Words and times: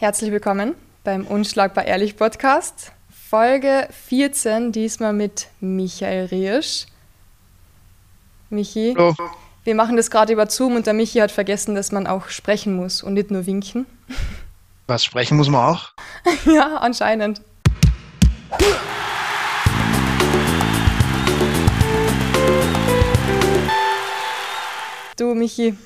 Herzlich 0.00 0.30
willkommen 0.30 0.76
beim 1.02 1.26
Unschlagbar 1.26 1.84
Ehrlich 1.84 2.16
Podcast. 2.16 2.92
Folge 3.10 3.88
14, 4.06 4.70
diesmal 4.70 5.12
mit 5.12 5.48
Michael 5.58 6.26
Riesch. 6.26 6.86
Michi, 8.48 8.94
Hallo. 8.96 9.16
wir 9.64 9.74
machen 9.74 9.96
das 9.96 10.08
gerade 10.12 10.32
über 10.32 10.48
Zoom 10.48 10.76
und 10.76 10.86
der 10.86 10.94
Michi 10.94 11.18
hat 11.18 11.32
vergessen, 11.32 11.74
dass 11.74 11.90
man 11.90 12.06
auch 12.06 12.28
sprechen 12.28 12.76
muss 12.76 13.02
und 13.02 13.14
nicht 13.14 13.32
nur 13.32 13.44
winken. 13.44 13.86
Was 14.86 15.04
sprechen 15.04 15.36
muss 15.36 15.48
man 15.48 15.74
auch? 15.74 15.94
ja, 16.46 16.76
anscheinend. 16.76 17.40
Du, 25.16 25.34
Michi, 25.34 25.76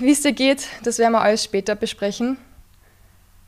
wie 0.00 0.10
es 0.10 0.22
dir 0.22 0.32
geht, 0.32 0.66
das 0.82 0.98
werden 0.98 1.12
wir 1.12 1.20
alles 1.20 1.44
später 1.44 1.76
besprechen. 1.76 2.38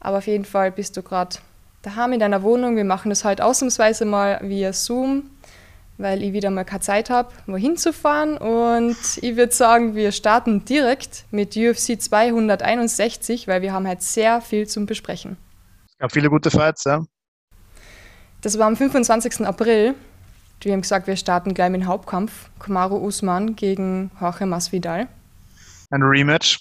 Aber 0.05 0.19
auf 0.19 0.27
jeden 0.27 0.45
Fall 0.45 0.71
bist 0.71 0.99
du 0.99 1.03
gerade 1.03 1.37
daheim 1.81 2.13
in 2.13 2.21
deiner 2.21 2.43
Wohnung. 2.43 2.77
Wir 2.77 2.85
machen 2.85 3.09
das 3.09 3.25
heute 3.25 3.43
ausnahmsweise 3.43 4.05
mal 4.05 4.39
via 4.43 4.75
Zoom, 4.75 5.31
weil 5.97 6.23
ich 6.23 6.35
wieder 6.35 6.51
mal 6.51 6.65
keine 6.65 6.81
Zeit 6.81 7.09
habe, 7.09 7.33
wohin 7.47 7.79
zu 7.79 7.91
fahren. 7.95 8.37
Und 8.37 8.99
ich 9.23 9.37
würde 9.37 9.53
sagen, 9.55 9.95
wir 9.95 10.13
starten 10.13 10.63
direkt 10.67 11.25
mit 11.31 11.57
UFC 11.57 11.99
261, 11.99 13.49
weil 13.49 13.63
wir 13.63 13.73
haben 13.73 13.89
halt 13.89 14.03
sehr 14.03 14.43
viel 14.43 14.67
zum 14.67 14.85
Besprechen. 14.85 15.39
Es 15.89 15.97
gab 15.97 16.13
viele 16.13 16.29
gute 16.29 16.51
Fights, 16.51 16.85
ja. 16.85 17.03
Das 18.43 18.59
war 18.59 18.67
am 18.67 18.77
25. 18.77 19.47
April. 19.47 19.95
Wir 20.61 20.73
haben 20.75 20.83
gesagt, 20.83 21.07
wir 21.07 21.17
starten 21.17 21.55
gleich 21.55 21.71
mit 21.71 21.81
dem 21.81 21.87
Hauptkampf. 21.87 22.51
Kamaru 22.59 22.97
Usman 22.97 23.57
gegen 23.57 24.11
Jorge 24.21 24.45
Masvidal. 24.45 25.09
Ein 25.91 26.03
Rematch. 26.03 26.59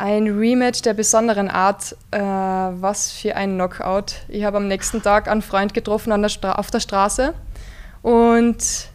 Ein 0.00 0.28
Rematch 0.28 0.82
der 0.82 0.94
besonderen 0.94 1.50
Art. 1.50 1.96
Äh, 2.12 2.20
was 2.20 3.10
für 3.10 3.34
ein 3.34 3.54
Knockout. 3.54 4.14
Ich 4.28 4.44
habe 4.44 4.58
am 4.58 4.68
nächsten 4.68 5.02
Tag 5.02 5.26
einen 5.26 5.42
Freund 5.42 5.74
getroffen 5.74 6.12
der 6.22 6.58
auf 6.60 6.70
der 6.70 6.78
Straße 6.78 7.34
und 8.02 8.88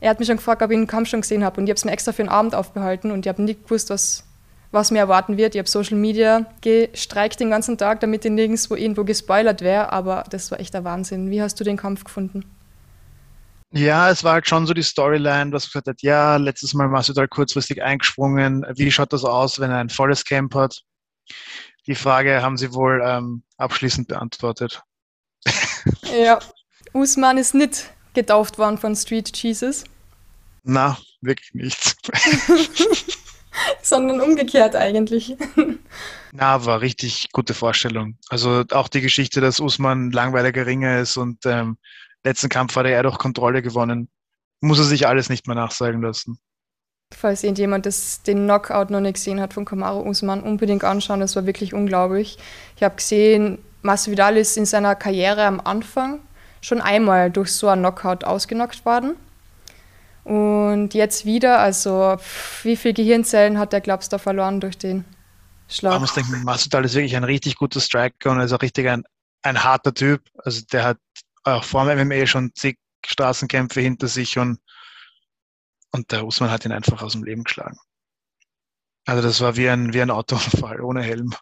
er 0.00 0.08
hat 0.10 0.18
mich 0.18 0.28
schon 0.28 0.38
gefragt, 0.38 0.62
ob 0.62 0.70
ich 0.70 0.78
den 0.78 0.86
Kampf 0.86 1.10
schon 1.10 1.20
gesehen 1.20 1.44
habe. 1.44 1.60
Und 1.60 1.66
ich 1.66 1.70
habe 1.70 1.76
es 1.76 1.84
mir 1.84 1.90
extra 1.90 2.12
für 2.12 2.22
den 2.22 2.30
Abend 2.30 2.54
aufbehalten 2.54 3.10
und 3.10 3.26
ich 3.26 3.28
habe 3.28 3.42
nicht 3.42 3.64
gewusst, 3.64 3.90
was, 3.90 4.24
was 4.70 4.90
mir 4.90 5.00
erwarten 5.00 5.36
wird. 5.36 5.54
Ich 5.54 5.58
habe 5.58 5.68
Social 5.68 5.98
Media 5.98 6.46
gestreikt 6.62 7.38
den 7.38 7.50
ganzen 7.50 7.76
Tag, 7.76 8.00
damit 8.00 8.24
ich 8.24 8.30
nirgendwo 8.30 8.76
irgendwo 8.76 9.04
gespoilert 9.04 9.60
wäre. 9.60 9.92
Aber 9.92 10.24
das 10.30 10.50
war 10.50 10.58
echt 10.58 10.72
der 10.72 10.84
Wahnsinn. 10.84 11.30
Wie 11.30 11.42
hast 11.42 11.60
du 11.60 11.64
den 11.64 11.76
Kampf 11.76 12.04
gefunden? 12.04 12.46
Ja, 13.72 14.10
es 14.10 14.22
war 14.22 14.34
halt 14.34 14.48
schon 14.48 14.66
so 14.66 14.74
die 14.74 14.82
Storyline, 14.82 15.50
dass 15.50 15.66
gesagt 15.66 15.88
hat, 15.88 16.02
ja, 16.02 16.36
letztes 16.36 16.72
Mal 16.72 16.90
warst 16.92 17.08
du 17.08 17.12
da 17.12 17.26
kurzfristig 17.26 17.82
eingesprungen. 17.82 18.64
Wie 18.74 18.90
schaut 18.90 19.12
das 19.12 19.24
aus, 19.24 19.58
wenn 19.58 19.70
er 19.70 19.78
ein 19.78 19.90
volles 19.90 20.24
Camp 20.24 20.54
hat? 20.54 20.82
Die 21.86 21.94
Frage 21.94 22.42
haben 22.42 22.56
sie 22.56 22.72
wohl 22.72 23.02
ähm, 23.04 23.42
abschließend 23.58 24.08
beantwortet. 24.08 24.82
Ja, 26.02 26.40
Usman 26.92 27.38
ist 27.38 27.54
nicht 27.54 27.92
getauft 28.14 28.58
worden 28.58 28.78
von 28.78 28.96
Street 28.96 29.36
Jesus. 29.36 29.84
Na, 30.64 30.98
wirklich 31.20 31.54
nicht. 31.54 31.96
Sondern 33.82 34.20
umgekehrt 34.20 34.74
eigentlich. 34.74 35.36
Na, 36.32 36.64
war 36.64 36.80
richtig 36.80 37.28
gute 37.32 37.54
Vorstellung. 37.54 38.18
Also 38.28 38.64
auch 38.70 38.88
die 38.88 39.00
Geschichte, 39.00 39.40
dass 39.40 39.60
Usman 39.60 40.10
langweiliger 40.10 40.66
Ringer 40.66 40.98
ist 40.98 41.16
und 41.16 41.46
ähm, 41.46 41.78
letzten 42.26 42.48
Kampf 42.48 42.76
hat 42.76 42.86
er 42.86 43.02
durch 43.02 43.18
Kontrolle 43.18 43.62
gewonnen. 43.62 44.08
Muss 44.60 44.78
er 44.78 44.84
sich 44.84 45.06
alles 45.06 45.28
nicht 45.28 45.46
mehr 45.46 45.56
nachsagen 45.56 46.02
lassen. 46.02 46.38
Falls 47.14 47.44
irgendjemand 47.44 47.86
das, 47.86 48.22
den 48.22 48.44
Knockout 48.44 48.90
noch 48.90 49.00
nicht 49.00 49.14
gesehen 49.14 49.40
hat 49.40 49.54
von 49.54 49.64
Kamaru 49.64 50.08
Usman, 50.08 50.42
unbedingt 50.42 50.84
anschauen. 50.84 51.20
Das 51.20 51.36
war 51.36 51.46
wirklich 51.46 51.72
unglaublich. 51.72 52.36
Ich 52.76 52.82
habe 52.82 52.96
gesehen, 52.96 53.58
Masvidal 53.82 54.36
ist 54.36 54.56
in 54.56 54.66
seiner 54.66 54.94
Karriere 54.96 55.44
am 55.44 55.60
Anfang 55.60 56.20
schon 56.60 56.80
einmal 56.80 57.30
durch 57.30 57.52
so 57.52 57.68
einen 57.68 57.82
Knockout 57.82 58.24
ausgenockt 58.24 58.84
worden. 58.84 59.14
Und 60.24 60.94
jetzt 60.94 61.24
wieder, 61.24 61.60
also 61.60 62.16
wie 62.64 62.74
viele 62.74 62.94
Gehirnzellen 62.94 63.58
hat 63.58 63.72
der, 63.72 63.80
glaubst 63.80 64.12
du, 64.12 64.18
verloren 64.18 64.60
durch 64.60 64.76
den 64.76 65.04
Schlag? 65.68 65.92
Man 65.92 66.00
muss 66.00 66.14
denken, 66.14 66.42
Masvidal 66.42 66.84
ist 66.84 66.94
wirklich 66.94 67.14
ein 67.14 67.22
richtig 67.22 67.54
guter 67.54 67.80
Striker 67.80 68.32
und 68.32 68.40
ist 68.40 68.52
auch 68.52 68.62
richtig 68.62 68.88
ein, 68.88 69.04
ein 69.42 69.62
harter 69.62 69.94
Typ. 69.94 70.22
Also 70.38 70.62
der 70.72 70.82
hat 70.82 70.98
auch 71.46 71.64
vor 71.64 71.86
dem 71.86 72.06
MMA 72.08 72.26
schon 72.26 72.52
zig 72.54 72.78
Straßenkämpfe 73.04 73.80
hinter 73.80 74.08
sich 74.08 74.38
und, 74.38 74.58
und 75.92 76.10
der 76.10 76.26
Usman 76.26 76.50
hat 76.50 76.64
ihn 76.64 76.72
einfach 76.72 77.02
aus 77.02 77.12
dem 77.12 77.24
Leben 77.24 77.44
geschlagen. 77.44 77.78
Also 79.06 79.22
das 79.22 79.40
war 79.40 79.56
wie 79.56 79.68
ein, 79.68 79.94
wie 79.94 80.02
ein 80.02 80.10
Autounfall 80.10 80.80
ohne 80.80 81.02
Helm. 81.02 81.32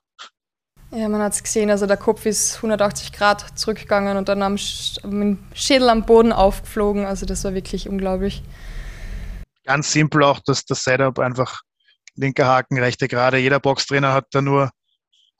Ja, 0.90 1.08
man 1.08 1.22
hat 1.22 1.32
es 1.32 1.42
gesehen, 1.42 1.70
also 1.70 1.86
der 1.86 1.96
Kopf 1.96 2.26
ist 2.26 2.56
180 2.56 3.12
Grad 3.12 3.58
zurückgegangen 3.58 4.16
und 4.16 4.28
dann 4.28 4.42
am, 4.42 4.58
am 5.02 5.38
Schädel 5.54 5.88
am 5.88 6.04
Boden 6.04 6.32
aufgeflogen. 6.32 7.06
Also 7.06 7.26
das 7.26 7.42
war 7.44 7.54
wirklich 7.54 7.88
unglaublich. 7.88 8.42
Ganz 9.64 9.90
simpel 9.90 10.22
auch, 10.22 10.40
dass 10.40 10.66
das 10.66 10.84
Setup 10.84 11.18
einfach 11.18 11.62
linker 12.14 12.46
Haken, 12.46 12.78
rechte 12.78 13.08
Gerade. 13.08 13.38
Jeder 13.38 13.58
Boxtrainer 13.58 14.12
hat 14.12 14.26
da 14.32 14.42
nur, 14.42 14.70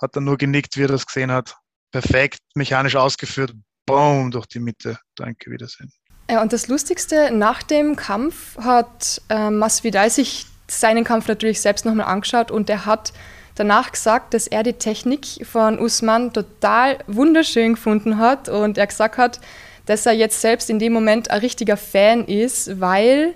hat 0.00 0.16
da 0.16 0.20
nur 0.20 0.38
genickt, 0.38 0.76
wie 0.76 0.84
er 0.84 0.88
das 0.88 1.06
gesehen 1.06 1.30
hat. 1.30 1.54
Perfekt, 1.92 2.40
mechanisch 2.54 2.96
ausgeführt 2.96 3.54
boom, 3.86 4.30
durch 4.30 4.46
die 4.46 4.60
Mitte. 4.60 4.98
Danke, 5.16 5.50
Wiedersehen. 5.50 5.92
Ja, 6.30 6.40
und 6.42 6.52
das 6.52 6.68
Lustigste, 6.68 7.30
nach 7.32 7.62
dem 7.62 7.96
Kampf 7.96 8.56
hat 8.58 9.20
äh, 9.28 9.50
Masvidal 9.50 10.08
sich 10.08 10.46
seinen 10.66 11.04
Kampf 11.04 11.28
natürlich 11.28 11.60
selbst 11.60 11.84
nochmal 11.84 12.06
angeschaut 12.06 12.50
und 12.50 12.70
er 12.70 12.86
hat 12.86 13.12
danach 13.54 13.92
gesagt, 13.92 14.34
dass 14.34 14.46
er 14.46 14.62
die 14.62 14.72
Technik 14.72 15.46
von 15.46 15.78
Usman 15.78 16.32
total 16.32 16.98
wunderschön 17.06 17.74
gefunden 17.74 18.18
hat 18.18 18.48
und 18.48 18.78
er 18.78 18.86
gesagt 18.86 19.18
hat, 19.18 19.40
dass 19.86 20.06
er 20.06 20.12
jetzt 20.12 20.40
selbst 20.40 20.70
in 20.70 20.78
dem 20.78 20.92
Moment 20.92 21.30
ein 21.30 21.40
richtiger 21.40 21.76
Fan 21.76 22.24
ist, 22.24 22.80
weil 22.80 23.34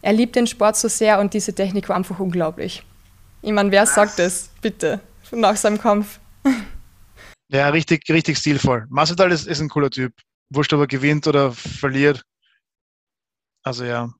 er 0.00 0.12
liebt 0.12 0.36
den 0.36 0.46
Sport 0.46 0.76
so 0.76 0.88
sehr 0.88 1.18
und 1.18 1.34
diese 1.34 1.52
Technik 1.52 1.88
war 1.88 1.96
einfach 1.96 2.20
unglaublich. 2.20 2.84
Ich 3.42 3.52
meine, 3.52 3.72
wer 3.72 3.84
sagt 3.86 4.18
das, 4.18 4.50
bitte, 4.62 5.00
nach 5.32 5.56
seinem 5.56 5.80
Kampf? 5.80 6.20
Ja, 7.50 7.68
richtig, 7.70 8.08
richtig 8.10 8.38
stilvoll. 8.38 8.86
Masvidal 8.90 9.32
ist, 9.32 9.46
ist 9.46 9.60
ein 9.60 9.68
cooler 9.68 9.90
Typ. 9.90 10.12
Wurscht, 10.50 10.72
ob 10.72 10.80
er 10.80 10.86
gewinnt 10.86 11.26
oder 11.26 11.52
verliert. 11.52 12.24
Also 13.62 13.84
ja, 13.84 14.10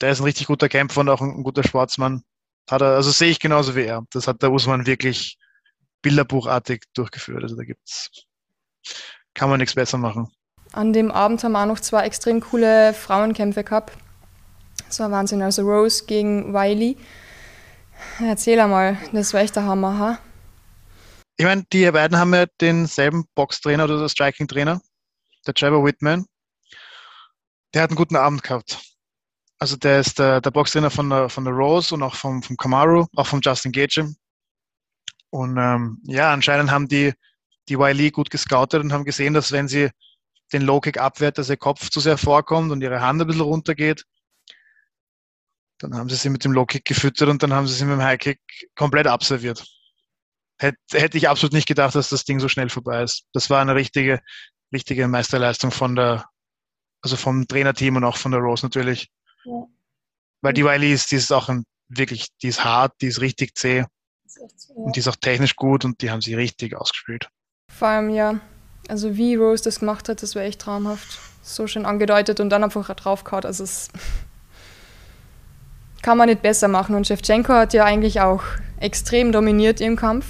der 0.00 0.12
ist 0.12 0.20
ein 0.20 0.24
richtig 0.24 0.46
guter 0.46 0.68
Kämpfer 0.68 1.00
und 1.00 1.08
auch 1.08 1.20
ein, 1.20 1.30
ein 1.30 1.42
guter 1.42 1.64
Sportsmann. 1.64 2.22
Hat 2.70 2.82
er, 2.82 2.94
also 2.94 3.10
sehe 3.10 3.30
ich 3.30 3.40
genauso 3.40 3.74
wie 3.74 3.84
er. 3.84 4.02
Das 4.10 4.26
hat 4.26 4.42
der 4.42 4.52
Usman 4.52 4.86
wirklich 4.86 5.36
bilderbuchartig 6.02 6.84
durchgeführt. 6.94 7.42
Also 7.42 7.56
da 7.56 7.64
gibt's, 7.64 8.10
kann 9.34 9.50
man 9.50 9.58
nichts 9.58 9.74
besser 9.74 9.98
machen. 9.98 10.28
An 10.72 10.92
dem 10.92 11.10
Abend 11.10 11.42
haben 11.42 11.52
wir 11.52 11.62
auch 11.62 11.66
noch 11.66 11.80
zwei 11.80 12.04
extrem 12.04 12.40
coole 12.40 12.94
Frauenkämpfe 12.94 13.64
gehabt. 13.64 13.92
Das 14.86 15.00
war 15.00 15.10
Wahnsinn. 15.10 15.42
Also 15.42 15.62
Rose 15.62 16.04
gegen 16.06 16.54
Wiley. 16.54 16.96
Erzähl 18.20 18.58
einmal, 18.60 18.96
das 19.12 19.34
war 19.34 19.40
echt 19.40 19.56
der 19.56 19.64
Hammer, 19.64 19.98
ha? 19.98 20.18
Ich 21.36 21.44
meine, 21.46 21.64
die 21.72 21.90
beiden 21.90 22.18
haben 22.18 22.34
ja 22.34 22.46
denselben 22.60 23.24
Boxtrainer 23.34 23.84
oder 23.84 24.08
Striking-Trainer, 24.08 24.80
der 25.46 25.54
Trevor 25.54 25.84
Whitman. 25.84 26.26
Der 27.72 27.82
hat 27.82 27.90
einen 27.90 27.96
guten 27.96 28.16
Abend 28.16 28.42
gehabt. 28.42 28.78
Also 29.58 29.76
der 29.76 30.00
ist 30.00 30.18
der, 30.18 30.40
der 30.40 30.50
Boxtrainer 30.50 30.90
von 30.90 31.08
der, 31.08 31.28
von 31.28 31.44
der 31.44 31.54
Rose 31.54 31.94
und 31.94 32.02
auch 32.02 32.14
vom, 32.14 32.42
vom 32.42 32.56
Kamaru, 32.56 33.06
auch 33.16 33.26
vom 33.26 33.40
Justin 33.42 33.72
Gage. 33.72 34.12
Und 35.30 35.56
ähm, 35.56 36.02
ja, 36.04 36.32
anscheinend 36.32 36.70
haben 36.70 36.88
die, 36.88 37.14
die 37.68 37.78
Wiley 37.78 38.10
gut 38.10 38.30
gescoutet 38.30 38.82
und 38.82 38.92
haben 38.92 39.04
gesehen, 39.04 39.32
dass 39.32 39.52
wenn 39.52 39.68
sie 39.68 39.90
den 40.52 40.62
Low-Kick 40.62 40.98
abwehrt, 40.98 41.38
dass 41.38 41.48
ihr 41.48 41.56
Kopf 41.56 41.90
zu 41.90 42.00
sehr 42.00 42.18
vorkommt 42.18 42.72
und 42.72 42.82
ihre 42.82 43.00
Hand 43.00 43.20
ein 43.20 43.26
bisschen 43.26 43.42
runtergeht. 43.42 44.04
Dann 45.78 45.94
haben 45.94 46.10
sie 46.10 46.16
sie 46.16 46.28
mit 46.28 46.44
dem 46.44 46.52
Low-Kick 46.52 46.84
gefüttert 46.84 47.28
und 47.28 47.42
dann 47.42 47.54
haben 47.54 47.66
sie 47.66 47.74
sie 47.74 47.84
mit 47.84 47.94
dem 47.94 48.02
High-Kick 48.02 48.40
komplett 48.74 49.06
abserviert 49.06 49.64
hätte, 50.60 50.78
hätte 50.92 51.18
ich 51.18 51.28
absolut 51.28 51.52
nicht 51.52 51.66
gedacht, 51.66 51.94
dass 51.94 52.10
das 52.10 52.24
Ding 52.24 52.38
so 52.40 52.48
schnell 52.48 52.68
vorbei 52.68 53.02
ist. 53.02 53.24
Das 53.32 53.50
war 53.50 53.60
eine 53.60 53.74
richtige, 53.74 54.20
richtige 54.72 55.08
Meisterleistung 55.08 55.70
von 55.70 55.96
der, 55.96 56.26
also 57.02 57.16
vom 57.16 57.48
Trainerteam 57.48 57.96
und 57.96 58.04
auch 58.04 58.16
von 58.16 58.32
der 58.32 58.40
Rose 58.40 58.64
natürlich. 58.64 59.10
Ja. 59.44 59.66
Weil 60.42 60.52
die 60.52 60.64
Wiley 60.64 60.92
ist, 60.92 61.10
die 61.10 61.16
ist 61.16 61.32
auch 61.32 61.48
ein, 61.48 61.64
wirklich, 61.88 62.28
die 62.42 62.48
ist 62.48 62.64
hart, 62.64 62.92
die 63.00 63.06
ist 63.06 63.20
richtig 63.20 63.56
zäh. 63.56 63.84
Ist 64.24 64.60
so, 64.60 64.74
ja. 64.74 64.84
Und 64.84 64.96
die 64.96 65.00
ist 65.00 65.08
auch 65.08 65.16
technisch 65.16 65.56
gut 65.56 65.84
und 65.84 66.00
die 66.02 66.10
haben 66.10 66.20
sie 66.20 66.34
richtig 66.34 66.76
ausgespielt. 66.76 67.28
Vor 67.70 67.88
allem, 67.88 68.10
ja, 68.10 68.40
also 68.88 69.16
wie 69.16 69.34
Rose 69.34 69.64
das 69.64 69.80
gemacht 69.80 70.08
hat, 70.08 70.22
das 70.22 70.34
war 70.34 70.42
echt 70.42 70.60
traumhaft. 70.60 71.18
So 71.42 71.66
schön 71.66 71.86
angedeutet 71.86 72.38
und 72.38 72.50
dann 72.50 72.64
einfach 72.64 72.94
draufgehauen. 72.94 73.44
Also 73.44 73.64
es 73.64 73.88
kann 76.02 76.18
man 76.18 76.28
nicht 76.28 76.42
besser 76.42 76.68
machen. 76.68 76.94
Und 76.94 77.06
Shevchenko 77.06 77.52
hat 77.52 77.72
ja 77.72 77.84
eigentlich 77.84 78.20
auch 78.20 78.42
extrem 78.78 79.32
dominiert 79.32 79.80
im 79.80 79.96
Kampf. 79.96 80.26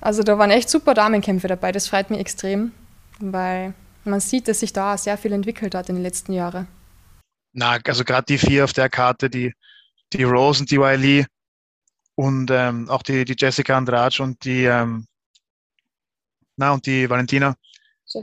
Also 0.00 0.22
da 0.22 0.38
waren 0.38 0.50
echt 0.50 0.70
super 0.70 0.94
Damenkämpfe 0.94 1.48
dabei, 1.48 1.72
das 1.72 1.88
freut 1.88 2.10
mich 2.10 2.20
extrem, 2.20 2.72
weil 3.18 3.74
man 4.04 4.20
sieht, 4.20 4.48
dass 4.48 4.60
sich 4.60 4.72
da 4.72 4.96
sehr 4.96 5.18
viel 5.18 5.32
entwickelt 5.32 5.74
hat 5.74 5.88
in 5.88 5.96
den 5.96 6.04
letzten 6.04 6.32
Jahren. 6.32 6.68
Na, 7.52 7.78
also 7.84 8.04
gerade 8.04 8.26
die 8.26 8.38
vier 8.38 8.64
auf 8.64 8.72
der 8.72 8.88
Karte, 8.88 9.28
die, 9.28 9.52
die 10.12 10.22
Rose 10.22 10.60
und 10.60 10.70
die 10.70 10.78
Wiley, 10.78 11.26
Und 12.18 12.50
ähm, 12.50 12.90
auch 12.90 13.04
die, 13.04 13.24
die 13.24 13.36
Jessica 13.38 13.76
Andrade 13.76 14.22
und 14.24 14.44
die, 14.44 14.64
ähm, 14.64 15.06
na, 16.56 16.72
und 16.72 16.84
die 16.84 17.08
Valentina. 17.08 17.54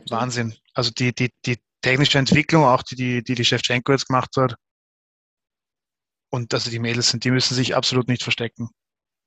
Wahnsinn. 0.09 0.53
Also 0.73 0.91
die, 0.91 1.13
die, 1.15 1.31
die 1.45 1.57
technische 1.81 2.17
Entwicklung, 2.19 2.65
auch 2.65 2.83
die, 2.83 2.95
die, 2.95 3.23
die, 3.23 3.35
die 3.35 3.45
Shevchenko 3.45 3.93
jetzt 3.93 4.07
gemacht 4.07 4.35
hat. 4.35 4.55
Und 6.29 6.53
also 6.53 6.69
die 6.69 6.79
Mädels 6.79 7.09
sind, 7.09 7.23
die 7.23 7.31
müssen 7.31 7.55
sich 7.55 7.73
absolut 7.73 8.09
nicht 8.09 8.23
verstecken. 8.23 8.69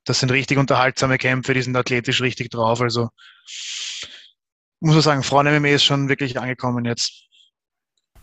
Das 0.08 0.20
sind 0.20 0.30
richtig 0.32 0.56
unterhaltsame 0.56 1.18
Kämpfe, 1.18 1.52
die 1.52 1.60
sind 1.60 1.76
athletisch 1.76 2.22
richtig 2.22 2.50
drauf. 2.50 2.80
Also 2.80 3.10
muss 4.80 4.94
man 4.94 5.02
sagen, 5.02 5.22
Frauen-MMA 5.22 5.68
ist 5.68 5.84
schon 5.84 6.08
wirklich 6.08 6.38
angekommen 6.40 6.86
jetzt. 6.86 7.24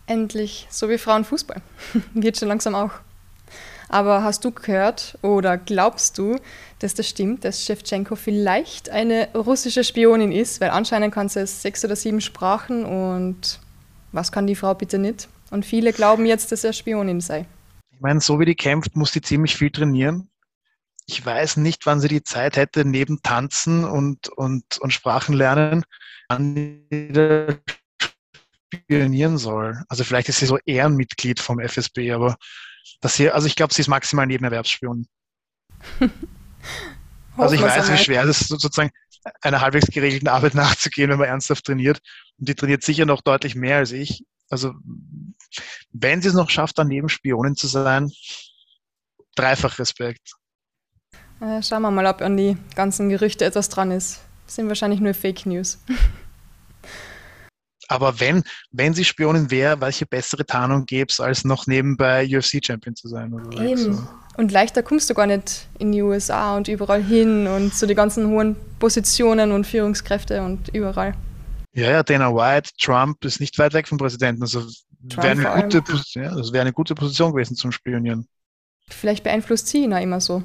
Endlich, 0.07 0.65
so 0.71 0.89
wie 0.89 0.97
Frauenfußball. 0.97 1.61
Wird 2.15 2.37
schon 2.37 2.47
langsam 2.47 2.73
auch. 2.73 2.91
Aber 3.87 4.23
hast 4.23 4.43
du 4.43 4.49
gehört 4.49 5.15
oder 5.21 5.59
glaubst 5.59 6.17
du, 6.17 6.39
dass 6.79 6.95
das 6.95 7.07
stimmt, 7.07 7.45
dass 7.45 7.63
Shevchenko 7.63 8.15
vielleicht 8.15 8.89
eine 8.89 9.29
russische 9.35 9.83
Spionin 9.83 10.31
ist? 10.31 10.61
Weil 10.61 10.71
anscheinend 10.71 11.13
kann 11.13 11.29
sie 11.29 11.45
sechs 11.45 11.85
oder 11.85 11.95
sieben 11.95 12.19
Sprachen 12.19 12.83
und 12.83 13.59
was 14.11 14.31
kann 14.31 14.47
die 14.47 14.55
Frau 14.55 14.73
bitte 14.73 14.97
nicht? 14.97 15.27
Und 15.51 15.67
viele 15.67 15.93
glauben 15.93 16.25
jetzt, 16.25 16.51
dass 16.51 16.63
er 16.63 16.73
Spionin 16.73 17.21
sei. 17.21 17.45
Ich 17.91 18.01
meine, 18.01 18.21
so 18.21 18.39
wie 18.39 18.45
die 18.45 18.55
kämpft, 18.55 18.95
muss 18.95 19.11
die 19.11 19.21
ziemlich 19.21 19.55
viel 19.55 19.69
trainieren. 19.69 20.29
Ich 21.07 21.23
weiß 21.23 21.57
nicht, 21.57 21.85
wann 21.85 21.99
sie 21.99 22.07
die 22.07 22.23
Zeit 22.23 22.57
hätte, 22.57 22.83
neben 22.83 23.21
Tanzen 23.21 23.83
und, 23.83 24.29
und, 24.29 24.77
und 24.79 24.91
Sprachen 24.91 25.35
lernen, 25.35 25.83
an 26.27 26.55
die 26.55 27.59
spionieren 28.73 29.37
soll. 29.37 29.83
Also 29.87 30.03
vielleicht 30.03 30.29
ist 30.29 30.39
sie 30.39 30.45
so 30.45 30.57
Ehrenmitglied 30.65 31.39
vom 31.39 31.59
FSB, 31.59 32.11
aber 32.11 32.37
dass 33.01 33.15
sie, 33.15 33.29
also 33.29 33.47
ich 33.47 33.55
glaube, 33.55 33.73
sie 33.73 33.81
ist 33.81 33.87
maximal 33.87 34.25
Nebenerwerbsspion. 34.25 35.07
also 37.37 37.55
ich 37.55 37.61
weiß, 37.61 37.91
wie 37.91 37.97
schwer 37.97 38.23
es 38.23 38.41
ist, 38.41 38.49
sozusagen 38.49 38.91
einer 39.41 39.61
halbwegs 39.61 39.87
geregelten 39.87 40.27
Arbeit 40.27 40.55
nachzugehen, 40.55 41.09
wenn 41.09 41.19
man 41.19 41.27
ernsthaft 41.27 41.65
trainiert. 41.65 41.99
Und 42.37 42.49
die 42.49 42.55
trainiert 42.55 42.83
sicher 42.83 43.05
noch 43.05 43.21
deutlich 43.21 43.55
mehr 43.55 43.77
als 43.77 43.91
ich. 43.91 44.23
Also 44.49 44.73
wenn 45.91 46.21
sie 46.21 46.27
es 46.27 46.33
noch 46.33 46.49
schafft, 46.49 46.77
daneben 46.77 47.09
Spionin 47.09 47.55
zu 47.55 47.67
sein, 47.67 48.11
dreifach 49.35 49.79
Respekt. 49.79 50.33
Äh, 51.41 51.61
schauen 51.61 51.81
wir 51.81 51.91
mal, 51.91 52.05
ob 52.05 52.21
an 52.21 52.37
die 52.37 52.57
ganzen 52.75 53.09
Gerüchte 53.09 53.45
etwas 53.45 53.69
dran 53.69 53.91
ist. 53.91 54.21
Das 54.45 54.55
sind 54.55 54.67
wahrscheinlich 54.67 54.99
nur 54.99 55.13
Fake 55.13 55.45
News. 55.45 55.79
Aber 57.87 58.19
wenn, 58.19 58.43
wenn 58.71 58.93
sie 58.93 59.05
Spionin 59.05 59.51
wäre, 59.51 59.79
welche 59.79 60.05
bessere 60.05 60.45
Tarnung 60.45 60.85
gäbe 60.85 61.07
es, 61.09 61.19
als 61.19 61.45
noch 61.45 61.67
nebenbei 61.67 62.25
UFC-Champion 62.25 62.95
zu 62.95 63.07
sein? 63.07 63.33
Oder 63.33 63.61
Eben. 63.61 63.93
So. 63.93 64.07
Und 64.37 64.51
leichter 64.51 64.83
kommst 64.83 65.09
du 65.09 65.13
gar 65.13 65.27
nicht 65.27 65.67
in 65.77 65.91
die 65.91 66.01
USA 66.01 66.57
und 66.57 66.67
überall 66.67 67.03
hin 67.03 67.47
und 67.47 67.73
zu 67.73 67.81
so 67.81 67.85
die 67.85 67.95
ganzen 67.95 68.27
hohen 68.27 68.55
Positionen 68.79 69.51
und 69.51 69.65
Führungskräfte 69.65 70.41
und 70.41 70.69
überall. 70.69 71.13
Ja, 71.73 71.91
ja, 71.91 72.03
Dana 72.03 72.33
White, 72.33 72.71
Trump 72.81 73.23
ist 73.23 73.39
nicht 73.39 73.57
weit 73.59 73.73
weg 73.73 73.87
vom 73.87 73.97
Präsidenten. 73.97 74.41
Also 74.41 74.65
wäre 75.15 75.51
eine, 75.51 75.63
gute, 75.63 75.83
ja, 76.13 76.33
das 76.35 76.51
wäre 76.51 76.61
eine 76.61 76.73
gute 76.73 76.95
Position 76.95 77.31
gewesen 77.31 77.55
zum 77.55 77.71
Spionieren. 77.71 78.27
Vielleicht 78.89 79.23
beeinflusst 79.23 79.67
sie 79.67 79.83
ihn 79.83 79.93
auch 79.93 80.01
immer 80.01 80.19
so. 80.19 80.43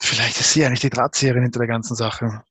Vielleicht 0.00 0.40
ist 0.40 0.52
sie 0.52 0.64
eigentlich 0.64 0.80
die 0.80 0.90
Drahtzieherin 0.90 1.42
hinter 1.42 1.60
der 1.60 1.68
ganzen 1.68 1.96
Sache. 1.96 2.42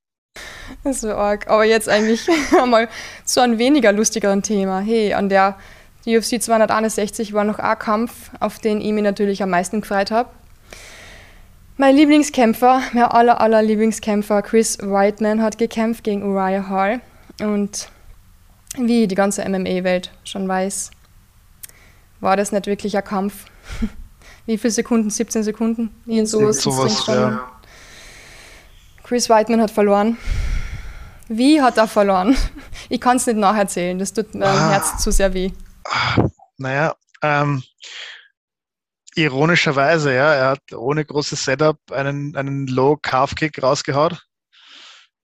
Das 0.84 1.04
wäre 1.04 1.18
arg. 1.18 1.48
Aber 1.48 1.64
jetzt 1.64 1.90
eigentlich 1.90 2.28
mal 2.68 2.90
zu 3.24 3.42
einem 3.42 3.58
weniger 3.58 3.92
lustigeren 3.92 4.42
Thema. 4.42 4.80
Hey, 4.80 5.14
an 5.14 5.30
der 5.30 5.58
UFC 6.06 6.42
261 6.42 7.34
war 7.34 7.44
noch 7.44 7.60
ein 7.60 7.80
Kampf, 7.80 8.32
auf 8.40 8.60
den 8.60 8.82
ich 8.82 8.92
mich 8.92 9.04
natürlich 9.04 9.42
am 9.42 9.50
meisten 9.50 9.82
gefreut 9.82 10.12
habe. 10.12 10.30
Mein 11.78 11.96
Lieblingskämpfer, 11.96 12.82
mein 12.94 13.04
aller, 13.04 13.42
aller 13.42 13.62
Lieblingskämpfer, 13.62 14.42
Chris 14.44 14.78
Whiteman, 14.80 15.42
hat 15.42 15.58
gekämpft 15.58 16.04
gegen 16.04 16.24
Uriah 16.24 16.70
Hall. 16.70 17.02
Und 17.42 17.90
wie 18.78 19.08
die 19.08 19.16
ganze 19.16 19.48
MMA-Welt 19.48 20.12
schon 20.24 20.48
weiß, 20.48 20.92
war 22.22 22.38
das 22.38 22.52
nicht 22.52 22.68
wirklich 22.68 22.96
ein 22.96 23.04
Kampf. 23.04 23.46
wie 24.46 24.58
viele 24.58 24.72
Sekunden? 24.72 25.10
17 25.10 25.44
Sekunden? 25.44 25.90
Irgend 26.06 26.30
sowas. 26.30 26.62
sowas 26.62 27.08
ja. 27.08 27.52
Chris 29.04 29.30
Whiteman 29.30 29.62
hat 29.62 29.72
verloren. 29.72 30.18
Wie 31.28 31.62
hat 31.62 31.78
er 31.78 31.88
verloren? 31.88 32.36
Ich 32.88 33.02
kann 33.02 33.18
es 33.18 33.26
nicht 33.26 33.40
nacherzählen, 33.40 33.98
das 33.98 34.14
tut 34.14 34.36
meinem 34.36 34.56
ah, 34.56 34.70
Herz 34.70 35.02
zu 35.02 35.10
sehr 35.10 35.34
weh. 35.34 35.52
Naja, 36.58 36.94
ähm, 37.24 37.64
ironischerweise, 39.16 40.14
ja, 40.14 40.34
er 40.34 40.50
hat 40.50 40.72
ohne 40.72 41.04
großes 41.04 41.44
Setup 41.44 41.80
einen, 41.92 42.36
einen 42.36 42.68
Low-Calf-Kick 42.68 43.64
rausgehaut 43.64 44.24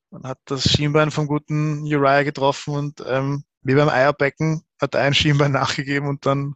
und 0.10 0.26
hat 0.26 0.40
das 0.46 0.64
Schienbein 0.64 1.12
vom 1.12 1.28
guten 1.28 1.84
Uriah 1.84 2.24
getroffen 2.24 2.74
und 2.74 3.04
ähm, 3.06 3.44
wie 3.62 3.76
beim 3.76 3.90
Eierbecken 3.90 4.64
hat 4.82 4.96
er 4.96 5.02
ein 5.02 5.14
Schienbein 5.14 5.52
nachgegeben 5.52 6.08
und 6.08 6.26
dann 6.26 6.56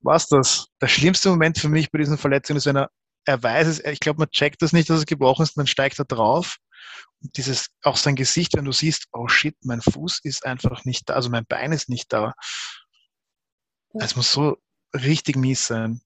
war 0.00 0.16
es 0.16 0.28
das. 0.28 0.68
Der 0.80 0.88
schlimmste 0.88 1.30
Moment 1.30 1.58
für 1.58 1.68
mich 1.68 1.90
bei 1.90 1.98
diesen 1.98 2.18
Verletzungen 2.18 2.58
ist, 2.58 2.66
wenn 2.66 2.76
er, 2.76 2.90
er 3.24 3.42
weiß 3.42 3.66
es, 3.66 3.84
ich 3.84 4.00
glaube, 4.00 4.20
man 4.20 4.30
checkt 4.30 4.62
das 4.62 4.72
nicht, 4.72 4.88
dass 4.88 4.98
es 4.98 5.06
gebrochen 5.06 5.42
ist, 5.42 5.56
und 5.56 5.62
dann 5.62 5.66
steigt 5.66 5.98
er 5.98 6.04
drauf 6.04 6.58
dieses, 7.20 7.68
auch 7.82 7.96
sein 7.96 8.16
Gesicht, 8.16 8.56
wenn 8.56 8.64
du 8.64 8.72
siehst, 8.72 9.06
oh 9.12 9.28
shit, 9.28 9.56
mein 9.64 9.80
Fuß 9.80 10.20
ist 10.22 10.44
einfach 10.44 10.84
nicht 10.84 11.08
da, 11.08 11.14
also 11.14 11.30
mein 11.30 11.46
Bein 11.46 11.72
ist 11.72 11.88
nicht 11.88 12.12
da. 12.12 12.34
Es 13.94 14.16
muss 14.16 14.30
so 14.30 14.58
richtig 14.94 15.36
mies 15.36 15.66
sein. 15.66 16.00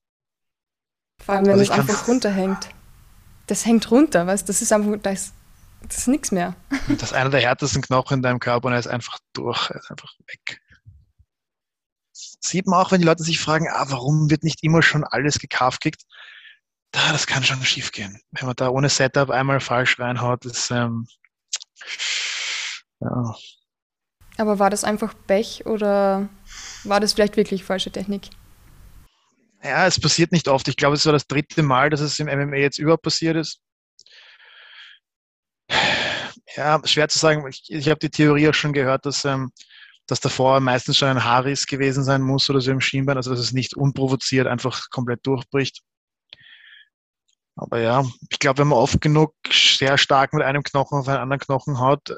Vor 1.25 1.35
allem, 1.35 1.47
wenn 1.47 1.59
also 1.59 1.65
es 1.65 1.71
einfach 1.71 2.09
runterhängt. 2.09 2.69
Das 3.47 3.67
hängt 3.67 3.91
runter, 3.91 4.27
weißt 4.27 4.49
das 4.49 4.63
ist 4.63 4.73
einfach, 4.73 4.97
das 5.03 5.13
ist, 5.15 5.35
das 5.83 5.99
ist 5.99 6.09
nichts 6.09 6.31
mehr. 6.31 6.55
Das 6.89 7.11
ist 7.11 7.13
einer 7.13 7.31
der 7.31 7.41
härtesten 7.41 7.83
Knochen 7.83 8.19
in 8.19 8.23
deinem 8.23 8.39
Körper 8.39 8.69
und 8.69 8.75
er 8.75 8.79
ist 8.79 8.87
einfach 8.87 9.19
durch, 9.33 9.71
er 9.71 9.77
ist 9.77 9.91
einfach 9.91 10.13
weg. 10.27 10.63
Sieht 12.41 12.67
man 12.67 12.81
auch, 12.81 12.93
wenn 12.93 13.01
die 13.01 13.07
Leute 13.07 13.23
sich 13.23 13.41
fragen, 13.41 13.69
ah, 13.71 13.87
warum 13.89 14.31
wird 14.31 14.45
nicht 14.45 14.63
immer 14.63 14.83
schon 14.83 15.05
alles 15.05 15.39
gekauft 15.39 15.85
da, 16.93 17.13
das 17.13 17.27
kann 17.27 17.45
schon 17.45 17.63
schief 17.65 17.93
gehen. 17.93 18.21
Wenn 18.33 18.47
man 18.47 18.57
da 18.57 18.69
ohne 18.69 18.89
Setup 18.89 19.31
einmal 19.31 19.61
falsch 19.61 19.99
reinhaut, 20.01 20.45
ist 20.45 20.71
ähm, 20.73 21.07
ja. 23.01 23.35
Aber 24.37 24.59
war 24.59 24.71
das 24.71 24.85
einfach 24.85 25.15
Pech 25.27 25.67
oder 25.67 26.29
war 26.85 27.01
das 27.01 27.13
vielleicht 27.13 27.37
wirklich 27.37 27.65
falsche 27.65 27.91
Technik? 27.91 28.31
Ja, 29.63 29.87
es 29.87 30.01
passiert 30.01 30.33
nicht 30.33 30.49
oft. 30.49 30.67
Ich 30.69 30.77
glaube, 30.77 30.97
es 30.97 31.05
war 31.05 31.13
das 31.13 31.27
dritte 31.27 31.63
Mal, 31.63 31.91
dass 31.91 32.01
es 32.01 32.19
im 32.19 32.27
MMA 32.27 32.57
jetzt 32.57 32.79
überhaupt 32.79 33.03
passiert 33.03 33.37
ist. 33.37 33.61
Ja, 36.57 36.81
schwer 36.85 37.09
zu 37.09 37.19
sagen. 37.19 37.47
Ich, 37.49 37.65
ich 37.69 37.89
habe 37.89 38.01
die 38.01 38.11
Theorie 38.11 38.49
auch 38.49 38.55
schon 38.55 38.73
gehört, 38.73 39.07
dass, 39.07 39.25
ähm, 39.25 39.53
dass 40.11 40.21
davor 40.21 40.61
meistens 40.61 40.97
schon 40.97 41.09
ein 41.09 41.25
Haarriss 41.25 41.67
gewesen 41.67 42.03
sein 42.03 42.23
muss 42.23 42.51
oder 42.51 42.61
so 42.61 42.71
im 42.71 42.81
Schienbein, 42.81 43.17
also 43.17 43.31
dass 43.31 43.41
es 43.41 43.53
nicht 43.53 43.77
unprovoziert 43.77 44.47
einfach 44.47 44.91
komplett 44.91 45.25
durchbricht. 45.27 45.83
Aber 47.57 47.79
ja, 47.79 48.05
ich 48.31 48.39
glaube, 48.39 48.59
wenn 48.59 48.69
man 48.69 48.79
oft 48.79 49.01
genug 49.01 49.35
sehr 49.51 49.99
stark 49.99 50.33
mit 50.33 50.43
einem 50.43 50.63
Knochen 50.63 50.99
auf 50.99 51.09
einen 51.09 51.19
anderen 51.19 51.41
Knochen 51.41 51.79
haut, 51.79 52.17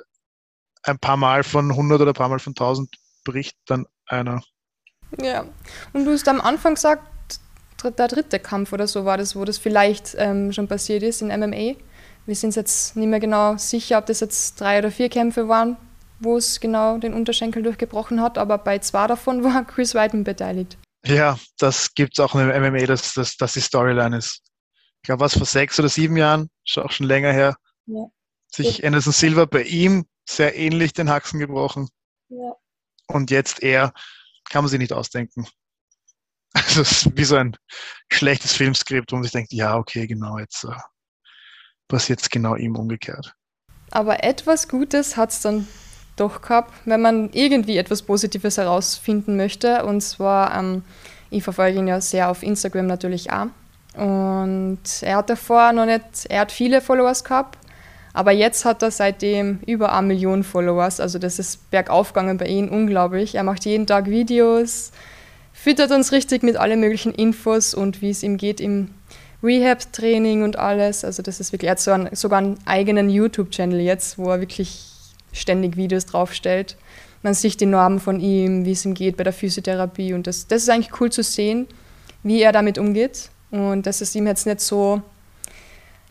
ein 0.84 0.98
paar 0.98 1.16
Mal 1.16 1.42
von 1.42 1.70
100 1.70 2.00
oder 2.00 2.12
ein 2.12 2.14
paar 2.14 2.28
Mal 2.28 2.38
von 2.38 2.52
1000 2.52 2.88
bricht 3.24 3.56
dann 3.66 3.86
einer. 4.06 4.42
Ja, 5.20 5.44
und 5.92 6.04
du 6.04 6.12
hast 6.12 6.28
am 6.28 6.40
Anfang 6.40 6.74
gesagt, 6.74 7.02
der 7.82 8.08
dritte 8.08 8.38
Kampf 8.38 8.72
oder 8.72 8.86
so 8.86 9.04
war 9.04 9.18
das, 9.18 9.36
wo 9.36 9.44
das 9.44 9.58
vielleicht 9.58 10.14
ähm, 10.16 10.52
schon 10.52 10.68
passiert 10.68 11.02
ist 11.02 11.20
in 11.20 11.28
MMA. 11.28 11.74
Wir 12.24 12.36
sind 12.36 12.54
jetzt 12.54 12.96
nicht 12.96 13.08
mehr 13.08 13.20
genau 13.20 13.56
sicher, 13.56 13.98
ob 13.98 14.06
das 14.06 14.20
jetzt 14.20 14.60
drei 14.60 14.78
oder 14.78 14.92
vier 14.92 15.08
Kämpfe 15.08 15.48
waren, 15.48 15.76
wo 16.22 16.36
es 16.36 16.60
genau 16.60 16.98
den 16.98 17.14
Unterschenkel 17.14 17.62
durchgebrochen 17.62 18.20
hat, 18.20 18.38
aber 18.38 18.58
bei 18.58 18.78
zwei 18.78 19.06
davon 19.06 19.44
war 19.44 19.64
Chris 19.64 19.94
Weidman 19.94 20.24
beteiligt. 20.24 20.78
Ja, 21.04 21.36
das 21.58 21.94
gibt 21.94 22.16
es 22.16 22.20
auch 22.24 22.34
im 22.34 22.48
MMA, 22.48 22.86
dass 22.86 23.14
das 23.14 23.36
dass 23.36 23.54
die 23.54 23.60
Storyline 23.60 24.16
ist 24.16 24.42
ich 25.02 25.06
glaube, 25.06 25.20
was 25.24 25.36
vor 25.36 25.46
sechs 25.46 25.80
oder 25.80 25.88
sieben 25.88 26.16
Jahren, 26.16 26.48
schon 26.64 26.84
auch 26.84 26.92
schon 26.92 27.06
länger 27.06 27.32
her, 27.32 27.56
ja. 27.86 28.06
sich 28.54 28.86
Anderson 28.86 29.12
Silva 29.12 29.46
bei 29.46 29.64
ihm 29.64 30.06
sehr 30.28 30.54
ähnlich 30.54 30.92
den 30.92 31.10
Haxen 31.10 31.40
gebrochen. 31.40 31.88
Ja. 32.28 32.54
Und 33.08 33.32
jetzt 33.32 33.64
er, 33.64 33.92
kann 34.48 34.62
man 34.62 34.70
sich 34.70 34.78
nicht 34.78 34.92
ausdenken. 34.92 35.46
Also 36.54 36.82
es 36.82 37.06
ist 37.06 37.16
wie 37.16 37.24
so 37.24 37.36
ein 37.36 37.56
schlechtes 38.12 38.52
Filmskript, 38.52 39.10
wo 39.10 39.16
man 39.16 39.22
sich 39.22 39.32
denkt, 39.32 39.54
ja, 39.54 39.74
okay, 39.74 40.06
genau, 40.06 40.36
jetzt 40.36 40.64
äh, 40.64 40.76
passiert 41.88 42.20
es 42.20 42.28
genau 42.28 42.56
ihm 42.56 42.76
umgekehrt. 42.76 43.34
Aber 43.90 44.22
etwas 44.22 44.68
Gutes 44.68 45.16
hat 45.16 45.30
es 45.30 45.40
dann 45.40 45.66
doch 46.16 46.42
gehabt, 46.42 46.72
wenn 46.84 47.00
man 47.00 47.30
irgendwie 47.32 47.76
etwas 47.76 48.02
Positives 48.02 48.58
herausfinden 48.58 49.36
möchte. 49.36 49.84
Und 49.84 50.00
zwar, 50.02 50.56
ähm, 50.58 50.82
ich 51.30 51.42
verfolge 51.42 51.78
ihn 51.78 51.88
ja 51.88 52.00
sehr 52.00 52.30
auf 52.30 52.42
Instagram 52.42 52.86
natürlich 52.86 53.32
auch. 53.32 53.46
Und 53.94 54.80
er 55.02 55.16
hat 55.16 55.30
davor 55.30 55.72
noch 55.72 55.86
nicht, 55.86 56.02
er 56.28 56.40
hat 56.40 56.52
viele 56.52 56.80
Followers 56.80 57.24
gehabt, 57.24 57.58
aber 58.14 58.32
jetzt 58.32 58.64
hat 58.64 58.82
er 58.82 58.90
seitdem 58.90 59.60
über 59.66 59.92
eine 59.92 60.06
Million 60.06 60.44
Followers. 60.44 61.00
Also 61.00 61.18
das 61.18 61.38
ist 61.38 61.70
bergaufgegangen 61.70 62.38
bei 62.38 62.46
ihm, 62.46 62.68
unglaublich. 62.68 63.34
Er 63.34 63.42
macht 63.42 63.64
jeden 63.64 63.86
Tag 63.86 64.06
Videos, 64.06 64.92
füttert 65.52 65.90
uns 65.90 66.12
richtig 66.12 66.42
mit 66.42 66.56
allen 66.56 66.80
möglichen 66.80 67.12
Infos 67.12 67.74
und 67.74 68.00
wie 68.00 68.10
es 68.10 68.22
ihm 68.22 68.38
geht 68.38 68.60
im 68.60 68.88
Rehab-Training 69.42 70.42
und 70.42 70.58
alles. 70.58 71.04
Also 71.04 71.22
das 71.22 71.40
ist 71.40 71.52
wirklich, 71.52 71.68
er 71.68 71.72
hat 71.72 71.80
so 71.80 71.90
einen, 71.90 72.14
sogar 72.14 72.38
einen 72.38 72.58
eigenen 72.64 73.10
YouTube-Channel 73.10 73.80
jetzt, 73.80 74.16
wo 74.18 74.30
er 74.30 74.40
wirklich 74.40 74.91
ständig 75.32 75.76
Videos 75.76 76.06
draufstellt. 76.06 76.76
Man 77.22 77.34
sieht 77.34 77.60
die 77.60 77.66
Normen 77.66 78.00
von 78.00 78.20
ihm, 78.20 78.64
wie 78.64 78.72
es 78.72 78.84
ihm 78.84 78.94
geht 78.94 79.16
bei 79.16 79.24
der 79.24 79.32
Physiotherapie 79.32 80.14
und 80.14 80.26
das, 80.26 80.46
das 80.46 80.62
ist 80.62 80.70
eigentlich 80.70 81.00
cool 81.00 81.10
zu 81.10 81.22
sehen, 81.22 81.66
wie 82.22 82.42
er 82.42 82.52
damit 82.52 82.78
umgeht 82.78 83.30
und 83.50 83.86
dass 83.86 84.00
es 84.00 84.14
ihm 84.14 84.26
jetzt 84.26 84.46
nicht 84.46 84.60
so 84.60 85.02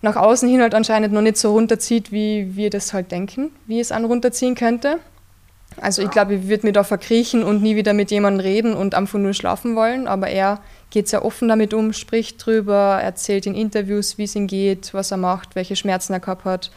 nach 0.02 0.16
außen 0.16 0.50
hin 0.50 0.62
halt 0.62 0.74
anscheinend 0.74 1.14
noch 1.14 1.22
nicht 1.22 1.38
so 1.38 1.52
runterzieht, 1.52 2.12
wie 2.12 2.56
wir 2.56 2.70
das 2.70 2.94
halt 2.94 3.12
denken, 3.12 3.52
wie 3.68 3.80
es 3.80 3.92
einen 3.92 4.06
runterziehen 4.06 4.56
könnte. 4.56 5.00
Also 5.80 6.02
ich 6.02 6.12
glaube, 6.12 6.36
ich 6.36 6.48
würde 6.50 6.68
mir 6.68 6.74
da 6.74 6.84
verkriechen 6.84 7.44
und 7.44 7.62
nie 7.62 7.76
wieder 7.76 7.94
mit 7.94 8.12
jemandem 8.12 8.42
reden 8.42 8.74
und 8.74 8.94
einfach 8.94 9.20
nur 9.20 9.34
schlafen 9.34 9.76
wollen, 9.76 10.08
aber 10.08 10.28
er 10.28 10.60
geht 10.90 11.08
sehr 11.08 11.24
offen 11.24 11.48
damit 11.48 11.74
um, 11.74 11.94
spricht 11.94 12.46
drüber, 12.46 13.00
erzählt 13.02 13.46
in 13.46 13.56
Interviews, 13.56 14.18
wie 14.18 14.26
es 14.26 14.36
ihm 14.36 14.48
geht, 14.48 14.94
was 14.94 15.12
er 15.12 15.18
macht, 15.18 15.56
welche 15.56 15.78
Schmerzen 15.78 16.14
er 16.14 16.20
gehabt 16.20 16.44
hat. 16.44 16.72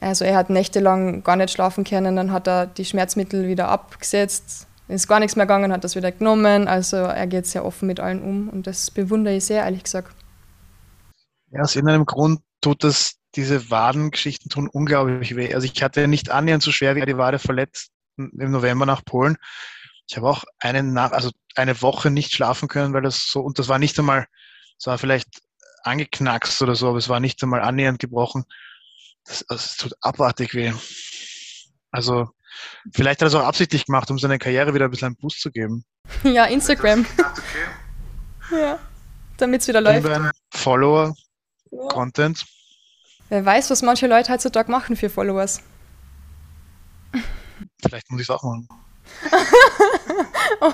Also 0.00 0.24
er 0.24 0.36
hat 0.36 0.50
nächtelang 0.50 1.22
gar 1.22 1.36
nicht 1.36 1.50
schlafen 1.50 1.84
können, 1.84 2.16
dann 2.16 2.32
hat 2.32 2.48
er 2.48 2.66
die 2.66 2.84
Schmerzmittel 2.84 3.46
wieder 3.46 3.68
abgesetzt, 3.68 4.66
ist 4.88 5.08
gar 5.08 5.20
nichts 5.20 5.36
mehr 5.36 5.46
gegangen, 5.46 5.72
hat 5.72 5.84
das 5.84 5.96
wieder 5.96 6.12
genommen. 6.12 6.68
Also 6.68 6.96
er 6.96 7.26
geht 7.26 7.46
sehr 7.46 7.64
offen 7.64 7.86
mit 7.86 8.00
allen 8.00 8.22
um 8.22 8.48
und 8.48 8.66
das 8.66 8.90
bewundere 8.90 9.36
ich 9.36 9.44
sehr, 9.44 9.62
ehrlich 9.62 9.84
gesagt. 9.84 10.14
Ja, 11.50 11.62
aus 11.62 11.76
irgendeinem 11.76 12.06
Grund 12.06 12.40
tut 12.60 12.82
das, 12.82 13.14
diese 13.36 13.70
Wadengeschichten 13.70 14.50
tun 14.50 14.68
unglaublich 14.68 15.36
weh. 15.36 15.54
Also 15.54 15.66
ich 15.66 15.82
hatte 15.82 16.08
nicht 16.08 16.30
annähernd 16.30 16.62
so 16.62 16.72
schwer 16.72 16.96
wie 16.96 17.04
die 17.04 17.16
Wade 17.16 17.38
verletzt 17.38 17.90
im 18.16 18.50
November 18.50 18.86
nach 18.86 19.04
Polen. 19.04 19.36
Ich 20.08 20.16
habe 20.16 20.28
auch 20.28 20.44
eine, 20.58 20.82
nach, 20.82 21.12
also 21.12 21.30
eine 21.54 21.80
Woche 21.80 22.10
nicht 22.10 22.32
schlafen 22.32 22.68
können, 22.68 22.92
weil 22.92 23.02
das 23.02 23.28
so, 23.28 23.40
und 23.40 23.58
das 23.58 23.68
war 23.68 23.78
nicht 23.78 23.98
einmal, 23.98 24.26
es 24.78 24.86
war 24.86 24.98
vielleicht 24.98 25.28
angeknackst 25.82 26.60
oder 26.62 26.74
so, 26.74 26.88
aber 26.88 26.98
es 26.98 27.08
war 27.08 27.20
nicht 27.20 27.42
einmal 27.42 27.62
annähernd 27.62 27.98
gebrochen. 27.98 28.44
Das, 29.24 29.44
das 29.48 29.76
tut 29.76 29.94
abartig 30.00 30.54
weh. 30.54 30.72
Also, 31.90 32.28
vielleicht 32.92 33.20
hat 33.20 33.26
er 33.26 33.28
es 33.28 33.34
auch 33.34 33.46
absichtlich 33.46 33.86
gemacht, 33.86 34.10
um 34.10 34.18
seine 34.18 34.38
Karriere 34.38 34.74
wieder 34.74 34.86
ein 34.86 34.90
bisschen 34.90 35.06
einen 35.06 35.16
Boost 35.16 35.40
zu 35.40 35.50
geben. 35.50 35.84
Ja, 36.22 36.44
Instagram. 36.44 37.06
ja, 38.50 38.78
damit 39.38 39.62
es 39.62 39.68
wieder 39.68 39.80
läuft. 39.80 40.06
Follower, 40.52 41.14
ja. 41.70 41.88
Content. 41.88 42.44
Wer 43.30 43.44
weiß, 43.44 43.70
was 43.70 43.80
manche 43.80 44.06
Leute 44.06 44.32
heutzutage 44.32 44.70
machen 44.70 44.96
für 44.96 45.08
Followers. 45.08 45.62
Vielleicht 47.80 48.10
muss 48.10 48.20
ich 48.20 48.28
es 48.28 48.30
auch 48.30 48.42
machen. 48.42 48.68
oh, 50.60 50.72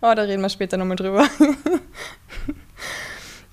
oh, 0.00 0.14
da 0.14 0.22
reden 0.22 0.42
wir 0.42 0.48
später 0.48 0.76
nochmal 0.76 0.96
drüber. 0.96 1.28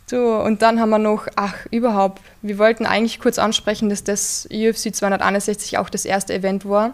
So, 0.09 0.37
und 0.37 0.61
dann 0.61 0.79
haben 0.79 0.89
wir 0.89 0.99
noch, 0.99 1.27
ach, 1.35 1.65
überhaupt, 1.69 2.21
wir 2.41 2.57
wollten 2.57 2.85
eigentlich 2.85 3.19
kurz 3.19 3.37
ansprechen, 3.37 3.89
dass 3.89 4.05
das 4.05 4.47
UFC 4.49 4.95
261 4.95 5.77
auch 5.77 5.89
das 5.89 6.05
erste 6.05 6.33
Event 6.33 6.67
war, 6.67 6.93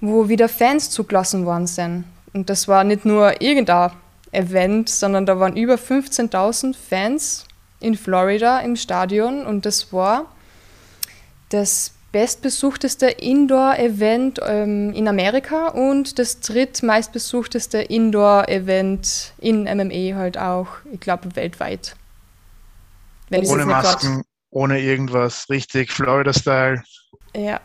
wo 0.00 0.28
wieder 0.28 0.48
Fans 0.48 0.88
zugelassen 0.88 1.44
worden 1.44 1.66
sind. 1.66 2.04
Und 2.32 2.48
das 2.48 2.66
war 2.66 2.82
nicht 2.82 3.04
nur 3.04 3.42
irgendein 3.42 3.90
Event, 4.30 4.88
sondern 4.88 5.26
da 5.26 5.38
waren 5.38 5.54
über 5.54 5.74
15.000 5.74 6.74
Fans 6.74 7.44
in 7.78 7.94
Florida 7.94 8.60
im 8.60 8.76
Stadion 8.76 9.44
und 9.44 9.66
das 9.66 9.92
war 9.92 10.26
das 11.50 11.92
bestbesuchteste 12.12 13.06
Indoor-Event 13.06 14.38
ähm, 14.46 14.92
in 14.92 15.08
Amerika 15.08 15.68
und 15.68 16.18
das 16.18 16.40
drittmeistbesuchteste 16.40 17.78
Indoor-Event 17.78 19.32
in 19.38 19.62
MMA 19.64 20.14
halt 20.16 20.36
auch, 20.38 20.68
ich 20.92 21.00
glaube, 21.00 21.34
weltweit. 21.34 21.96
Wenn 23.30 23.46
ohne 23.46 23.64
Masken, 23.64 24.22
ohne 24.50 24.78
irgendwas, 24.78 25.48
richtig 25.48 25.90
Florida-Style. 25.90 26.82
Ja, 27.34 27.60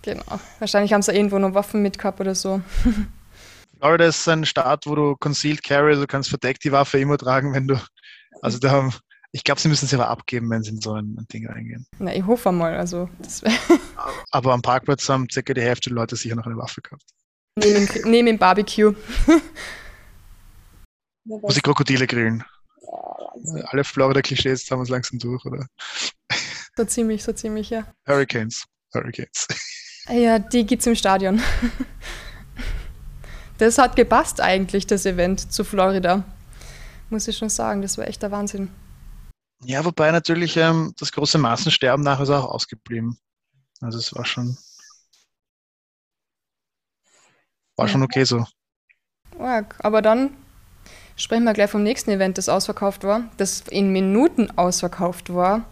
genau. 0.00 0.40
Wahrscheinlich 0.58 0.94
haben 0.94 1.02
sie 1.02 1.12
irgendwo 1.12 1.38
noch 1.38 1.52
Waffen 1.52 1.82
mit 1.82 1.98
gehabt 1.98 2.20
oder 2.20 2.34
so. 2.34 2.62
Florida 3.78 4.06
ist 4.06 4.26
ein 4.28 4.46
Staat, 4.46 4.86
wo 4.86 4.94
du 4.94 5.14
Concealed 5.16 5.62
Carry, 5.62 5.90
also 5.90 6.02
du 6.02 6.06
kannst 6.06 6.30
verdeckt 6.30 6.64
die 6.64 6.72
Waffe 6.72 6.98
immer 6.98 7.18
tragen, 7.18 7.52
wenn 7.52 7.68
du, 7.68 7.78
also 8.40 8.58
da 8.58 8.70
haben 8.70 8.94
ich 9.34 9.42
glaube, 9.42 9.60
sie 9.60 9.66
müssen 9.66 9.88
sie 9.88 9.96
aber 9.96 10.08
abgeben, 10.10 10.48
wenn 10.48 10.62
sie 10.62 10.70
in 10.70 10.80
so 10.80 10.94
ein 10.94 11.26
Ding 11.32 11.48
reingehen. 11.48 11.84
Na, 11.98 12.14
ich 12.14 12.24
hoffe 12.24 12.52
mal. 12.52 12.76
Also, 12.76 13.10
aber 14.30 14.52
am 14.52 14.62
Parkplatz 14.62 15.08
haben 15.08 15.28
circa 15.28 15.52
die 15.52 15.60
Hälfte 15.60 15.90
der 15.90 15.96
Leute 15.96 16.14
sicher 16.14 16.36
noch 16.36 16.46
eine 16.46 16.56
Waffe 16.56 16.80
gehabt. 16.80 17.02
Neben, 17.56 17.88
neben 18.04 18.26
dem 18.26 18.38
Barbecue. 18.38 18.94
Wo 21.24 21.50
sie 21.50 21.60
Krokodile 21.60 22.06
grillen. 22.06 22.44
Ja, 23.42 23.64
Alle 23.64 23.82
Florida-Klischees 23.82 24.70
haben 24.70 24.84
wir 24.84 24.88
langsam 24.88 25.18
durch, 25.18 25.44
oder? 25.44 25.66
So 26.76 26.84
ziemlich, 26.84 27.24
so 27.24 27.32
ziemlich, 27.32 27.70
ja. 27.70 27.92
Hurricanes. 28.06 28.64
Hurricanes. 28.94 29.48
Ja, 30.10 30.38
die 30.38 30.64
gibt's 30.64 30.86
im 30.86 30.94
Stadion. 30.94 31.42
Das 33.58 33.78
hat 33.78 33.96
gepasst 33.96 34.40
eigentlich, 34.40 34.86
das 34.86 35.06
Event 35.06 35.52
zu 35.52 35.64
Florida. 35.64 36.22
Muss 37.10 37.26
ich 37.26 37.36
schon 37.36 37.48
sagen, 37.48 37.82
das 37.82 37.98
war 37.98 38.06
echt 38.06 38.22
der 38.22 38.30
Wahnsinn. 38.30 38.70
Ja, 39.64 39.84
wobei 39.84 40.10
natürlich 40.10 40.56
ähm, 40.56 40.94
das 40.98 41.12
große 41.12 41.38
Massensterben 41.38 42.04
nachher 42.04 42.24
ist 42.24 42.30
auch 42.30 42.50
ausgeblieben. 42.50 43.18
Also 43.80 43.98
es 43.98 44.14
war 44.14 44.24
schon 44.24 44.56
war 47.76 47.88
schon 47.88 48.02
okay 48.02 48.24
so. 48.24 48.46
Aber 49.80 50.00
dann 50.00 50.30
sprechen 51.16 51.44
wir 51.44 51.54
gleich 51.54 51.70
vom 51.70 51.82
nächsten 51.82 52.10
Event, 52.10 52.38
das 52.38 52.48
ausverkauft 52.48 53.04
war, 53.04 53.24
das 53.36 53.62
in 53.70 53.90
Minuten 53.90 54.50
ausverkauft 54.56 55.34
war. 55.34 55.64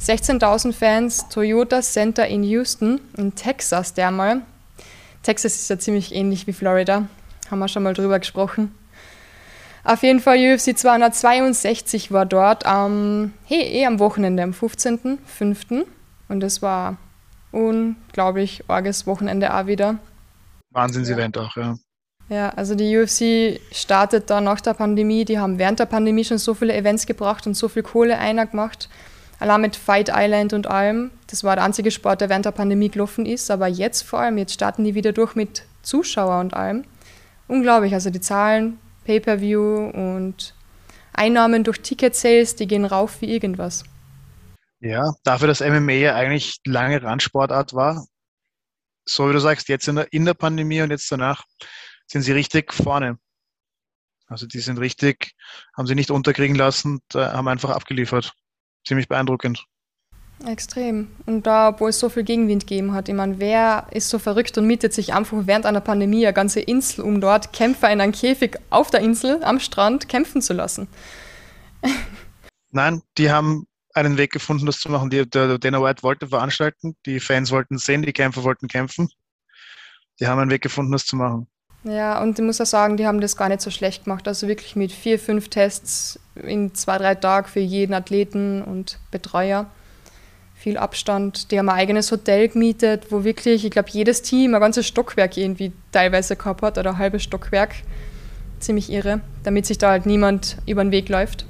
16.000 0.00 0.72
Fans, 0.72 1.28
Toyota 1.30 1.80
Center 1.80 2.26
in 2.26 2.44
Houston, 2.44 3.00
in 3.16 3.34
Texas 3.34 3.94
dermal. 3.94 4.42
Texas 5.22 5.56
ist 5.56 5.70
ja 5.70 5.78
ziemlich 5.78 6.14
ähnlich 6.14 6.46
wie 6.46 6.52
Florida, 6.52 7.08
haben 7.50 7.58
wir 7.58 7.68
schon 7.68 7.82
mal 7.82 7.94
drüber 7.94 8.18
gesprochen. 8.18 8.74
Auf 9.86 10.02
jeden 10.02 10.18
Fall 10.18 10.38
UFC 10.38 10.76
262 10.76 12.10
war 12.10 12.26
dort 12.26 12.66
am, 12.66 13.32
hey, 13.44 13.62
eh 13.62 13.86
am 13.86 14.00
Wochenende, 14.00 14.42
am 14.42 14.50
15.05. 14.50 15.84
Und 16.28 16.40
das 16.40 16.60
war 16.60 16.96
unglaublich 17.52 18.64
orges 18.66 19.06
Wochenende 19.06 19.54
auch 19.54 19.68
wieder. 19.68 19.98
Wahnsinns-Event 20.72 21.38
auch, 21.38 21.56
ja. 21.56 21.76
Ja, 22.28 22.48
also 22.48 22.74
die 22.74 22.98
UFC 22.98 23.60
startet 23.72 24.28
da 24.28 24.40
nach 24.40 24.60
der 24.60 24.74
Pandemie. 24.74 25.24
Die 25.24 25.38
haben 25.38 25.60
während 25.60 25.78
der 25.78 25.86
Pandemie 25.86 26.24
schon 26.24 26.38
so 26.38 26.54
viele 26.54 26.74
Events 26.74 27.06
gebracht 27.06 27.46
und 27.46 27.54
so 27.54 27.68
viel 27.68 27.84
Kohle 27.84 28.18
einer 28.18 28.46
gemacht. 28.46 28.88
Allein 29.38 29.60
mit 29.60 29.76
Fight 29.76 30.10
Island 30.12 30.52
und 30.52 30.66
allem. 30.66 31.12
Das 31.28 31.44
war 31.44 31.54
der 31.54 31.64
einzige 31.64 31.92
Sport, 31.92 32.22
der 32.22 32.28
während 32.28 32.44
der 32.44 32.50
Pandemie 32.50 32.88
gelaufen 32.88 33.24
ist. 33.24 33.52
Aber 33.52 33.68
jetzt 33.68 34.02
vor 34.02 34.18
allem, 34.18 34.36
jetzt 34.36 34.54
starten 34.54 34.82
die 34.82 34.96
wieder 34.96 35.12
durch 35.12 35.36
mit 35.36 35.62
Zuschauer 35.82 36.40
und 36.40 36.54
allem. 36.54 36.82
Unglaublich, 37.46 37.94
also 37.94 38.10
die 38.10 38.20
Zahlen 38.20 38.80
Pay-per-View 39.06 39.90
und 39.94 40.54
Einnahmen 41.12 41.64
durch 41.64 41.80
Ticket-Sales, 41.80 42.56
die 42.56 42.66
gehen 42.66 42.84
rauf 42.84 43.20
wie 43.20 43.32
irgendwas. 43.32 43.84
Ja, 44.80 45.14
dafür, 45.24 45.48
dass 45.48 45.60
MMA 45.60 45.92
ja 45.92 46.14
eigentlich 46.14 46.60
lange 46.66 47.02
Randsportart 47.02 47.72
war, 47.72 48.06
so 49.06 49.28
wie 49.28 49.32
du 49.32 49.40
sagst, 49.40 49.68
jetzt 49.68 49.88
in 49.88 49.96
der, 49.96 50.12
in 50.12 50.24
der 50.24 50.34
Pandemie 50.34 50.82
und 50.82 50.90
jetzt 50.90 51.10
danach 51.10 51.44
sind 52.06 52.22
sie 52.22 52.32
richtig 52.32 52.74
vorne. 52.74 53.18
Also 54.26 54.46
die 54.46 54.58
sind 54.58 54.78
richtig, 54.78 55.34
haben 55.76 55.86
sie 55.86 55.94
nicht 55.94 56.10
unterkriegen 56.10 56.56
lassen, 56.56 57.00
haben 57.14 57.48
einfach 57.48 57.70
abgeliefert. 57.70 58.32
Ziemlich 58.84 59.08
beeindruckend. 59.08 59.64
Extrem. 60.44 61.08
Und 61.24 61.46
da, 61.46 61.80
wo 61.80 61.88
es 61.88 61.98
so 61.98 62.08
viel 62.10 62.22
Gegenwind 62.22 62.66
gegeben 62.66 62.92
hat, 62.92 63.08
ich 63.08 63.14
meine, 63.14 63.40
wer 63.40 63.86
ist 63.90 64.10
so 64.10 64.18
verrückt 64.18 64.58
und 64.58 64.66
mietet 64.66 64.92
sich 64.92 65.14
einfach 65.14 65.38
während 65.46 65.64
einer 65.64 65.80
Pandemie 65.80 66.26
eine 66.26 66.34
ganze 66.34 66.60
Insel, 66.60 67.04
um 67.04 67.20
dort 67.20 67.52
Kämpfer 67.54 67.90
in 67.90 68.00
einem 68.00 68.12
Käfig 68.12 68.58
auf 68.68 68.90
der 68.90 69.00
Insel 69.00 69.42
am 69.42 69.60
Strand 69.60 70.08
kämpfen 70.08 70.42
zu 70.42 70.52
lassen? 70.52 70.88
Nein, 72.70 73.02
die 73.16 73.30
haben 73.30 73.66
einen 73.94 74.18
Weg 74.18 74.30
gefunden, 74.30 74.66
das 74.66 74.78
zu 74.78 74.90
machen. 74.90 75.08
Die, 75.08 75.28
der, 75.28 75.58
Dana 75.58 75.82
White 75.82 76.02
wollte 76.02 76.28
veranstalten, 76.28 76.96
die 77.06 77.18
Fans 77.18 77.50
wollten 77.50 77.78
sehen, 77.78 78.02
die 78.02 78.12
Kämpfer 78.12 78.44
wollten 78.44 78.68
kämpfen. 78.68 79.08
Die 80.20 80.26
haben 80.26 80.38
einen 80.38 80.50
Weg 80.50 80.62
gefunden, 80.62 80.92
das 80.92 81.06
zu 81.06 81.16
machen. 81.16 81.46
Ja, 81.84 82.20
und 82.20 82.38
ich 82.38 82.44
muss 82.44 82.60
auch 82.60 82.66
sagen, 82.66 82.96
die 82.96 83.06
haben 83.06 83.20
das 83.20 83.36
gar 83.36 83.48
nicht 83.48 83.60
so 83.62 83.70
schlecht 83.70 84.04
gemacht. 84.04 84.28
Also 84.28 84.48
wirklich 84.48 84.76
mit 84.76 84.92
vier, 84.92 85.18
fünf 85.18 85.48
Tests 85.48 86.18
in 86.34 86.74
zwei, 86.74 86.98
drei 86.98 87.14
Tagen 87.14 87.48
für 87.48 87.60
jeden 87.60 87.94
Athleten 87.94 88.62
und 88.62 88.98
Betreuer 89.10 89.70
viel 90.66 90.78
Abstand. 90.78 91.52
Die 91.52 91.60
haben 91.60 91.68
ein 91.68 91.76
eigenes 91.76 92.10
Hotel 92.10 92.48
gemietet, 92.48 93.12
wo 93.12 93.22
wirklich, 93.22 93.64
ich 93.64 93.70
glaube, 93.70 93.88
jedes 93.92 94.22
Team 94.22 94.52
ein 94.52 94.60
ganzes 94.60 94.84
Stockwerk 94.84 95.36
irgendwie 95.36 95.70
teilweise 95.92 96.34
gehabt 96.34 96.60
hat 96.62 96.76
oder 96.76 96.90
ein 96.90 96.98
halbes 96.98 97.22
Stockwerk. 97.22 97.76
Ziemlich 98.58 98.90
irre, 98.90 99.20
damit 99.44 99.64
sich 99.64 99.78
da 99.78 99.90
halt 99.90 100.06
niemand 100.06 100.56
über 100.66 100.82
den 100.82 100.90
Weg 100.90 101.08
läuft. 101.08 101.46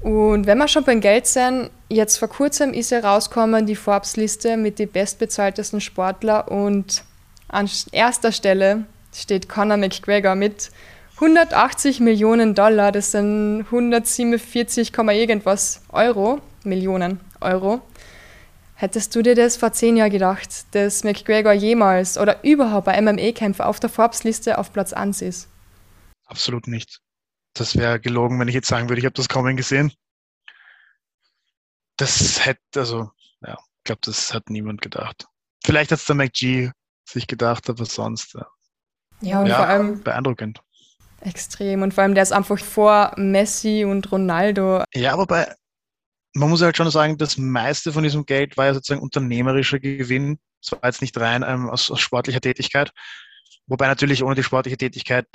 Und 0.00 0.46
wenn 0.48 0.58
wir 0.58 0.66
schon 0.66 0.82
beim 0.82 1.00
Geld 1.00 1.28
sind, 1.28 1.70
jetzt 1.88 2.16
vor 2.16 2.26
kurzem 2.26 2.72
ist 2.72 2.90
ja 2.90 2.98
rausgekommen 2.98 3.66
die 3.66 3.76
Forbes-Liste 3.76 4.56
mit 4.56 4.80
den 4.80 4.90
bestbezahltesten 4.90 5.80
Sportler 5.80 6.50
und 6.50 7.04
an 7.46 7.70
erster 7.92 8.32
Stelle 8.32 8.84
steht 9.14 9.48
Conor 9.48 9.76
McGregor 9.76 10.34
mit 10.34 10.72
180 11.20 12.00
Millionen 12.00 12.56
Dollar, 12.56 12.90
das 12.90 13.12
sind 13.12 13.60
147, 13.66 14.92
irgendwas 14.92 15.82
Euro, 15.92 16.40
Millionen 16.64 17.20
Euro. 17.40 17.80
Hättest 18.82 19.14
du 19.14 19.22
dir 19.22 19.36
das 19.36 19.56
vor 19.56 19.72
zehn 19.72 19.96
Jahren 19.96 20.10
gedacht, 20.10 20.48
dass 20.72 21.04
McGregor 21.04 21.52
jemals 21.52 22.18
oder 22.18 22.42
überhaupt 22.42 22.86
bei 22.86 23.00
MMA-Kämpfer 23.00 23.68
auf 23.68 23.78
der 23.78 23.88
Forbes-Liste 23.88 24.58
auf 24.58 24.72
Platz 24.72 24.92
1 24.92 25.22
ist? 25.22 25.48
Absolut 26.26 26.66
nicht. 26.66 26.98
Das 27.54 27.76
wäre 27.76 28.00
gelogen, 28.00 28.40
wenn 28.40 28.48
ich 28.48 28.56
jetzt 28.56 28.66
sagen 28.66 28.88
würde, 28.88 28.98
ich 28.98 29.04
habe 29.04 29.14
das 29.14 29.28
kaum 29.28 29.54
gesehen. 29.54 29.92
Das 31.96 32.44
hätte, 32.44 32.58
also, 32.74 33.12
ja, 33.46 33.52
ich 33.52 33.84
glaube, 33.84 34.00
das 34.02 34.34
hat 34.34 34.50
niemand 34.50 34.82
gedacht. 34.82 35.28
Vielleicht 35.62 35.92
hat 35.92 36.00
es 36.00 36.06
der 36.06 36.16
McG 36.16 36.72
sich 37.08 37.28
gedacht, 37.28 37.70
aber 37.70 37.84
sonst, 37.84 38.34
ja. 38.34 38.48
Ja, 39.20 39.40
und 39.42 39.46
ja, 39.46 39.56
vor 39.58 39.66
allem 39.68 40.02
beeindruckend. 40.02 40.60
Extrem. 41.20 41.82
Und 41.82 41.94
vor 41.94 42.02
allem, 42.02 42.14
der 42.14 42.24
ist 42.24 42.32
einfach 42.32 42.58
vor 42.58 43.12
Messi 43.16 43.84
und 43.84 44.10
Ronaldo. 44.10 44.82
Ja, 44.92 45.12
aber 45.12 45.26
bei, 45.26 45.54
man 46.34 46.50
muss 46.50 46.62
halt 46.62 46.76
schon 46.76 46.90
sagen, 46.90 47.18
das 47.18 47.36
meiste 47.36 47.92
von 47.92 48.02
diesem 48.02 48.24
Geld 48.24 48.56
war 48.56 48.66
ja 48.66 48.74
sozusagen 48.74 49.02
unternehmerischer 49.02 49.78
Gewinn. 49.78 50.38
Es 50.62 50.72
war 50.72 50.80
jetzt 50.84 51.02
nicht 51.02 51.18
rein 51.18 51.44
ähm, 51.46 51.68
aus, 51.68 51.90
aus, 51.90 52.00
sportlicher 52.00 52.40
Tätigkeit. 52.40 52.90
Wobei 53.66 53.86
natürlich 53.86 54.22
ohne 54.22 54.34
die 54.34 54.42
sportliche 54.42 54.76
Tätigkeit 54.76 55.26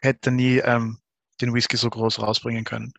hätte 0.00 0.30
er 0.30 0.32
nie 0.32 0.58
ähm, 0.58 0.98
den 1.40 1.54
Whisky 1.54 1.76
so 1.76 1.88
groß 1.88 2.20
rausbringen 2.20 2.64
können. 2.64 2.92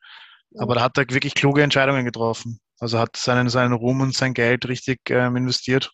Aber 0.58 0.76
da 0.76 0.82
hat 0.84 0.98
er 0.98 1.10
wirklich 1.10 1.36
kluge 1.36 1.64
Entscheidungen 1.64 2.06
getroffen. 2.06 2.60
Also 2.80 3.00
hat 3.00 3.18
seinen, 3.18 3.50
seinen 3.50 3.74
Ruhm 3.74 4.02
und 4.02 4.16
sein 4.16 4.34
Geld 4.34 4.68
richtig 4.68 5.02
ähm, 5.10 5.36
investiert. 5.36 5.92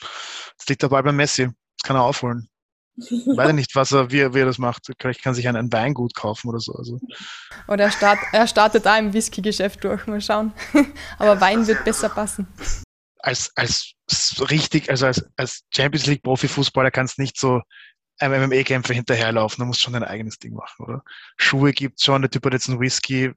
Jetzt 0.00 0.68
liegt 0.68 0.82
der 0.82 0.88
Ball 0.88 1.02
beim 1.02 1.16
Messi. 1.16 1.44
Das 1.46 1.86
kann 1.86 1.96
er 1.96 2.02
aufholen. 2.02 2.48
Ich 2.96 3.26
weiß 3.26 3.52
nicht, 3.52 3.74
was 3.74 3.92
er, 3.92 4.10
wie, 4.10 4.20
er, 4.20 4.34
wie 4.34 4.40
er 4.40 4.46
das 4.46 4.58
macht. 4.58 4.86
Vielleicht 5.00 5.22
kann 5.22 5.34
sich 5.34 5.48
ein, 5.48 5.72
Weingut 5.72 6.14
kaufen 6.14 6.48
oder 6.48 6.60
so. 6.60 6.74
Also. 6.74 7.00
Oder 7.66 7.84
er, 7.84 7.90
start, 7.90 8.18
er 8.32 8.46
startet 8.46 8.86
da 8.86 8.96
im 8.98 9.12
Whisky-Geschäft 9.12 9.82
durch. 9.82 10.06
Mal 10.06 10.20
schauen. 10.20 10.52
Aber 11.18 11.40
Wein 11.40 11.66
wird 11.66 11.84
besser 11.84 12.08
passen. 12.08 12.46
Als, 13.18 13.50
als 13.56 13.94
richtig, 14.50 14.90
also 14.90 15.06
als, 15.06 15.24
als 15.36 15.62
Champions 15.74 16.06
League 16.06 16.22
Profifußballer 16.22 16.90
kannst 16.90 17.18
du 17.18 17.22
nicht 17.22 17.38
so 17.38 17.62
einem 18.18 18.48
MMA-Kämpfer 18.48 18.94
hinterherlaufen. 18.94 19.62
Du 19.62 19.66
musst 19.66 19.80
schon 19.80 19.94
dein 19.94 20.04
eigenes 20.04 20.38
Ding 20.38 20.54
machen, 20.54 20.84
oder? 20.84 21.02
Schuhe 21.36 21.72
gibt 21.72 21.98
es 21.98 22.04
schon, 22.04 22.22
der 22.22 22.30
Typ 22.30 22.44
hat 22.46 22.52
jetzt 22.52 22.68
einen 22.68 22.80
Whisky. 22.80 23.32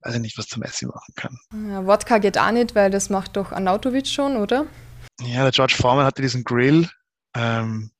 Weiß 0.00 0.14
ich 0.14 0.20
nicht, 0.20 0.36
was 0.36 0.48
der 0.48 0.58
Messi 0.58 0.84
machen 0.86 1.14
kann. 1.16 1.38
Ja, 1.70 1.86
Wodka 1.86 2.18
geht 2.18 2.36
auch 2.36 2.50
nicht, 2.50 2.74
weil 2.74 2.90
das 2.90 3.08
macht 3.08 3.36
doch 3.36 3.52
Anautovic 3.52 4.08
schon, 4.08 4.36
oder? 4.36 4.66
Ja, 5.20 5.42
der 5.42 5.52
George 5.52 5.74
Foreman 5.76 6.04
hatte 6.04 6.22
diesen 6.22 6.44
Grill. 6.44 6.88
Ähm, 7.34 7.92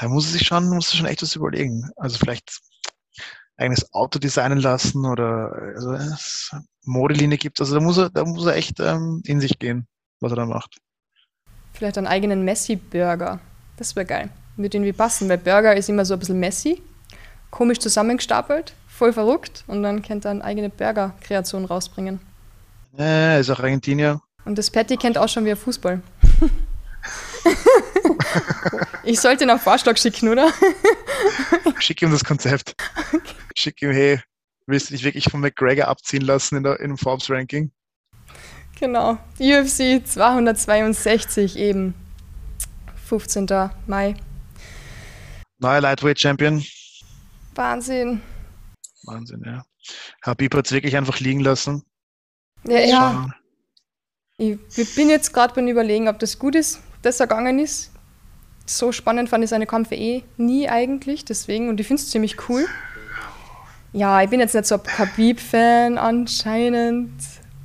da 0.00 0.08
muss 0.08 0.26
er 0.26 0.32
sich 0.32 0.46
schon, 0.46 0.68
muss 0.68 0.94
schon 0.94 1.06
echt 1.06 1.22
was 1.22 1.36
überlegen. 1.36 1.90
Also 1.96 2.18
vielleicht 2.18 2.60
eigenes 3.56 3.92
Auto 3.92 4.18
designen 4.18 4.60
lassen 4.60 5.04
oder 5.04 5.52
also 5.74 5.96
Modelinie 6.84 7.38
gibt 7.38 7.60
Also 7.60 7.74
da 7.74 7.80
muss 7.80 7.98
er, 7.98 8.10
da 8.10 8.24
muss 8.24 8.46
er 8.46 8.54
echt 8.54 8.80
ähm, 8.80 9.20
in 9.24 9.40
sich 9.40 9.58
gehen, 9.58 9.86
was 10.20 10.32
er 10.32 10.36
da 10.36 10.46
macht. 10.46 10.78
Vielleicht 11.72 11.98
einen 11.98 12.06
eigenen 12.06 12.44
Messi-Burger. 12.44 13.40
Das 13.76 13.94
wäre 13.94 14.06
geil. 14.06 14.30
Würde 14.56 14.76
irgendwie 14.76 14.92
passen, 14.92 15.28
weil 15.28 15.38
Burger 15.38 15.76
ist 15.76 15.88
immer 15.88 16.04
so 16.04 16.14
ein 16.14 16.20
bisschen 16.20 16.40
messy, 16.40 16.82
komisch 17.50 17.78
zusammengestapelt, 17.78 18.74
voll 18.88 19.12
verrückt 19.12 19.64
und 19.66 19.82
dann 19.82 20.02
könnte 20.02 20.28
er 20.28 20.32
eine 20.32 20.44
eigene 20.44 20.70
Burger-Kreation 20.70 21.64
rausbringen. 21.64 22.20
Er 22.96 23.38
ist 23.38 23.50
auch 23.50 23.60
Argentinier. 23.60 24.20
Und 24.44 24.58
das 24.58 24.70
Patty 24.70 24.96
kennt 24.96 25.18
auch 25.18 25.28
schon 25.28 25.44
wie 25.44 25.54
Fußball. 25.54 26.00
ich 29.04 29.20
sollte 29.20 29.44
ihn 29.44 29.50
auf 29.50 29.62
Vorschlag 29.62 29.96
schicken, 29.96 30.28
oder? 30.28 30.52
Schick 31.78 32.02
ihm 32.02 32.10
das 32.10 32.24
Konzept. 32.24 32.74
Okay. 33.12 33.34
Schick 33.54 33.82
ihm, 33.82 33.90
hey, 33.90 34.20
willst 34.66 34.90
du 34.90 34.94
dich 34.94 35.04
wirklich 35.04 35.24
von 35.24 35.40
McGregor 35.40 35.88
abziehen 35.88 36.22
lassen 36.22 36.56
in 36.56 36.62
der, 36.62 36.80
im 36.80 36.96
Forbes-Ranking? 36.96 37.70
Genau. 38.78 39.18
UFC 39.38 40.06
262 40.06 41.56
eben. 41.56 41.94
15. 43.06 43.46
Mai. 43.86 44.14
Neuer 45.58 45.80
Lightweight 45.80 46.20
Champion. 46.20 46.62
Wahnsinn. 47.54 48.20
Wahnsinn, 49.04 49.42
ja. 49.44 49.64
Habib 50.22 50.54
hat 50.54 50.66
es 50.66 50.72
wirklich 50.72 50.96
einfach 50.96 51.18
liegen 51.18 51.40
lassen. 51.40 51.82
Ja, 52.64 52.80
ja. 52.80 53.28
Ich 54.36 54.94
bin 54.94 55.08
jetzt 55.08 55.32
gerade 55.32 55.54
beim 55.54 55.66
Überlegen, 55.66 56.08
ob 56.08 56.18
das 56.20 56.38
gut 56.38 56.54
ist, 56.54 56.80
dass 57.02 57.20
er 57.20 57.26
gegangen 57.26 57.58
ist. 57.58 57.90
So 58.66 58.92
spannend 58.92 59.28
fand 59.28 59.44
ich 59.44 59.50
seine 59.50 59.66
Kämpfe 59.66 59.94
eh 59.94 60.24
nie 60.36 60.68
eigentlich, 60.68 61.24
deswegen, 61.24 61.68
und 61.68 61.80
ich 61.80 61.86
finde 61.86 62.02
es 62.02 62.10
ziemlich 62.10 62.48
cool. 62.48 62.66
Ja, 63.92 64.20
ich 64.22 64.28
bin 64.28 64.40
jetzt 64.40 64.54
nicht 64.54 64.66
so 64.66 64.74
ein 64.74 64.82
Khabib-Fan 64.82 65.96
anscheinend. 65.96 67.12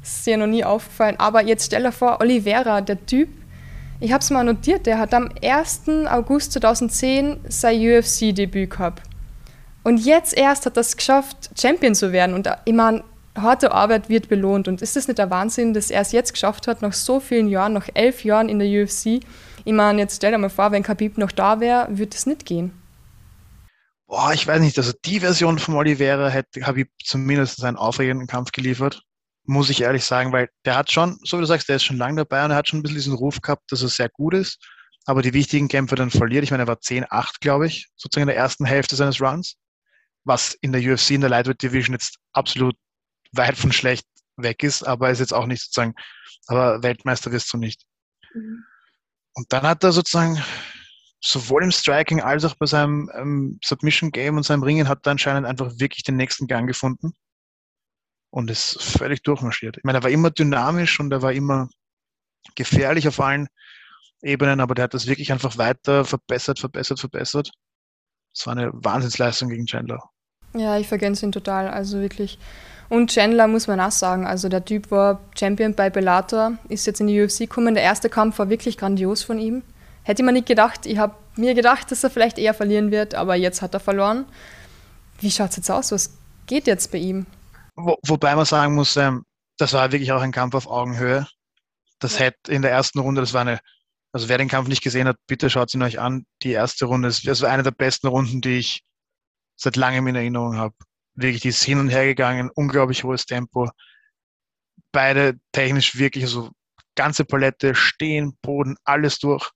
Das 0.02 0.18
ist 0.18 0.26
dir 0.26 0.38
noch 0.38 0.48
nie 0.48 0.64
aufgefallen. 0.64 1.16
Aber 1.18 1.44
jetzt 1.44 1.66
stell 1.66 1.84
dir 1.84 1.92
vor, 1.92 2.22
Oliveira, 2.22 2.80
der 2.80 3.06
Typ, 3.06 3.30
ich 4.00 4.12
habe 4.12 4.22
es 4.22 4.30
mal 4.30 4.44
notiert, 4.44 4.86
der 4.86 4.98
hat 4.98 5.14
am 5.14 5.30
1. 5.44 5.82
August 6.10 6.54
2010 6.54 7.40
sein 7.48 7.78
UFC-Debüt 7.78 8.70
gehabt. 8.70 9.04
Und 9.84 9.98
jetzt 9.98 10.36
erst 10.38 10.66
hat 10.66 10.78
er 10.78 10.82
es 10.82 10.96
geschafft, 10.96 11.52
Champion 11.60 11.94
zu 11.94 12.12
werden. 12.14 12.34
Und 12.34 12.50
ich 12.66 12.74
meine, 12.74 13.04
harte 13.36 13.72
Arbeit 13.72 14.10
wird 14.10 14.30
belohnt. 14.30 14.68
Und 14.68 14.82
ist 14.82 14.96
das 14.96 15.08
nicht 15.08 15.18
der 15.18 15.30
Wahnsinn, 15.30 15.74
dass 15.74 15.90
er 15.90 16.02
es 16.02 16.12
jetzt 16.12 16.34
geschafft 16.34 16.68
hat, 16.68 16.82
nach 16.82 16.94
so 16.94 17.20
vielen 17.20 17.48
Jahren, 17.48 17.74
nach 17.74 17.90
elf 17.94 18.24
Jahren 18.24 18.50
in 18.50 18.60
der 18.60 18.68
UFC? 18.68 19.24
Ich 19.66 19.74
meine, 19.74 20.02
jetzt 20.02 20.18
stell 20.18 20.32
dir 20.32 20.38
mal 20.38 20.50
vor, 20.50 20.72
wenn 20.72 20.84
Khabib 20.84 21.18
noch 21.18 21.32
da 21.32 21.60
wäre, 21.60 21.88
würde 21.90 22.16
es 22.16 22.26
nicht 22.26 22.46
gehen. 22.46 22.72
Boah, 24.08 24.34
ich 24.34 24.46
weiß 24.46 24.62
nicht, 24.62 24.78
also 24.78 24.92
die 25.06 25.22
Version 25.22 25.58
von 25.58 25.76
Oliveira 25.76 26.30
hätte 26.30 26.60
Khabib 26.60 26.90
zumindest 27.04 27.64
einen 27.64 27.78
aufregenden 27.78 28.28
Kampf 28.28 28.52
geliefert, 28.52 29.02
muss 29.46 29.70
ich 29.70 29.82
ehrlich 29.82 30.06
sagen, 30.06 30.32
weil 30.32 30.50
der 30.66 30.76
hat 30.76 30.92
schon, 30.92 31.18
so 31.24 31.38
wie 31.38 31.42
du 31.42 31.48
sagst, 31.48 31.68
der 31.70 31.78
ist 31.78 31.84
schon 31.84 31.98
lange 31.98 32.18
dabei 32.18 32.46
und 32.46 32.52
er 32.52 32.58
hat 32.58 32.68
schon 32.68 32.80
ein 32.80 32.84
bisschen 32.84 32.98
diesen 32.98 33.16
Ruf 33.16 33.42
gehabt, 33.42 33.72
dass 33.72 33.82
er 33.82 33.90
sehr 33.90 34.10
gut 34.10 34.34
ist, 34.34 34.60
aber 35.06 35.22
die 35.22 35.34
wichtigen 35.34 35.68
Kämpfe 35.68 35.96
dann 35.96 36.12
verliert. 36.12 36.44
Ich 36.44 36.52
meine, 36.52 36.64
er 36.64 36.68
war 36.68 36.76
10-8, 36.76 37.38
glaube 37.42 37.68
ich, 37.68 37.90
sozusagen 37.96 38.24
in 38.24 38.36
der 38.36 38.38
ersten 38.38 38.66
Hälfte 38.66 38.96
seines 38.96 39.20
Runs, 39.22 39.56
was 40.26 40.54
in 40.62 40.72
der 40.72 40.82
UFC, 40.82 41.12
in 41.12 41.22
der 41.22 41.30
Lightweight 41.30 41.62
Division 41.62 41.94
jetzt 41.94 42.18
absolut 42.34 42.76
weit 43.34 43.58
von 43.58 43.72
schlecht 43.72 44.08
weg 44.38 44.64
ist, 44.64 44.84
aber 44.84 45.10
ist 45.10 45.20
jetzt 45.20 45.34
auch 45.34 45.46
nicht 45.46 45.64
sozusagen, 45.64 45.94
aber 46.48 46.82
Weltmeister 46.84 47.32
wirst 47.32 47.52
du 47.54 47.58
nicht. 47.58 47.84
Mhm. 48.34 48.64
Und 49.36 49.52
dann 49.52 49.64
hat 49.64 49.84
er 49.84 49.92
sozusagen 49.92 50.42
sowohl 51.24 51.64
im 51.64 51.72
Striking 51.72 52.22
als 52.22 52.44
auch 52.46 52.56
bei 52.56 52.66
seinem 52.66 53.10
ähm, 53.16 53.60
Submission 53.64 54.12
Game 54.12 54.38
und 54.38 54.44
seinem 54.44 54.64
Ringen 54.64 54.90
hat 54.90 55.08
er 55.08 55.12
anscheinend 55.12 55.48
einfach 55.48 55.72
wirklich 55.78 56.04
den 56.04 56.18
nächsten 56.18 56.48
Gang 56.48 56.68
gefunden 56.68 57.14
und 58.30 58.52
ist 58.52 58.82
völlig 58.82 59.24
durchmarschiert. 59.24 59.78
Ich 59.78 59.84
meine, 59.84 60.00
er 60.00 60.04
war 60.04 60.10
immer 60.10 60.32
dynamisch 60.32 61.00
und 61.00 61.12
er 61.12 61.22
war 61.22 61.32
immer 61.32 61.70
gefährlich 62.56 63.08
auf 63.08 63.20
allen 63.20 63.48
Ebenen, 64.22 64.60
aber 64.60 64.76
der 64.76 64.84
hat 64.84 64.94
das 64.94 65.08
wirklich 65.08 65.32
einfach 65.32 65.58
weiter 65.58 66.04
verbessert, 66.04 66.60
verbessert, 66.60 67.00
verbessert. 67.00 67.52
Das 68.34 68.48
war 68.48 68.58
eine 68.58 68.72
Wahnsinnsleistung 68.74 69.50
gegen 69.50 69.66
Chandler. 69.66 70.10
Ja, 70.54 70.78
ich 70.78 70.88
vergesse 70.88 71.26
ihn 71.26 71.32
total, 71.32 71.68
also 71.70 72.00
wirklich 72.02 72.38
und 72.90 73.12
Chandler 73.12 73.48
muss 73.48 73.68
man 73.68 73.80
auch 73.80 73.92
sagen, 73.92 74.26
also 74.26 74.50
der 74.50 74.66
Typ 74.66 74.92
war 74.92 75.22
Champion 75.38 75.74
bei 75.76 75.90
Bellator, 75.90 76.54
ist 76.70 76.86
jetzt 76.86 77.02
in 77.02 77.08
die 77.08 77.22
UFC 77.22 77.40
gekommen. 77.40 77.74
Der 77.74 77.84
erste 77.84 78.10
Kampf 78.10 78.40
war 78.40 78.50
wirklich 78.50 78.78
grandios 78.78 79.24
von 79.24 79.40
ihm. 79.40 79.64
Hätte 80.04 80.22
ich 80.22 80.26
mir 80.26 80.34
nicht 80.34 80.48
gedacht. 80.48 80.86
Ich 80.86 80.98
habe 80.98 81.16
mir 81.36 81.54
gedacht, 81.54 81.92
dass 81.92 82.04
er 82.04 82.10
vielleicht 82.10 82.38
eher 82.38 82.54
verlieren 82.54 82.92
wird, 82.92 83.16
aber 83.16 83.36
jetzt 83.36 83.62
hat 83.62 83.74
er 83.74 83.80
verloren. 83.80 84.26
Wie 85.20 85.32
schaut 85.32 85.52
es 85.52 85.58
jetzt 85.58 85.72
aus? 85.72 85.92
Was 85.92 86.18
geht 86.46 86.68
jetzt 86.68 86.92
bei 86.92 86.98
ihm? 86.98 87.26
Wo, 87.76 87.98
wobei 88.06 88.36
man 88.36 88.46
sagen 88.46 88.76
muss, 88.76 88.98
ähm, 88.98 89.24
das 89.58 89.74
war 89.74 89.92
wirklich 89.92 90.12
auch 90.12 90.22
ein 90.22 90.32
Kampf 90.32 90.56
auf 90.56 90.68
Augenhöhe. 90.68 91.26
Das 92.00 92.20
ja. 92.20 92.26
hätte 92.26 92.52
in 92.52 92.62
der 92.62 92.72
ersten 92.72 93.00
Runde, 93.00 93.22
das 93.22 93.34
war 93.34 93.42
eine, 93.42 93.60
also 94.12 94.28
wer 94.28 94.38
den 94.38 94.50
Kampf 94.50 94.68
nicht 94.68 94.84
gesehen 94.84 95.08
hat, 95.08 95.16
bitte 95.26 95.50
schaut 95.50 95.74
ihn 95.74 95.82
euch 95.82 96.00
an. 96.00 96.26
Die 96.44 96.52
erste 96.52 96.86
Runde, 96.86 97.08
das 97.08 97.42
war 97.42 97.50
eine 97.50 97.64
der 97.64 97.72
besten 97.72 98.08
Runden, 98.08 98.42
die 98.42 98.58
ich 98.58 98.84
seit 99.56 99.78
langem 99.78 100.08
in 100.08 100.16
Erinnerung 100.16 100.58
habe 100.58 100.76
wirklich 101.16 101.42
die 101.42 101.50
ist 101.50 101.64
hin 101.64 101.80
und 101.80 101.90
her 101.90 102.06
gegangen, 102.06 102.50
unglaublich 102.56 103.04
hohes 103.04 103.26
Tempo. 103.26 103.70
Beide 104.92 105.40
technisch 105.52 105.98
wirklich, 105.98 106.24
also 106.24 106.52
ganze 106.96 107.26
Palette, 107.26 107.76
Stehen, 107.76 108.38
Boden, 108.42 108.76
alles 108.84 109.20
durch. 109.20 109.52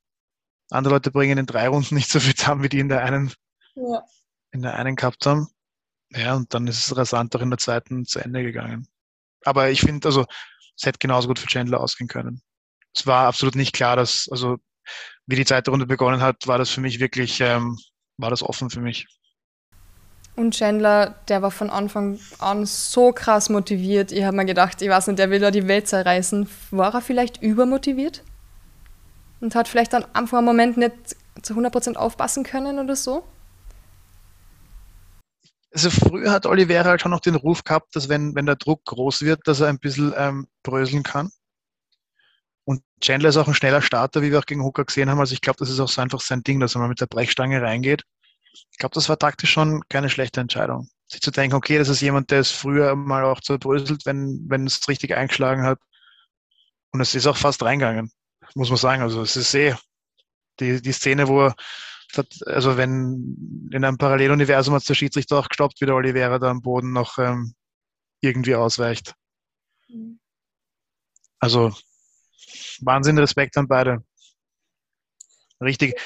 Andere 0.70 0.96
Leute 0.96 1.12
bringen 1.12 1.38
in 1.38 1.46
drei 1.46 1.68
Runden 1.68 1.96
nicht 1.96 2.10
so 2.10 2.20
viel 2.20 2.36
zusammen, 2.36 2.64
wie 2.64 2.70
die 2.70 2.80
in 2.80 2.90
der 2.90 3.04
einen, 3.04 3.32
ja. 3.76 4.04
in 4.52 4.62
der 4.62 4.76
einen 4.76 4.96
gehabt 4.96 5.26
haben. 5.26 5.48
Ja, 6.12 6.36
und 6.36 6.54
dann 6.54 6.68
ist 6.68 6.86
es 6.86 6.96
rasant 6.96 7.36
auch 7.36 7.42
in 7.42 7.50
der 7.50 7.60
zweiten 7.60 8.06
zu 8.06 8.20
Ende 8.20 8.44
gegangen. 8.44 8.88
Aber 9.46 9.70
ich 9.70 9.82
finde, 9.82 10.08
also, 10.08 10.26
es 10.78 10.86
hätte 10.86 11.00
genauso 11.00 11.28
gut 11.28 11.40
für 11.40 11.48
Chandler 11.48 11.80
ausgehen 11.80 12.08
können. 12.08 12.42
Es 12.94 13.06
war 13.06 13.28
absolut 13.28 13.56
nicht 13.56 13.74
klar, 13.74 13.96
dass, 13.96 14.28
also, 14.32 14.58
wie 15.26 15.36
die 15.36 15.46
zweite 15.46 15.72
Runde 15.72 15.86
begonnen 15.86 16.22
hat, 16.22 16.48
war 16.48 16.58
das 16.58 16.70
für 16.70 16.82
mich 16.82 17.00
wirklich, 17.00 17.42
ähm, 17.42 17.78
war 18.18 18.30
das 18.30 18.42
offen 18.42 18.70
für 18.70 18.82
mich. 18.82 19.06
Und 20.38 20.54
Chandler, 20.54 21.16
der 21.30 21.42
war 21.42 21.50
von 21.50 21.72
Anfang 21.72 22.20
an 22.38 22.68
so 22.68 23.12
krass 23.12 23.50
motiviert. 23.50 24.12
Ich 24.12 24.24
habe 24.24 24.38
mir 24.38 24.46
gedacht, 24.46 24.84
ich 24.84 24.88
weiß 24.88 25.08
nicht, 25.08 25.18
der 25.18 25.32
will 25.32 25.40
da 25.40 25.50
die 25.50 25.68
Welt 25.68 25.88
zerreißen. 25.88 26.48
War 26.70 26.94
er 26.94 27.02
vielleicht 27.02 27.42
übermotiviert? 27.42 28.24
Und 29.42 29.56
hat 29.56 29.68
vielleicht 29.68 29.94
dann 29.94 30.06
einen 30.14 30.46
Moment 30.46 30.78
nicht 30.78 30.94
zu 31.42 31.56
100% 31.56 31.96
aufpassen 31.96 32.44
können 32.44 32.78
oder 32.78 32.96
so? 32.96 33.24
Also 35.74 35.90
früher 35.90 36.30
hat 36.30 36.46
Oliveira 36.46 36.90
halt 36.90 37.02
schon 37.02 37.12
noch 37.12 37.20
den 37.20 37.36
Ruf 37.36 37.64
gehabt, 37.64 37.96
dass 37.96 38.08
wenn, 38.08 38.36
wenn 38.36 38.46
der 38.46 38.58
Druck 38.58 38.86
groß 38.86 39.24
wird, 39.24 39.42
dass 39.46 39.60
er 39.62 39.70
ein 39.70 39.80
bisschen 39.80 40.14
ähm, 40.16 40.48
bröseln 40.62 41.02
kann. 41.02 41.32
Und 42.64 42.84
Chandler 43.02 43.30
ist 43.30 43.38
auch 43.38 43.48
ein 43.48 43.56
schneller 43.56 43.82
Starter, 43.82 44.22
wie 44.22 44.30
wir 44.30 44.38
auch 44.38 44.46
gegen 44.46 44.64
Hooker 44.64 44.86
gesehen 44.86 45.10
haben. 45.10 45.20
Also 45.20 45.34
ich 45.34 45.42
glaube, 45.42 45.58
das 45.58 45.72
ist 45.72 45.80
auch 45.80 45.90
so 45.90 46.00
einfach 46.00 46.22
sein 46.22 46.44
Ding, 46.44 46.60
dass 46.60 46.76
er 46.76 46.82
mal 46.82 46.90
mit 46.90 47.02
der 47.02 47.08
Brechstange 47.08 47.60
reingeht. 47.60 48.04
Ich 48.72 48.78
glaube, 48.78 48.96
das 48.96 49.10
war 49.10 49.18
taktisch 49.18 49.52
schon 49.52 49.84
keine 49.90 50.10
schlechte 50.10 50.42
Entscheidung. 50.42 50.90
Sich 51.08 51.22
zu 51.22 51.32
denken, 51.32 51.56
okay, 51.56 51.78
das 51.78 51.90
ist 51.90 52.02
jemand, 52.02 52.32
der 52.32 52.40
es 52.40 52.52
früher 52.52 52.96
mal 52.96 53.24
auch 53.24 53.42
zerbröselt, 53.42 54.06
wenn, 54.06 54.46
wenn 54.48 54.66
es 54.68 54.88
richtig 54.88 55.14
eingeschlagen 55.16 55.64
hat. 55.64 55.80
Und 56.92 57.02
es 57.02 57.16
ist 57.16 57.28
auch 57.28 57.38
fast 57.38 57.64
reingegangen, 57.64 58.12
muss 58.56 58.70
man 58.70 58.78
sagen. 58.78 59.02
Also 59.02 59.22
es 59.22 59.36
ist 59.36 59.54
eh 59.54 59.76
die, 60.60 60.82
die 60.82 60.92
Szene, 60.92 61.28
wo 61.28 61.46
er 61.46 61.56
also 62.46 62.78
wenn 62.78 63.70
in 63.72 63.84
einem 63.84 63.98
Paralleluniversum 63.98 64.74
hat 64.74 64.88
der 64.88 64.96
Schiedsrichter 64.96 65.38
auch 65.38 65.50
gestoppt, 65.50 65.82
wie 65.82 65.86
der 65.86 65.96
Oliveira 65.96 66.40
da 66.40 66.50
am 66.50 66.62
Boden 66.62 66.94
noch 66.94 67.18
ähm, 67.18 67.54
irgendwie 68.22 68.56
ausweicht. 68.56 69.14
Mhm. 69.90 70.20
Also 71.40 71.76
Wahnsinn, 72.82 73.18
Respekt 73.18 73.58
an 73.58 73.68
beide. 73.68 74.04
Richtig, 75.62 76.00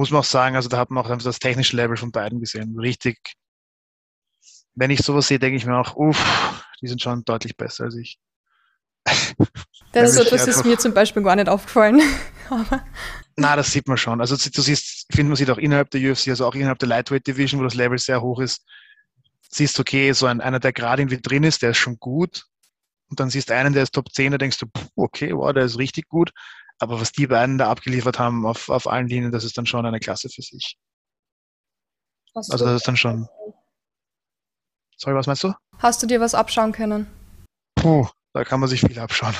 muss 0.00 0.10
man 0.10 0.20
auch 0.20 0.24
sagen, 0.24 0.56
also 0.56 0.70
da 0.70 0.78
hat 0.78 0.90
man 0.90 1.04
auch 1.04 1.18
das 1.18 1.38
technische 1.38 1.76
Level 1.76 1.94
von 1.94 2.10
beiden 2.10 2.40
gesehen. 2.40 2.74
Richtig, 2.78 3.34
wenn 4.74 4.90
ich 4.90 5.00
sowas 5.00 5.28
sehe, 5.28 5.38
denke 5.38 5.58
ich 5.58 5.66
mir 5.66 5.76
auch, 5.76 5.94
uff, 5.94 6.64
die 6.80 6.86
sind 6.86 7.02
schon 7.02 7.22
deutlich 7.24 7.54
besser 7.54 7.84
als 7.84 7.96
ich. 7.96 8.18
Das 9.92 10.12
ist 10.12 10.20
etwas, 10.20 10.46
ist 10.46 10.64
mir 10.64 10.78
zum 10.78 10.94
Beispiel 10.94 11.20
gar 11.20 11.34
nicht 11.34 11.48
aufgefallen. 11.48 12.00
Na, 13.36 13.56
das 13.56 13.72
sieht 13.72 13.88
man 13.88 13.96
schon. 13.96 14.20
Also 14.20 14.36
du 14.36 14.62
siehst, 14.62 15.06
ich 15.08 15.16
finde, 15.16 15.30
man 15.30 15.36
sieht 15.36 15.50
auch 15.50 15.58
innerhalb 15.58 15.90
der 15.90 16.00
UFC, 16.00 16.28
also 16.28 16.46
auch 16.46 16.54
innerhalb 16.54 16.78
der 16.78 16.88
Lightweight 16.88 17.26
Division, 17.26 17.58
wo 17.58 17.64
das 17.64 17.74
Level 17.74 17.98
sehr 17.98 18.22
hoch 18.22 18.38
ist, 18.38 18.64
siehst 19.50 19.76
du, 19.76 19.80
okay, 19.80 20.12
so 20.12 20.26
ein, 20.26 20.40
einer, 20.40 20.60
der 20.60 20.72
gerade 20.72 21.02
irgendwie 21.02 21.20
drin 21.20 21.42
ist, 21.42 21.62
der 21.62 21.70
ist 21.70 21.78
schon 21.78 21.98
gut. 21.98 22.44
Und 23.08 23.18
dann 23.18 23.30
siehst 23.30 23.50
du 23.50 23.56
einen, 23.56 23.72
der 23.74 23.82
ist 23.82 23.92
Top 23.92 24.12
10, 24.12 24.30
da 24.30 24.38
denkst 24.38 24.58
du, 24.58 24.66
okay, 24.94 25.34
wow, 25.34 25.52
der 25.52 25.64
ist 25.64 25.76
richtig 25.76 26.08
gut. 26.08 26.30
Aber 26.80 26.98
was 27.00 27.12
die 27.12 27.26
beiden 27.26 27.58
da 27.58 27.70
abgeliefert 27.70 28.18
haben 28.18 28.46
auf, 28.46 28.70
auf 28.70 28.86
allen 28.86 29.06
Linien, 29.06 29.30
das 29.30 29.44
ist 29.44 29.56
dann 29.56 29.66
schon 29.66 29.84
eine 29.84 30.00
Klasse 30.00 30.30
für 30.30 30.42
sich. 30.42 30.78
Hast 32.34 32.50
also 32.50 32.64
das 32.64 32.76
ist 32.76 32.88
dann 32.88 32.96
schon. 32.96 33.28
Sorry, 34.96 35.14
was 35.14 35.26
meinst 35.26 35.44
du? 35.44 35.52
Hast 35.78 36.02
du 36.02 36.06
dir 36.06 36.20
was 36.20 36.34
abschauen 36.34 36.72
können? 36.72 37.06
Puh, 37.74 38.08
da 38.32 38.44
kann 38.44 38.60
man 38.60 38.68
sich 38.68 38.80
viel 38.80 38.98
abschauen. 38.98 39.34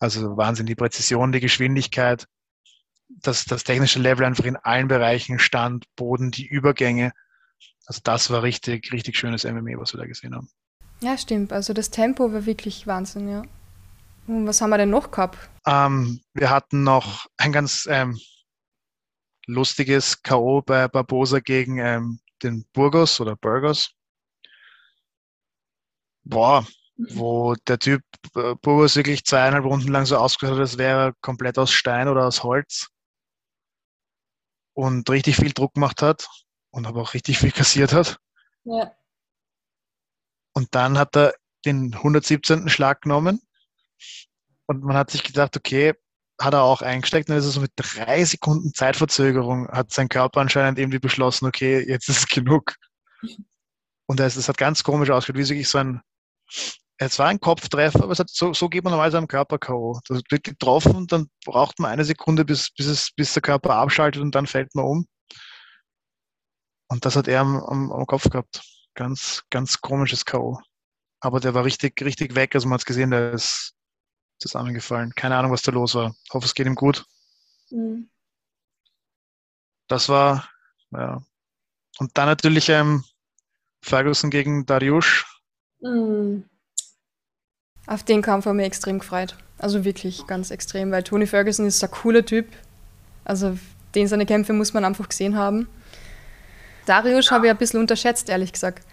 Also 0.00 0.36
Wahnsinn, 0.36 0.66
die 0.66 0.74
Präzision, 0.74 1.32
die 1.32 1.40
Geschwindigkeit, 1.40 2.26
das, 3.08 3.44
das 3.44 3.64
technische 3.64 4.00
Level 4.00 4.26
einfach 4.26 4.44
in 4.44 4.56
allen 4.56 4.88
Bereichen, 4.88 5.38
Stand, 5.38 5.86
Boden, 5.96 6.30
die 6.30 6.46
Übergänge. 6.46 7.12
Also 7.86 8.00
das 8.02 8.30
war 8.30 8.42
richtig, 8.42 8.92
richtig 8.92 9.16
schönes 9.16 9.44
MMA, 9.44 9.78
was 9.78 9.94
wir 9.94 10.00
da 10.00 10.06
gesehen 10.06 10.34
haben. 10.34 10.48
Ja, 11.00 11.16
stimmt. 11.16 11.52
Also 11.52 11.72
das 11.72 11.90
Tempo 11.90 12.32
war 12.32 12.44
wirklich 12.44 12.86
Wahnsinn, 12.86 13.28
ja. 13.28 13.44
Und 14.26 14.46
was 14.46 14.60
haben 14.60 14.70
wir 14.70 14.78
denn 14.78 14.90
noch 14.90 15.10
gehabt? 15.10 15.38
Ähm, 15.66 16.22
wir 16.32 16.50
hatten 16.50 16.82
noch 16.82 17.26
ein 17.36 17.52
ganz 17.52 17.86
ähm, 17.90 18.18
lustiges 19.46 20.22
K.O. 20.22 20.62
bei 20.62 20.88
Barbosa 20.88 21.40
gegen 21.40 21.78
ähm, 21.78 22.20
den 22.42 22.64
Burgos 22.72 23.20
oder 23.20 23.36
Burgos. 23.36 23.92
Boah, 26.24 26.66
wo 26.96 27.54
der 27.66 27.78
Typ 27.78 28.02
äh, 28.34 28.54
Burgos 28.54 28.96
wirklich 28.96 29.24
zweieinhalb 29.24 29.64
Runden 29.64 29.88
lang 29.88 30.06
so 30.06 30.16
ausgeschaut 30.16 30.54
hat, 30.54 30.60
als 30.60 30.78
wäre 30.78 31.08
er 31.08 31.12
komplett 31.20 31.58
aus 31.58 31.70
Stein 31.70 32.08
oder 32.08 32.26
aus 32.26 32.42
Holz 32.42 32.88
und 34.72 35.08
richtig 35.10 35.36
viel 35.36 35.52
Druck 35.52 35.74
gemacht 35.74 36.00
hat 36.00 36.28
und 36.70 36.86
aber 36.86 37.02
auch 37.02 37.14
richtig 37.14 37.38
viel 37.38 37.52
kassiert 37.52 37.92
hat. 37.92 38.18
Ja. 38.64 38.92
Und 40.54 40.74
dann 40.74 40.98
hat 40.98 41.14
er 41.16 41.34
den 41.66 41.94
117. 41.94 42.68
Schlag 42.68 43.02
genommen 43.02 43.40
und 44.66 44.82
man 44.82 44.96
hat 44.96 45.10
sich 45.10 45.22
gedacht, 45.22 45.56
okay, 45.56 45.94
hat 46.40 46.54
er 46.54 46.62
auch 46.62 46.82
eingesteckt 46.82 47.28
und 47.28 47.36
ist 47.36 47.44
er 47.44 47.50
so 47.50 47.60
mit 47.60 47.72
drei 47.76 48.24
Sekunden 48.24 48.74
Zeitverzögerung 48.74 49.68
hat 49.68 49.92
sein 49.92 50.08
Körper 50.08 50.40
anscheinend 50.40 50.78
irgendwie 50.78 50.98
beschlossen, 50.98 51.46
okay, 51.46 51.84
jetzt 51.86 52.08
ist 52.08 52.18
es 52.18 52.26
genug. 52.26 52.74
Und 54.06 54.20
es 54.20 54.48
hat 54.48 54.58
ganz 54.58 54.82
komisch 54.82 55.10
ausgeschaut, 55.10 55.38
wie 55.38 55.48
wirklich 55.48 55.68
so 55.68 55.78
ein 55.78 56.02
es 56.98 57.18
war 57.18 57.26
ein 57.26 57.40
Kopftreffer, 57.40 58.04
aber 58.04 58.14
hat, 58.14 58.30
so, 58.30 58.52
so, 58.52 58.68
geht 58.68 58.84
man 58.84 58.92
normalerweise 58.92 59.18
am 59.18 59.26
Körper 59.26 59.58
K.O. 59.58 59.98
Das 60.06 60.22
wird 60.30 60.44
getroffen, 60.44 61.06
dann 61.08 61.28
braucht 61.44 61.80
man 61.80 61.90
eine 61.90 62.04
Sekunde, 62.04 62.44
bis, 62.44 62.70
bis, 62.70 62.86
es, 62.86 63.10
bis 63.16 63.32
der 63.32 63.42
Körper 63.42 63.74
abschaltet 63.74 64.22
und 64.22 64.34
dann 64.34 64.46
fällt 64.46 64.74
man 64.74 64.84
um. 64.84 65.06
Und 66.88 67.04
das 67.04 67.16
hat 67.16 67.26
er 67.26 67.40
am, 67.40 67.56
am, 67.64 67.92
am 67.92 68.06
Kopf 68.06 68.30
gehabt. 68.30 68.60
Ganz, 68.94 69.42
ganz 69.50 69.80
komisches 69.80 70.24
K.O. 70.24 70.60
Aber 71.20 71.40
der 71.40 71.54
war 71.54 71.64
richtig, 71.64 72.00
richtig 72.02 72.36
weg. 72.36 72.54
Also 72.54 72.68
man 72.68 72.74
hat 72.74 72.82
es 72.82 72.86
gesehen, 72.86 73.10
der 73.10 73.32
ist 73.32 73.74
zusammengefallen. 74.38 75.14
Keine 75.14 75.36
Ahnung, 75.36 75.52
was 75.52 75.62
da 75.62 75.72
los 75.72 75.94
war. 75.94 76.14
Ich 76.24 76.34
hoffe, 76.34 76.46
es 76.46 76.54
geht 76.54 76.66
ihm 76.66 76.74
gut. 76.74 77.04
Mhm. 77.70 78.08
Das 79.88 80.08
war, 80.08 80.48
ja. 80.92 81.22
Und 81.98 82.16
dann 82.16 82.26
natürlich 82.26 82.68
ähm, 82.68 83.04
Ferguson 83.82 84.30
gegen 84.30 84.66
Dariush. 84.66 85.24
Mhm. 85.80 86.44
Auf 87.86 88.02
den 88.02 88.22
Kampf 88.22 88.46
haben 88.46 88.58
wir 88.58 88.64
extrem 88.64 88.98
gefreut. 88.98 89.36
Also 89.58 89.84
wirklich 89.84 90.26
ganz 90.26 90.50
extrem, 90.50 90.90
weil 90.90 91.02
Tony 91.02 91.26
Ferguson 91.26 91.66
ist 91.66 91.82
ein 91.84 91.90
cooler 91.90 92.24
Typ. 92.24 92.48
Also 93.24 93.58
den 93.94 94.08
seine 94.08 94.26
Kämpfe 94.26 94.52
muss 94.52 94.72
man 94.72 94.84
einfach 94.84 95.08
gesehen 95.08 95.36
haben. 95.36 95.68
Darius 96.86 97.30
habe 97.30 97.46
ich 97.46 97.50
ein 97.50 97.58
bisschen 97.58 97.80
unterschätzt, 97.80 98.28
ehrlich 98.28 98.52
gesagt. 98.52 98.84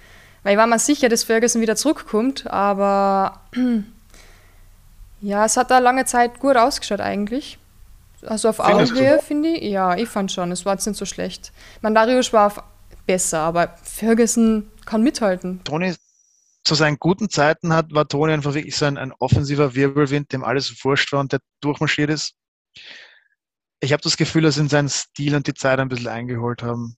Weil 0.43 0.53
ich 0.53 0.57
war 0.57 0.67
mir 0.67 0.79
sicher, 0.79 1.09
dass 1.09 1.23
Ferguson 1.23 1.61
wieder 1.61 1.75
zurückkommt, 1.75 2.47
aber 2.47 3.41
ja, 5.21 5.45
es 5.45 5.57
hat 5.57 5.71
da 5.71 5.79
lange 5.79 6.05
Zeit 6.05 6.39
gut 6.39 6.57
ausgeschaut 6.57 6.99
eigentlich. 6.99 7.57
Also 8.25 8.49
auf 8.49 8.59
Augenhöhe 8.59 9.19
finde 9.19 9.49
ich, 9.49 9.71
ja, 9.71 9.95
ich 9.95 10.09
fand 10.09 10.31
schon, 10.31 10.51
es 10.51 10.65
war 10.65 10.73
jetzt 10.73 10.85
nicht 10.85 10.97
so 10.97 11.05
schlecht. 11.05 11.51
Man 11.81 11.95
Darius 11.95 12.33
war 12.33 12.71
besser, 13.07 13.39
aber 13.39 13.75
Ferguson 13.83 14.69
kann 14.85 15.01
mithalten. 15.01 15.63
Tony 15.63 15.95
zu 16.63 16.75
seinen 16.75 16.97
guten 16.99 17.29
Zeiten 17.29 17.73
hat, 17.73 17.91
war 17.93 18.07
Toni 18.07 18.33
einfach 18.33 18.53
wirklich 18.53 18.75
so 18.75 18.85
ein, 18.85 18.97
ein 18.97 19.13
offensiver 19.19 19.73
Wirbelwind, 19.73 20.31
dem 20.31 20.43
alles 20.43 20.83
wurscht 20.83 21.11
war 21.11 21.19
und 21.19 21.31
der 21.31 21.39
durchmarschiert 21.61 22.11
ist. 22.11 22.33
Ich 23.79 23.93
habe 23.93 24.03
das 24.03 24.17
Gefühl, 24.17 24.43
dass 24.43 24.57
ihn 24.57 24.69
seinen 24.69 24.89
Stil 24.89 25.35
und 25.35 25.47
die 25.47 25.55
Zeit 25.55 25.79
ein 25.79 25.89
bisschen 25.89 26.07
eingeholt 26.07 26.61
haben. 26.61 26.95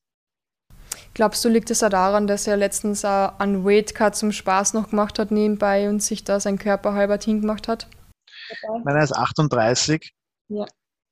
Glaubst 1.14 1.46
du, 1.46 1.50
liegt 1.50 1.72
es 1.72 1.84
auch 1.84 1.90
daran, 1.90 2.28
dass 2.28 2.48
er 2.48 2.58
letztens 2.58 3.06
einen 3.06 3.64
Weightcut 3.64 4.16
zum 4.16 4.32
Spaß 4.32 4.74
noch 4.74 4.90
gemacht 4.90 5.20
hat 5.20 5.32
nebenbei 5.32 5.88
und 5.88 6.02
sich 6.04 6.24
da 6.24 6.40
sein 6.40 6.58
Körper 6.58 6.94
halber 6.94 7.18
hingemacht 7.24 7.68
hat? 7.68 7.88
Ich 8.50 8.84
meine, 8.84 9.00
er 9.00 9.04
ist 9.04 9.16
38, 9.16 10.14
ja. 10.50 10.66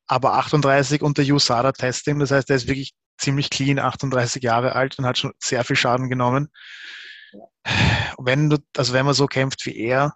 aber 0.07 0.33
38 0.33 1.01
unter 1.01 1.23
USADA-Testing, 1.23 2.19
das 2.19 2.31
heißt, 2.31 2.49
er 2.49 2.55
ist 2.57 2.67
wirklich 2.67 2.93
ziemlich 3.17 3.49
clean, 3.49 3.79
38 3.79 4.41
Jahre 4.41 4.75
alt 4.75 4.97
und 4.97 5.05
hat 5.05 5.17
schon 5.17 5.33
sehr 5.39 5.63
viel 5.63 5.75
Schaden 5.75 6.09
genommen 6.09 6.51
wenn 8.17 8.49
du, 8.49 8.57
also 8.77 8.93
wenn 8.93 9.05
man 9.05 9.13
so 9.13 9.27
kämpft 9.27 9.65
wie 9.65 9.77
er, 9.77 10.15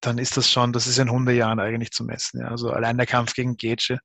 dann 0.00 0.18
ist 0.18 0.36
das 0.36 0.50
schon, 0.50 0.72
das 0.72 0.86
ist 0.86 0.98
in 0.98 1.08
100 1.08 1.34
Jahren 1.34 1.60
eigentlich 1.60 1.90
zu 1.90 2.04
messen. 2.04 2.40
Ja. 2.40 2.48
Also 2.48 2.70
allein 2.70 2.96
der 2.96 3.06
Kampf 3.06 3.34
gegen 3.34 3.56
Gece, 3.56 3.98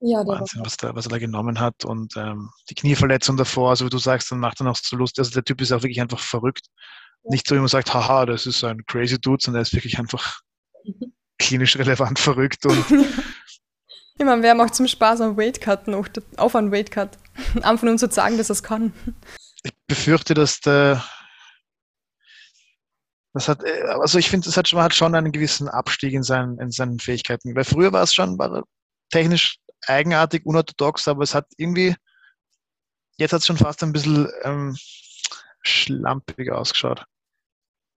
ja, 0.00 0.26
Wahnsinn, 0.26 0.64
was, 0.64 0.76
der, 0.76 0.94
was 0.96 1.06
er 1.06 1.10
da 1.10 1.18
genommen 1.18 1.60
hat 1.60 1.84
und 1.84 2.16
ähm, 2.16 2.50
die 2.68 2.74
Knieverletzung 2.74 3.36
davor, 3.36 3.70
also 3.70 3.86
wie 3.86 3.90
du 3.90 3.98
sagst, 3.98 4.30
dann 4.32 4.40
macht 4.40 4.60
er 4.60 4.64
noch 4.64 4.76
so 4.76 4.96
Lust. 4.96 5.18
Also 5.18 5.30
der 5.30 5.44
Typ 5.44 5.60
ist 5.60 5.70
auch 5.70 5.82
wirklich 5.82 6.00
einfach 6.00 6.18
verrückt. 6.18 6.66
Ja. 7.22 7.30
Nicht 7.30 7.46
so, 7.46 7.54
wie 7.54 7.60
man 7.60 7.68
sagt, 7.68 7.94
haha, 7.94 8.26
das 8.26 8.46
ist 8.46 8.64
ein 8.64 8.84
crazy 8.86 9.20
Dude, 9.20 9.42
sondern 9.42 9.60
er 9.60 9.62
ist 9.62 9.74
wirklich 9.74 9.98
einfach 9.98 10.40
klinisch 11.38 11.76
relevant 11.76 12.18
verrückt 12.18 12.66
und 12.66 12.84
ich 14.18 14.24
meine, 14.24 14.42
wer 14.42 14.54
macht 14.54 14.74
zum 14.74 14.86
Spaß 14.86 15.20
einen 15.20 15.36
Weightcut 15.36 15.88
noch, 15.88 16.08
auf 16.36 16.54
einen 16.56 16.72
Weightcut? 16.72 17.18
Nur 17.54 17.90
um 17.90 17.98
zu 17.98 18.10
sagen, 18.10 18.38
dass 18.38 18.50
er 18.50 18.54
es 18.54 18.62
kann. 18.62 18.92
Ich 19.62 19.72
befürchte, 19.86 20.34
dass 20.34 20.60
der 20.60 21.02
das 23.34 23.48
hat, 23.48 23.64
äh, 23.64 23.82
also 23.86 24.18
ich 24.18 24.28
finde, 24.28 24.46
das 24.46 24.56
hat, 24.56 24.72
man 24.72 24.84
hat 24.84 24.94
schon 24.94 25.14
einen 25.14 25.32
gewissen 25.32 25.68
Abstieg 25.68 26.12
in 26.12 26.22
seinen, 26.22 26.58
in 26.58 26.70
seinen 26.70 26.98
Fähigkeiten. 26.98 27.54
Weil 27.54 27.64
früher 27.64 27.92
war 27.92 28.02
es 28.02 28.14
schon 28.14 28.38
war 28.38 28.62
technisch 29.10 29.58
eigenartig, 29.86 30.44
unorthodox, 30.44 31.08
aber 31.08 31.22
es 31.22 31.34
hat 31.34 31.46
irgendwie, 31.56 31.94
jetzt 33.16 33.32
hat 33.32 33.40
es 33.40 33.46
schon 33.46 33.56
fast 33.56 33.82
ein 33.82 33.92
bisschen 33.92 34.28
ähm, 34.42 34.76
schlampig 35.62 36.50
ausgeschaut. 36.50 37.04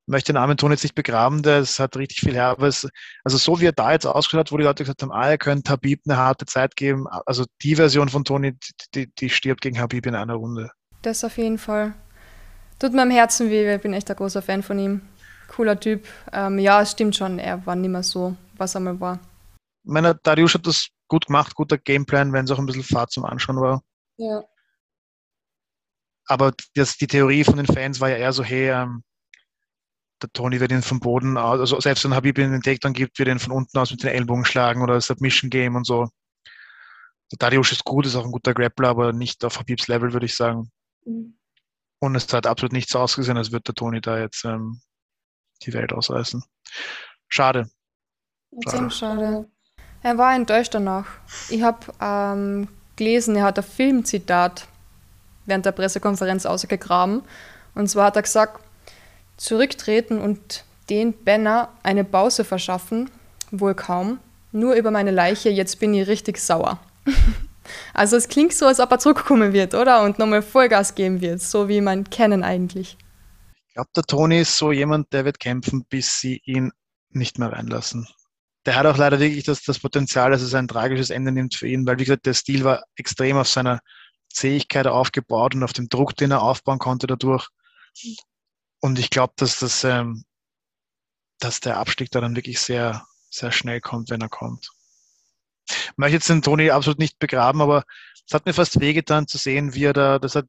Möchte 0.08 0.34
den 0.34 0.38
armen 0.38 0.58
Ton 0.58 0.72
jetzt 0.72 0.84
nicht 0.84 0.96
begraben, 0.96 1.42
das 1.42 1.80
hat 1.80 1.98
richtig 1.98 2.20
viel 2.20 2.34
her, 2.34 2.48
aber 2.48 2.68
es, 2.68 2.88
also 3.24 3.38
so 3.38 3.60
wie 3.60 3.66
er 3.66 3.72
da 3.72 3.92
jetzt 3.92 4.06
ausgeschaut 4.06 4.40
hat, 4.40 4.52
wo 4.52 4.58
die 4.58 4.64
Leute 4.64 4.84
gesagt 4.84 5.02
haben, 5.02 5.12
ah, 5.12 5.30
er 5.30 5.38
könnte 5.38 5.72
Habib 5.72 6.02
eine 6.06 6.18
harte 6.18 6.46
Zeit 6.46 6.76
geben, 6.76 7.08
also 7.08 7.46
die 7.64 7.76
Version 7.76 8.10
von 8.10 8.24
Toni, 8.24 8.56
die, 8.94 9.12
die 9.16 9.30
stirbt 9.30 9.62
gegen 9.62 9.80
Habib 9.80 10.06
in 10.06 10.16
einer 10.16 10.36
Runde. 10.36 10.70
Das 11.02 11.24
auf 11.24 11.38
jeden 11.38 11.58
Fall. 11.58 11.94
Tut 12.80 12.94
mir 12.94 13.02
am 13.02 13.10
Herzen 13.10 13.50
weh, 13.50 13.74
ich 13.74 13.82
bin 13.82 13.94
echt 13.94 14.10
ein 14.12 14.18
großer 14.18 14.42
Fan 14.42 14.62
von 14.62 14.78
ihm 14.78 15.02
cooler 15.48 15.80
Typ. 15.80 16.08
Ähm, 16.32 16.60
ja, 16.60 16.82
es 16.82 16.92
stimmt 16.92 17.16
schon, 17.16 17.40
er 17.40 17.66
war 17.66 17.76
nicht 17.76 17.90
mehr 17.90 18.04
so, 18.04 18.36
was 18.58 18.76
er 18.76 18.82
mal 18.82 19.00
war. 19.00 19.20
Ich 19.84 19.92
meine, 19.92 20.16
Darius 20.24 20.56
hat 20.56 20.68
das 20.68 20.90
gut 21.08 21.28
gemacht, 21.28 21.56
guter 21.56 21.78
Gameplan, 21.78 22.34
wenn 22.34 22.46
es 22.46 22.52
auch 22.52 22.60
ein 22.60 22.66
bisschen 22.66 22.84
Fahrt 22.84 23.12
zum 23.12 23.26
Anschauen 23.26 23.62
war. 23.62 23.82
Ja. 24.18 24.44
aber 26.28 26.54
das, 26.74 26.98
die 26.98 27.08
Theorie 27.08 27.44
von 27.44 27.58
den 27.58 27.66
Fans 27.66 28.00
war 28.00 28.10
ja 28.10 28.18
eher 28.18 28.34
so, 28.34 28.44
hey, 28.44 28.70
ähm, 28.70 29.04
der 30.22 30.32
Tony 30.32 30.60
wird 30.60 30.72
ihn 30.72 30.82
vom 30.82 31.00
Boden 31.00 31.38
aus, 31.38 31.60
also 31.60 31.80
selbst 31.80 32.04
wenn 32.04 32.14
Habib 32.14 32.38
ihn 32.38 32.52
den 32.52 32.62
Takedown 32.62 32.94
gibt, 32.94 33.20
wird 33.20 33.30
ihn 33.30 33.40
von 33.40 33.52
unten 33.52 33.78
aus 33.78 33.92
mit 33.92 34.04
den 34.04 34.12
Ellbogen 34.12 34.46
schlagen 34.46 34.82
oder 34.82 35.00
Submission 35.00 35.50
Game 35.50 35.76
und 35.76 35.86
so. 35.86 36.10
Der 37.32 37.38
Dariush 37.40 37.72
ist 37.72 37.84
gut, 37.84 38.06
ist 38.06 38.16
auch 38.16 38.26
ein 38.26 38.32
guter 38.32 38.54
Grappler, 38.54 38.90
aber 38.90 39.14
nicht 39.14 39.44
auf 39.44 39.60
Habibs 39.60 39.88
Level, 39.88 40.14
würde 40.14 40.26
ich 40.26 40.36
sagen. 40.36 40.72
Mhm. 41.06 41.38
Und 42.00 42.16
es 42.16 42.32
hat 42.32 42.46
absolut 42.46 42.74
nicht 42.74 42.90
so 42.90 43.00
ausgesehen, 43.00 43.38
als 43.38 43.52
würde 43.52 43.64
der 43.64 43.76
Tony 43.76 44.00
da 44.00 44.20
jetzt 44.20 44.46
ähm, 44.46 44.82
die 45.64 45.74
Welt 45.74 45.92
ausreißen. 45.92 46.44
Schade. 47.28 47.70
Schade. 48.64 48.92
schade. 48.92 49.50
Er 50.04 50.18
war 50.18 50.36
enttäuscht 50.36 50.74
danach. 50.74 51.08
Ich 51.50 51.64
habe 51.64 51.80
ähm, 52.00 52.68
gelesen, 52.96 53.36
er 53.36 53.46
hat 53.46 53.58
ein 53.58 53.64
Filmzitat 53.64 54.68
während 55.46 55.66
der 55.66 55.72
Pressekonferenz 55.72 56.46
ausgegraben. 56.46 57.24
Und 57.74 57.88
zwar 57.88 58.06
hat 58.06 58.16
er 58.16 58.22
gesagt, 58.22 58.62
zurücktreten 59.38 60.20
und 60.20 60.64
den 60.90 61.14
Banner 61.24 61.70
eine 61.84 62.04
Pause 62.04 62.44
verschaffen, 62.44 63.10
wohl 63.52 63.74
kaum. 63.76 64.20
Nur 64.52 64.76
über 64.76 64.92
meine 64.92 65.12
Leiche, 65.12 65.50
jetzt 65.50 65.80
bin 65.80 65.94
ich 65.94 66.08
richtig 66.08 66.38
sauer. 66.38 66.80
also 67.94 68.16
es 68.16 68.28
klingt 68.28 68.54
so, 68.54 68.66
als 68.66 68.80
ob 68.80 68.92
er 68.92 69.00
zurückkommen 69.00 69.54
wird, 69.54 69.74
oder? 69.74 70.04
Und 70.04 70.20
nochmal 70.20 70.42
Vollgas 70.42 70.96
geben 70.96 71.22
wird, 71.22 71.42
so 71.42 71.68
wie 71.68 71.82
man 71.82 72.10
kennen 72.10 72.44
eigentlich. 72.44 72.98
Ich 73.68 73.74
glaube, 73.74 73.90
der 73.96 74.04
Toni 74.04 74.40
ist 74.40 74.58
so 74.58 74.72
jemand, 74.72 75.12
der 75.12 75.26
wird 75.26 75.40
kämpfen, 75.40 75.86
bis 75.90 76.20
sie 76.22 76.42
ihn 76.46 76.72
nicht 77.10 77.40
mehr 77.40 77.52
reinlassen. 77.52 78.08
Der 78.66 78.76
hat 78.76 78.86
auch 78.86 78.98
leider 78.98 79.20
wirklich 79.20 79.44
das, 79.44 79.64
das 79.64 79.80
Potenzial, 79.80 80.32
dass 80.32 80.42
es 80.42 80.56
ein 80.56 80.68
tragisches 80.68 81.10
Ende 81.10 81.32
nimmt 81.32 81.56
für 81.56 81.68
ihn, 81.68 81.86
weil, 81.86 82.00
wie 82.00 82.06
gesagt, 82.06 82.26
der 82.26 82.34
Stil 82.34 82.64
war 82.64 82.84
extrem 82.96 83.38
auf 83.38 83.48
seiner 83.48 83.82
Zähigkeit 84.30 84.88
aufgebaut 84.88 85.56
und 85.56 85.64
auf 85.64 85.74
dem 85.74 85.90
Druck, 85.90 86.16
den 86.16 86.32
er 86.32 86.42
aufbauen 86.42 86.80
konnte 86.80 87.08
dadurch. 87.08 87.50
Und 88.86 89.00
ich 89.00 89.10
glaube, 89.10 89.34
dass 89.38 89.58
das, 89.58 89.84
ähm, 89.84 90.26
dass 91.40 91.60
der 91.60 91.78
Abstieg 91.78 92.12
da 92.12 92.22
dann 92.22 92.36
wirklich 92.36 92.60
sehr, 92.60 93.04
sehr 93.32 93.52
schnell 93.52 93.82
kommt, 93.82 94.12
wenn 94.12 94.22
er 94.22 94.30
kommt. 94.30 94.70
Ich 95.68 95.98
möchte 95.98 96.18
jetzt 96.18 96.30
den 96.30 96.44
Toni 96.44 96.70
absolut 96.70 97.00
nicht 97.00 97.18
begraben, 97.18 97.64
aber 97.64 97.84
es 98.28 98.32
hat 98.32 98.46
mir 98.46 98.54
fast 98.54 98.80
wehgetan 98.80 99.26
zu 99.28 99.40
sehen, 99.40 99.74
wie 99.74 99.86
er 99.86 99.94
da, 99.94 100.20
das 100.20 100.36
hat, 100.36 100.46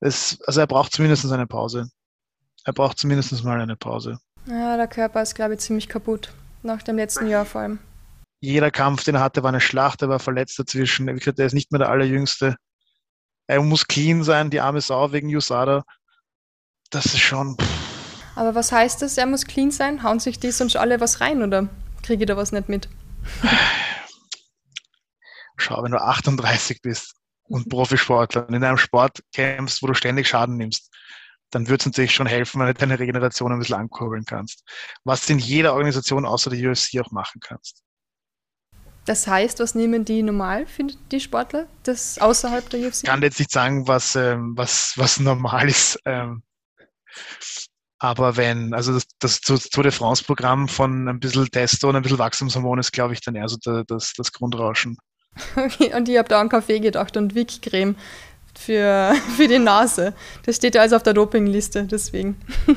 es, 0.00 0.40
also 0.48 0.58
er 0.58 0.66
braucht 0.66 0.92
zumindest 0.92 1.30
eine 1.30 1.46
Pause. 1.46 1.88
Er 2.64 2.72
braucht 2.72 2.98
zumindest 2.98 3.44
mal 3.44 3.60
eine 3.60 3.76
Pause. 3.76 4.18
Ja, 4.46 4.76
der 4.76 4.88
Körper 4.88 5.22
ist, 5.22 5.36
glaube 5.36 5.54
ich, 5.54 5.60
ziemlich 5.60 5.88
kaputt. 5.88 6.32
Nach 6.64 6.82
dem 6.82 6.96
letzten 6.96 7.28
Jahr 7.28 7.44
vor 7.44 7.60
allem 7.60 7.78
jeder 8.42 8.72
Kampf, 8.72 9.04
den 9.04 9.14
er 9.14 9.20
hatte, 9.20 9.42
war 9.44 9.50
eine 9.50 9.60
Schlacht, 9.60 10.02
er 10.02 10.08
war 10.08 10.18
verletzt 10.18 10.58
dazwischen. 10.58 11.06
Wie 11.06 11.18
gesagt, 11.18 11.38
er 11.38 11.44
ist 11.44 11.52
nicht 11.52 11.70
mehr 11.70 11.78
der 11.78 11.90
Allerjüngste. 11.90 12.56
Er 13.50 13.60
muss 13.62 13.88
clean 13.88 14.22
sein, 14.22 14.48
die 14.48 14.60
arme 14.60 14.80
Sau 14.80 15.10
wegen 15.10 15.34
USADA. 15.34 15.84
Das 16.90 17.06
ist 17.06 17.20
schon. 17.20 17.56
Aber 18.34 18.54
was 18.54 18.72
heißt 18.72 19.00
das, 19.02 19.16
er 19.16 19.26
muss 19.26 19.46
clean 19.46 19.70
sein? 19.70 20.02
Hauen 20.02 20.18
sich 20.18 20.38
die 20.38 20.50
sonst 20.50 20.76
alle 20.76 21.00
was 21.00 21.20
rein 21.20 21.42
oder 21.42 21.68
kriege 22.02 22.24
ich 22.24 22.28
da 22.28 22.36
was 22.36 22.52
nicht 22.52 22.68
mit? 22.68 22.88
Schau, 25.56 25.82
wenn 25.82 25.92
du 25.92 26.00
38 26.00 26.82
bist 26.82 27.14
und 27.44 27.68
Profisportler 27.68 28.48
und 28.48 28.54
in 28.54 28.64
einem 28.64 28.78
Sport 28.78 29.22
kämpfst, 29.32 29.82
wo 29.82 29.86
du 29.86 29.94
ständig 29.94 30.26
Schaden 30.26 30.56
nimmst, 30.56 30.90
dann 31.50 31.68
würde 31.68 31.82
es 31.82 31.86
natürlich 31.86 32.14
schon 32.14 32.26
helfen, 32.26 32.60
wenn 32.60 32.68
du 32.68 32.74
deine 32.74 32.98
Regeneration 32.98 33.52
ein 33.52 33.58
bisschen 33.58 33.76
ankurbeln 33.76 34.24
kannst. 34.24 34.64
Was 35.04 35.26
du 35.26 35.34
in 35.34 35.38
jeder 35.38 35.72
Organisation 35.72 36.24
außer 36.24 36.50
der 36.50 36.70
UFC 36.70 37.00
auch 37.00 37.10
machen 37.10 37.40
kannst. 37.40 37.82
Das 39.04 39.26
heißt, 39.26 39.58
was 39.60 39.74
nehmen 39.74 40.04
die 40.04 40.22
normal 40.22 40.66
für 40.66 40.84
die 40.84 41.20
Sportler, 41.20 41.66
das 41.82 42.18
außerhalb 42.18 42.68
der 42.70 42.80
UFC? 42.80 43.02
Ich 43.02 43.08
kann 43.08 43.22
jetzt 43.22 43.38
nicht 43.38 43.50
sagen, 43.50 43.88
was, 43.88 44.14
ähm, 44.14 44.52
was, 44.56 44.92
was 44.96 45.18
normal 45.18 45.68
ist. 45.68 45.98
Ähm, 46.04 46.42
aber 47.98 48.36
wenn, 48.36 48.72
also 48.72 48.98
das, 49.18 49.40
das 49.40 49.68
Tour 49.68 49.82
de 49.82 49.92
France-Programm 49.92 50.68
von 50.68 51.08
ein 51.08 51.20
bisschen 51.20 51.50
Testo 51.50 51.88
und 51.88 51.96
ein 51.96 52.02
bisschen 52.02 52.18
Wachstumshormon 52.18 52.78
ist, 52.78 52.92
glaube 52.92 53.12
ich, 53.14 53.20
dann 53.20 53.34
eher 53.34 53.48
so 53.48 53.56
der, 53.58 53.84
das, 53.84 54.12
das 54.16 54.32
Grundrauschen. 54.32 54.96
Okay, 55.54 55.94
und 55.94 56.08
ich 56.08 56.18
habe 56.18 56.28
da 56.28 56.40
an 56.40 56.48
Kaffee 56.48 56.80
gedacht 56.80 57.16
und 57.16 57.36
Wick-Creme 57.36 57.94
für, 58.58 59.14
für 59.36 59.46
die 59.46 59.60
Nase. 59.60 60.12
Das 60.44 60.56
steht 60.56 60.74
ja 60.74 60.80
also 60.80 60.96
auf 60.96 61.02
der 61.02 61.14
Dopingliste, 61.14 61.84
deswegen. 61.84 62.36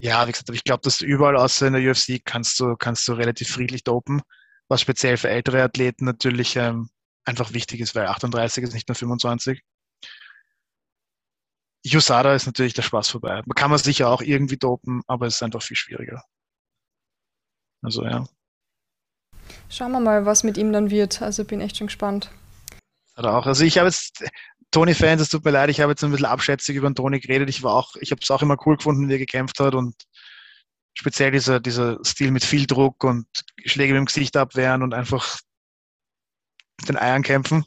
Ja, 0.00 0.28
wie 0.28 0.32
gesagt, 0.32 0.50
ich 0.50 0.64
glaube, 0.64 0.82
dass 0.82 0.98
du 0.98 1.06
überall 1.06 1.34
außer 1.34 1.66
in 1.66 1.72
der 1.72 1.90
UFC 1.90 2.20
kannst 2.22 2.60
du, 2.60 2.76
kannst 2.76 3.08
du 3.08 3.14
relativ 3.14 3.48
friedlich 3.48 3.84
dopen 3.84 4.20
was 4.68 4.80
speziell 4.80 5.16
für 5.16 5.28
ältere 5.28 5.62
Athleten 5.62 6.04
natürlich 6.04 6.56
ähm, 6.56 6.88
einfach 7.24 7.52
wichtig 7.52 7.80
ist, 7.80 7.94
weil 7.94 8.06
38 8.06 8.64
ist 8.64 8.74
nicht 8.74 8.88
mehr 8.88 8.96
25. 8.96 9.60
USADA 11.84 12.34
ist 12.34 12.46
natürlich 12.46 12.74
der 12.74 12.82
Spaß 12.82 13.08
vorbei. 13.08 13.42
Man 13.44 13.54
kann 13.54 13.70
man 13.70 13.78
sicher 13.78 14.08
auch 14.08 14.22
irgendwie 14.22 14.56
dopen, 14.56 15.02
aber 15.06 15.26
es 15.26 15.36
ist 15.36 15.42
einfach 15.42 15.62
viel 15.62 15.76
schwieriger. 15.76 16.24
Also 17.82 18.04
ja. 18.04 18.26
Schauen 19.68 19.92
wir 19.92 20.00
mal, 20.00 20.24
was 20.24 20.44
mit 20.44 20.56
ihm 20.56 20.72
dann 20.72 20.90
wird. 20.90 21.20
Also 21.20 21.44
bin 21.44 21.60
echt 21.60 21.76
schon 21.76 21.88
gespannt. 21.88 22.30
Hat 23.14 23.26
auch. 23.26 23.46
Also 23.46 23.64
ich 23.64 23.76
habe 23.76 23.88
jetzt 23.88 24.24
Tony-Fans, 24.70 25.20
es 25.20 25.28
tut 25.28 25.44
mir 25.44 25.50
leid, 25.50 25.70
ich 25.70 25.80
habe 25.80 25.92
jetzt 25.92 26.02
ein 26.02 26.10
bisschen 26.10 26.26
abschätzig 26.26 26.76
über 26.76 26.88
den 26.88 26.94
Tony 26.94 27.20
geredet. 27.20 27.48
Ich 27.48 27.62
war 27.62 27.74
auch, 27.74 27.94
ich 28.00 28.10
habe 28.10 28.20
es 28.22 28.30
auch 28.30 28.42
immer 28.42 28.56
cool 28.66 28.76
gefunden, 28.76 29.08
wie 29.08 29.12
er 29.12 29.18
gekämpft 29.18 29.60
hat 29.60 29.74
und 29.74 29.94
speziell 30.94 31.30
dieser, 31.30 31.60
dieser 31.60 31.98
Stil 32.04 32.30
mit 32.30 32.44
viel 32.44 32.66
Druck 32.66 33.04
und 33.04 33.26
Schläge 33.64 33.92
mit 33.92 34.00
dem 34.00 34.06
Gesicht 34.06 34.36
abwehren 34.36 34.82
und 34.82 34.94
einfach 34.94 35.38
mit 36.80 36.88
den 36.88 36.96
Eiern 36.96 37.22
kämpfen. 37.22 37.64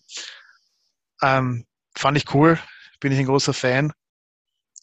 Ähm, 1.21 1.65
fand 1.95 2.17
ich 2.17 2.33
cool, 2.33 2.59
bin 2.99 3.11
ich 3.11 3.19
ein 3.19 3.25
großer 3.25 3.53
Fan. 3.53 3.93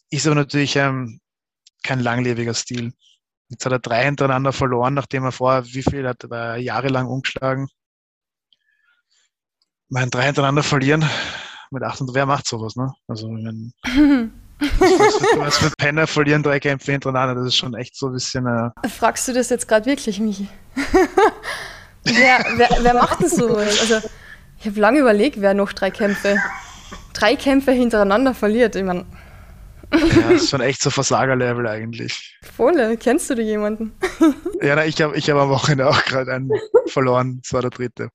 Ist 0.09 0.25
aber 0.25 0.35
natürlich 0.35 0.75
ähm, 0.75 1.19
kein 1.83 1.99
langlebiger 1.99 2.53
Stil. 2.53 2.93
Jetzt 3.49 3.65
hat 3.65 3.71
er 3.71 3.79
drei 3.79 4.03
hintereinander 4.05 4.53
verloren, 4.53 4.93
nachdem 4.93 5.23
er 5.23 5.31
vorher, 5.31 5.65
wie 5.65 5.83
viel 5.83 6.07
hat, 6.07 6.23
er 6.23 6.57
jahrelang 6.57 7.07
umgeschlagen. 7.07 7.67
Mein 9.89 10.09
drei 10.09 10.25
hintereinander 10.25 10.63
verlieren 10.63 11.05
mit 11.71 11.83
acht 11.83 12.01
und 12.01 12.13
wer 12.13 12.25
macht 12.25 12.47
sowas, 12.47 12.75
ne? 12.75 12.93
Also 13.07 13.27
wenn, 13.27 13.73
Was 15.37 15.57
für 15.57 15.69
Penner 15.77 16.07
verlieren 16.07 16.41
drei 16.41 16.59
Kämpfe 16.59 16.93
hintereinander, 16.93 17.35
das 17.35 17.47
ist 17.47 17.57
schon 17.57 17.73
echt 17.75 17.95
so 17.95 18.07
ein 18.07 18.13
bisschen. 18.13 18.47
Äh 18.47 18.87
Fragst 18.87 19.27
du 19.27 19.33
das 19.33 19.49
jetzt 19.49 19.67
gerade 19.67 19.85
wirklich, 19.85 20.19
Michi? 20.19 20.47
wer, 22.03 22.45
wer, 22.55 22.69
wer, 22.81 22.93
macht 22.93 23.19
denn 23.19 23.29
sowas? 23.29 23.79
Also, 23.81 24.07
ich 24.59 24.65
habe 24.65 24.79
lange 24.79 24.99
überlegt, 24.99 25.41
wer 25.41 25.53
noch 25.53 25.73
drei 25.73 25.91
Kämpfe, 25.91 26.37
drei 27.13 27.35
Kämpfe 27.35 27.73
hintereinander 27.73 28.33
verliert. 28.33 28.75
Ich 28.75 28.83
meine. 28.83 29.05
Ja, 29.93 30.29
das 30.29 30.43
ist 30.43 30.49
schon 30.49 30.61
echt 30.61 30.81
so 30.81 30.89
Versagerlevel 30.89 31.67
eigentlich. 31.67 32.37
Volle, 32.55 32.97
kennst 32.97 33.29
du 33.29 33.35
da 33.35 33.41
jemanden? 33.41 33.93
ja, 34.61 34.75
na, 34.75 34.85
ich 34.85 35.01
habe 35.01 35.15
ich 35.17 35.29
hab 35.29 35.37
am 35.37 35.49
Wochenende 35.49 35.87
auch 35.87 36.03
gerade 36.05 36.33
einen 36.33 36.51
verloren, 36.87 37.39
das 37.41 37.53
war 37.53 37.61
der 37.61 37.71
dritte. 37.71 38.09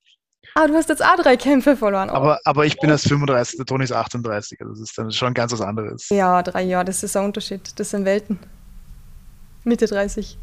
Ah, 0.55 0.67
du 0.67 0.75
hast 0.75 0.89
jetzt 0.89 1.05
auch 1.05 1.17
drei 1.17 1.37
Kämpfe 1.37 1.77
verloren. 1.77 2.11
Oh. 2.11 2.15
Aber, 2.15 2.41
aber 2.45 2.67
ich 2.67 2.79
bin 2.79 2.91
erst 2.91 3.09
35, 3.09 3.57
der 3.57 3.67
Toni 3.67 3.85
ist 3.85 3.93
38. 3.93 4.61
Also 4.61 4.73
das 4.73 4.81
ist 4.81 4.99
dann 4.99 5.13
schon 5.13 5.33
ganz 5.33 5.53
was 5.53 5.61
anderes. 5.61 6.09
Ja, 6.09 6.43
drei 6.43 6.63
Jahre, 6.63 6.85
das 6.85 7.03
ist 7.03 7.17
ein 7.17 7.25
Unterschied. 7.25 7.79
Das 7.79 7.91
sind 7.91 8.05
Welten. 8.05 8.39
Mitte 9.63 9.87
30. 9.87 10.39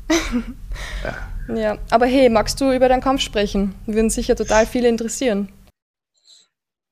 ja. 1.04 1.56
ja. 1.56 1.78
Aber 1.90 2.06
hey, 2.06 2.30
magst 2.30 2.62
du 2.62 2.72
über 2.72 2.88
deinen 2.88 3.02
Kampf 3.02 3.22
sprechen? 3.22 3.76
Würden 3.86 4.10
sicher 4.10 4.36
total 4.36 4.66
viele 4.66 4.88
interessieren. 4.88 5.52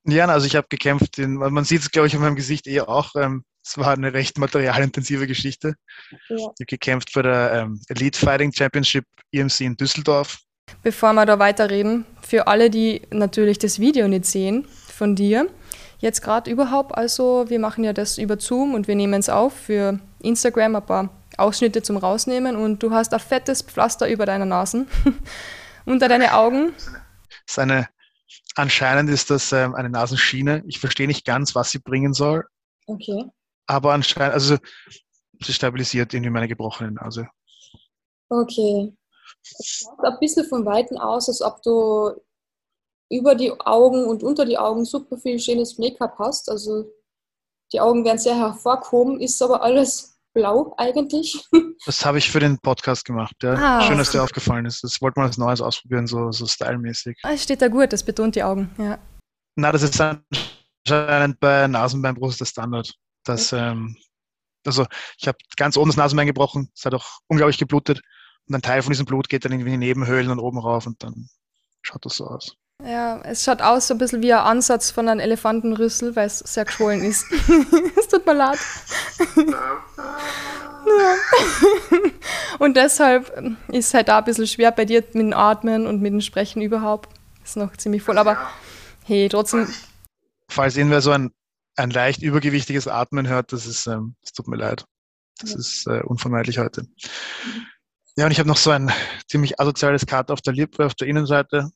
Ja, 0.07 0.25
also 0.27 0.45
ich 0.45 0.55
habe 0.55 0.67
gekämpft, 0.69 1.17
in, 1.17 1.35
man 1.35 1.63
sieht 1.63 1.81
es, 1.81 1.91
glaube 1.91 2.07
ich, 2.07 2.13
in 2.13 2.21
meinem 2.21 2.35
Gesicht 2.35 2.67
eher 2.67 2.89
auch. 2.89 3.15
Ähm, 3.15 3.43
es 3.65 3.77
war 3.77 3.93
eine 3.93 4.13
recht 4.13 4.37
materialintensive 4.37 5.25
Geschichte. 5.25 5.75
Ja. 6.29 6.35
Ich 6.35 6.43
habe 6.43 6.65
gekämpft 6.67 7.11
bei 7.13 7.23
der 7.23 7.51
ähm, 7.53 7.81
Elite 7.87 8.17
Fighting 8.17 8.53
Championship 8.53 9.05
EMC 9.31 9.61
in 9.61 9.75
Düsseldorf. 9.75 10.39
Bevor 10.83 11.13
wir 11.13 11.25
da 11.25 11.39
weiterreden, 11.39 12.05
für 12.21 12.47
alle, 12.47 12.69
die 12.69 13.01
natürlich 13.11 13.57
das 13.57 13.79
Video 13.79 14.07
nicht 14.07 14.25
sehen 14.25 14.67
von 14.87 15.15
dir, 15.15 15.49
jetzt 15.99 16.21
gerade 16.21 16.49
überhaupt, 16.49 16.95
also 16.95 17.45
wir 17.47 17.59
machen 17.59 17.83
ja 17.83 17.93
das 17.93 18.17
über 18.17 18.39
Zoom 18.39 18.75
und 18.75 18.87
wir 18.87 18.95
nehmen 18.95 19.19
es 19.19 19.29
auf 19.29 19.53
für 19.53 19.99
Instagram 20.21 20.75
ein 20.75 20.85
paar 20.85 21.09
Ausschnitte 21.37 21.81
zum 21.81 21.97
Rausnehmen 21.97 22.55
und 22.55 22.81
du 22.81 22.91
hast 22.91 23.13
ein 23.13 23.19
fettes 23.19 23.61
Pflaster 23.63 24.07
über 24.07 24.25
deiner 24.25 24.45
Nase, 24.45 24.85
unter 25.85 26.07
deine 26.07 26.35
Augen. 26.35 26.73
Seine, 27.47 27.87
anscheinend 28.55 29.09
ist 29.09 29.29
das 29.31 29.51
ähm, 29.51 29.73
eine 29.75 29.89
Nasenschiene. 29.89 30.63
Ich 30.67 30.79
verstehe 30.79 31.07
nicht 31.07 31.25
ganz, 31.25 31.55
was 31.55 31.71
sie 31.71 31.79
bringen 31.79 32.13
soll. 32.13 32.45
Okay. 32.87 33.25
Aber 33.67 33.93
anscheinend, 33.93 34.33
also 34.33 34.57
sie 35.41 35.53
stabilisiert 35.53 36.13
irgendwie 36.13 36.29
meine 36.29 36.47
gebrochene 36.47 36.91
Nase. 36.91 37.27
Okay. 38.29 38.95
Es 39.41 39.83
schaut 39.83 40.03
ein 40.03 40.19
bisschen 40.19 40.47
von 40.47 40.65
Weitem 40.65 40.97
aus, 40.97 41.27
als 41.27 41.41
ob 41.41 41.61
du 41.61 42.13
über 43.11 43.35
die 43.35 43.51
Augen 43.59 44.05
und 44.05 44.23
unter 44.23 44.45
die 44.45 44.57
Augen 44.57 44.85
super 44.85 45.17
viel 45.17 45.39
schönes 45.39 45.77
Make-up 45.77 46.15
hast. 46.17 46.49
Also 46.49 46.91
die 47.71 47.79
Augen 47.79 48.03
werden 48.05 48.17
sehr 48.17 48.37
hervorkommen, 48.37 49.19
ist 49.19 49.41
aber 49.41 49.61
alles 49.61 50.15
blau 50.33 50.73
eigentlich. 50.77 51.43
Das 51.85 52.03
habe 52.03 52.17
ich 52.17 52.31
für 52.31 52.39
den 52.39 52.57
Podcast 52.57 53.05
gemacht. 53.05 53.35
Ja. 53.43 53.53
Ah, 53.53 53.81
Schön, 53.81 53.99
dass 53.99 54.11
dir 54.11 54.23
aufgefallen 54.23 54.65
ist. 54.65 54.83
Das 54.83 54.99
wollte 55.01 55.19
man 55.19 55.27
als 55.27 55.37
Neues 55.37 55.61
ausprobieren, 55.61 56.07
so, 56.07 56.31
so 56.31 56.47
stylmäßig. 56.47 57.19
Ah, 57.21 57.33
es 57.33 57.43
steht 57.43 57.61
da 57.61 57.67
gut, 57.67 57.93
das 57.93 58.01
betont 58.01 58.35
die 58.35 58.41
Augen, 58.41 58.71
ja. 58.79 58.97
Na, 59.55 59.71
das 59.71 59.83
ist 59.83 60.01
anscheinend 60.01 61.39
bei 61.39 61.67
Nasenbeinbruch 61.67 62.29
ist 62.29 62.39
der 62.39 62.45
Standard. 62.45 62.91
Das, 63.25 63.51
ähm, 63.53 63.97
also 64.65 64.85
ich 65.17 65.27
habe 65.27 65.37
ganz 65.57 65.77
oben 65.77 65.89
das 65.89 65.97
Nasenbein 65.97 66.27
gebrochen, 66.27 66.71
es 66.73 66.85
hat 66.85 66.93
auch 66.93 67.19
unglaublich 67.27 67.57
geblutet 67.57 68.01
und 68.47 68.55
ein 68.55 68.61
Teil 68.61 68.81
von 68.81 68.91
diesem 68.91 69.05
Blut 69.05 69.29
geht 69.29 69.45
dann 69.45 69.51
irgendwie 69.51 69.73
in 69.73 69.81
die 69.81 69.87
Nebenhöhlen 69.87 70.31
und 70.31 70.39
oben 70.39 70.59
rauf 70.59 70.87
und 70.87 71.03
dann 71.03 71.27
schaut 71.81 72.05
das 72.05 72.15
so 72.15 72.27
aus. 72.27 72.55
Ja, 72.83 73.21
es 73.23 73.43
schaut 73.43 73.61
aus 73.61 73.87
so 73.87 73.93
ein 73.93 73.97
bisschen 73.97 74.21
wie 74.21 74.33
ein 74.33 74.39
Ansatz 74.39 74.91
von 74.91 75.07
einem 75.07 75.21
Elefantenrüssel, 75.21 76.15
weil 76.15 76.27
es 76.27 76.39
sehr 76.39 76.65
geschwollen 76.65 77.03
ist. 77.03 77.25
es 77.97 78.07
tut 78.09 78.25
mir 78.25 78.33
leid. 78.33 78.59
und 82.59 82.75
deshalb 82.75 83.29
ist 83.69 83.87
es 83.87 83.93
halt 83.93 84.09
auch 84.09 84.17
ein 84.17 84.25
bisschen 84.25 84.47
schwer 84.47 84.71
bei 84.71 84.83
dir 84.83 85.01
mit 85.01 85.15
dem 85.15 85.33
Atmen 85.33 85.87
und 85.87 86.01
mit 86.01 86.11
dem 86.11 86.21
Sprechen 86.21 86.61
überhaupt. 86.61 87.09
Ist 87.43 87.55
noch 87.55 87.75
ziemlich 87.77 88.03
voll, 88.03 88.17
aber 88.17 88.37
hey, 89.05 89.29
trotzdem. 89.29 89.67
Falls 90.49 90.75
irgendwer 90.75 91.01
so 91.01 91.11
ein, 91.11 91.31
ein 91.75 91.89
leicht 91.89 92.21
übergewichtiges 92.21 92.87
Atmen 92.87 93.27
hört, 93.27 93.51
das 93.51 93.65
ist, 93.65 93.87
ähm, 93.87 94.15
das 94.21 94.33
tut 94.33 94.47
mir 94.47 94.57
leid. 94.57 94.85
Das 95.39 95.51
ja. 95.51 95.57
ist 95.57 95.87
äh, 95.87 96.01
unvermeidlich 96.01 96.57
heute. 96.57 96.87
Ja, 98.15 98.25
und 98.25 98.31
ich 98.31 98.39
habe 98.39 98.47
noch 98.47 98.57
so 98.57 98.71
ein 98.71 98.91
ziemlich 99.27 99.59
asoziales 99.59 100.05
Cut 100.05 100.31
auf 100.31 100.41
der 100.41 100.53
Lippe, 100.53 100.85
auf 100.85 100.95
der 100.95 101.07
Innenseite. 101.07 101.69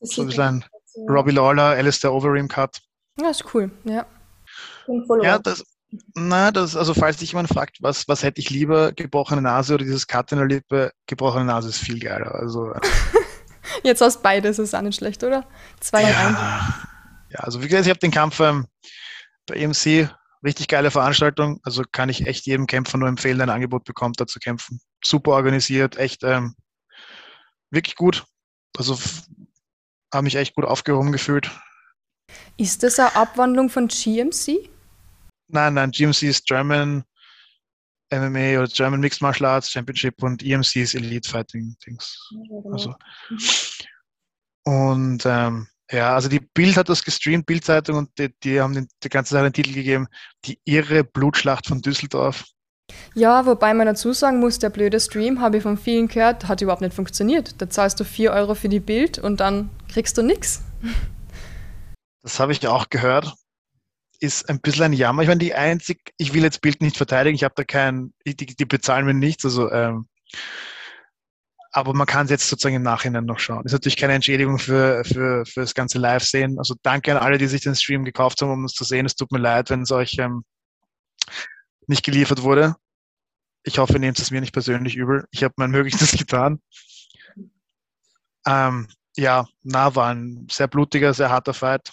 So 0.00 0.22
ein 0.22 0.28
bisschen 0.28 0.64
Robbie 1.08 1.32
Lawler, 1.32 1.70
Alistair 1.70 2.12
Overeem 2.12 2.48
Cut. 2.48 2.80
Ja, 3.20 3.30
ist 3.30 3.44
cool, 3.54 3.70
ja. 3.84 4.06
Ja, 5.22 5.38
das, 5.38 5.64
na, 6.14 6.50
das, 6.50 6.76
also 6.76 6.94
falls 6.94 7.18
sich 7.18 7.32
jemand 7.32 7.48
fragt, 7.48 7.78
was, 7.80 8.08
was 8.08 8.22
hätte 8.22 8.40
ich 8.40 8.50
lieber, 8.50 8.92
gebrochene 8.92 9.42
Nase 9.42 9.74
oder 9.74 9.84
dieses 9.84 10.06
Cut 10.06 10.32
in 10.32 10.38
der 10.38 10.46
Lippe, 10.46 10.92
gebrochene 11.06 11.44
Nase 11.44 11.68
ist 11.68 11.78
viel 11.78 11.98
geiler. 11.98 12.34
Also, 12.34 12.74
Jetzt 13.82 14.02
aus 14.02 14.20
beides 14.20 14.58
ist 14.58 14.74
auch 14.74 14.82
nicht 14.82 14.96
schlecht, 14.96 15.22
oder? 15.24 15.46
Zwei 15.80 16.02
ja, 16.02 16.84
ja, 17.30 17.40
also 17.40 17.62
wie 17.62 17.68
gesagt, 17.68 17.86
ich 17.86 17.90
habe 17.90 17.98
den 17.98 18.10
Kampf 18.10 18.40
ähm, 18.40 18.66
bei 19.46 19.56
EMC, 19.56 20.10
richtig 20.44 20.68
geile 20.68 20.90
Veranstaltung. 20.90 21.60
Also 21.62 21.82
kann 21.90 22.08
ich 22.08 22.26
echt 22.26 22.46
jedem 22.46 22.66
Kämpfer 22.66 22.98
nur 22.98 23.08
empfehlen, 23.08 23.38
der 23.38 23.46
ein 23.46 23.54
Angebot 23.54 23.84
bekommt, 23.84 24.20
da 24.20 24.26
zu 24.26 24.38
kämpfen. 24.38 24.80
Super 25.04 25.32
organisiert, 25.32 25.96
echt 25.96 26.22
ähm, 26.22 26.54
wirklich 27.70 27.96
gut. 27.96 28.24
Also 28.76 28.98
habe 30.12 30.24
mich 30.24 30.36
echt 30.36 30.54
gut 30.54 30.64
aufgehoben 30.64 31.12
gefühlt. 31.12 31.50
Ist 32.56 32.82
das 32.82 32.98
eine 32.98 33.14
Abwandlung 33.16 33.68
von 33.68 33.88
GMC? 33.88 34.70
Nein, 35.48 35.74
nein, 35.74 35.90
GMC 35.90 36.22
ist 36.22 36.46
German 36.46 37.04
MMA 38.10 38.58
oder 38.58 38.68
German 38.68 39.00
Mixed 39.00 39.22
Martial 39.22 39.50
Arts 39.50 39.70
Championship 39.70 40.22
und 40.22 40.42
EMC 40.42 40.76
ist 40.76 40.94
Elite 40.94 41.28
Fighting 41.28 41.76
Dings. 41.84 42.18
Genau. 42.30 42.72
Also. 42.72 42.94
Und 44.64 45.24
ähm, 45.26 45.66
ja, 45.90 46.14
also 46.14 46.28
die 46.28 46.40
Bild 46.40 46.76
hat 46.76 46.88
das 46.88 47.04
gestreamt, 47.04 47.46
Bildzeitung, 47.46 47.96
und 47.96 48.18
die, 48.18 48.34
die 48.42 48.60
haben 48.60 48.74
den, 48.74 48.88
die 49.02 49.08
ganze 49.08 49.34
Sache 49.34 49.44
einen 49.44 49.52
Titel 49.52 49.74
gegeben, 49.74 50.06
die 50.44 50.58
irre 50.64 51.04
Blutschlacht 51.04 51.66
von 51.66 51.82
Düsseldorf. 51.82 52.44
Ja, 53.14 53.46
wobei 53.46 53.74
man 53.74 53.86
dazu 53.86 54.12
sagen 54.12 54.40
muss, 54.40 54.58
der 54.58 54.70
blöde 54.70 55.00
Stream, 55.00 55.40
habe 55.40 55.58
ich 55.58 55.62
von 55.62 55.78
vielen 55.78 56.08
gehört, 56.08 56.48
hat 56.48 56.60
überhaupt 56.60 56.82
nicht 56.82 56.94
funktioniert. 56.94 57.60
Da 57.60 57.68
zahlst 57.68 58.00
du 58.00 58.04
4 58.04 58.32
Euro 58.32 58.54
für 58.54 58.68
die 58.68 58.80
Bild 58.80 59.18
und 59.18 59.40
dann 59.40 59.70
kriegst 59.92 60.18
du 60.18 60.22
nichts. 60.22 60.62
Das 62.22 62.40
habe 62.40 62.52
ich 62.52 62.66
auch 62.66 62.88
gehört. 62.90 63.34
Ist 64.20 64.48
ein 64.48 64.60
bisschen 64.60 64.84
ein 64.84 64.92
Jammer. 64.92 65.22
Ich 65.22 65.28
meine, 65.28 65.40
die 65.40 65.54
einzig, 65.54 66.12
ich 66.16 66.32
will 66.32 66.42
jetzt 66.42 66.60
Bild 66.60 66.80
nicht 66.80 66.96
verteidigen, 66.96 67.34
ich 67.34 67.44
habe 67.44 67.54
da 67.56 67.64
keinen, 67.64 68.14
die, 68.26 68.34
die 68.34 68.64
bezahlen 68.64 69.04
mir 69.06 69.14
nichts, 69.14 69.44
also 69.44 69.70
ähm, 69.70 70.06
aber 71.76 71.92
man 71.92 72.06
kann 72.06 72.26
es 72.26 72.30
jetzt 72.30 72.48
sozusagen 72.48 72.76
im 72.76 72.82
Nachhinein 72.82 73.24
noch 73.24 73.40
schauen. 73.40 73.64
Ist 73.64 73.72
natürlich 73.72 73.96
keine 73.96 74.12
Entschädigung 74.12 74.60
für, 74.60 75.04
für, 75.04 75.44
für 75.44 75.60
das 75.60 75.74
ganze 75.74 75.98
Live-Sehen. 75.98 76.56
Also 76.56 76.76
danke 76.82 77.10
an 77.10 77.18
alle, 77.18 77.36
die 77.36 77.48
sich 77.48 77.62
den 77.62 77.74
Stream 77.74 78.04
gekauft 78.04 78.40
haben, 78.40 78.52
um 78.52 78.64
es 78.64 78.74
zu 78.74 78.84
sehen. 78.84 79.06
Es 79.06 79.16
tut 79.16 79.32
mir 79.32 79.40
leid, 79.40 79.70
wenn 79.70 79.82
es 79.82 79.90
euch 79.90 80.16
ähm, 80.20 80.44
nicht 81.88 82.04
geliefert 82.04 82.42
wurde. 82.42 82.76
Ich 83.64 83.78
hoffe, 83.78 83.94
ihr 83.94 83.98
nehmt 83.98 84.20
es 84.20 84.30
mir 84.30 84.40
nicht 84.40 84.52
persönlich 84.52 84.94
übel. 84.94 85.26
Ich 85.32 85.42
habe 85.42 85.54
mein 85.56 85.72
Möglichstes 85.72 86.12
getan. 86.18 86.60
Ähm, 88.46 88.86
ja, 89.16 89.44
na, 89.64 89.96
war 89.96 90.14
ein 90.14 90.46
sehr 90.52 90.68
blutiger, 90.68 91.12
sehr 91.12 91.30
harter 91.30 91.54
Fight. 91.54 91.90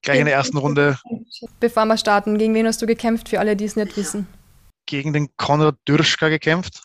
Gleich 0.00 0.18
in 0.18 0.26
der 0.26 0.34
ersten 0.34 0.56
Runde. 0.56 0.98
Bevor 1.60 1.84
wir 1.84 1.98
starten, 1.98 2.38
gegen 2.38 2.54
wen 2.54 2.66
hast 2.66 2.80
du 2.80 2.86
gekämpft, 2.86 3.28
für 3.28 3.38
alle, 3.38 3.54
die 3.54 3.66
es 3.66 3.76
nicht 3.76 3.98
wissen? 3.98 4.26
Gegen 4.86 5.12
den 5.12 5.28
Konrad 5.36 5.76
Dürschka 5.86 6.30
gekämpft 6.30 6.84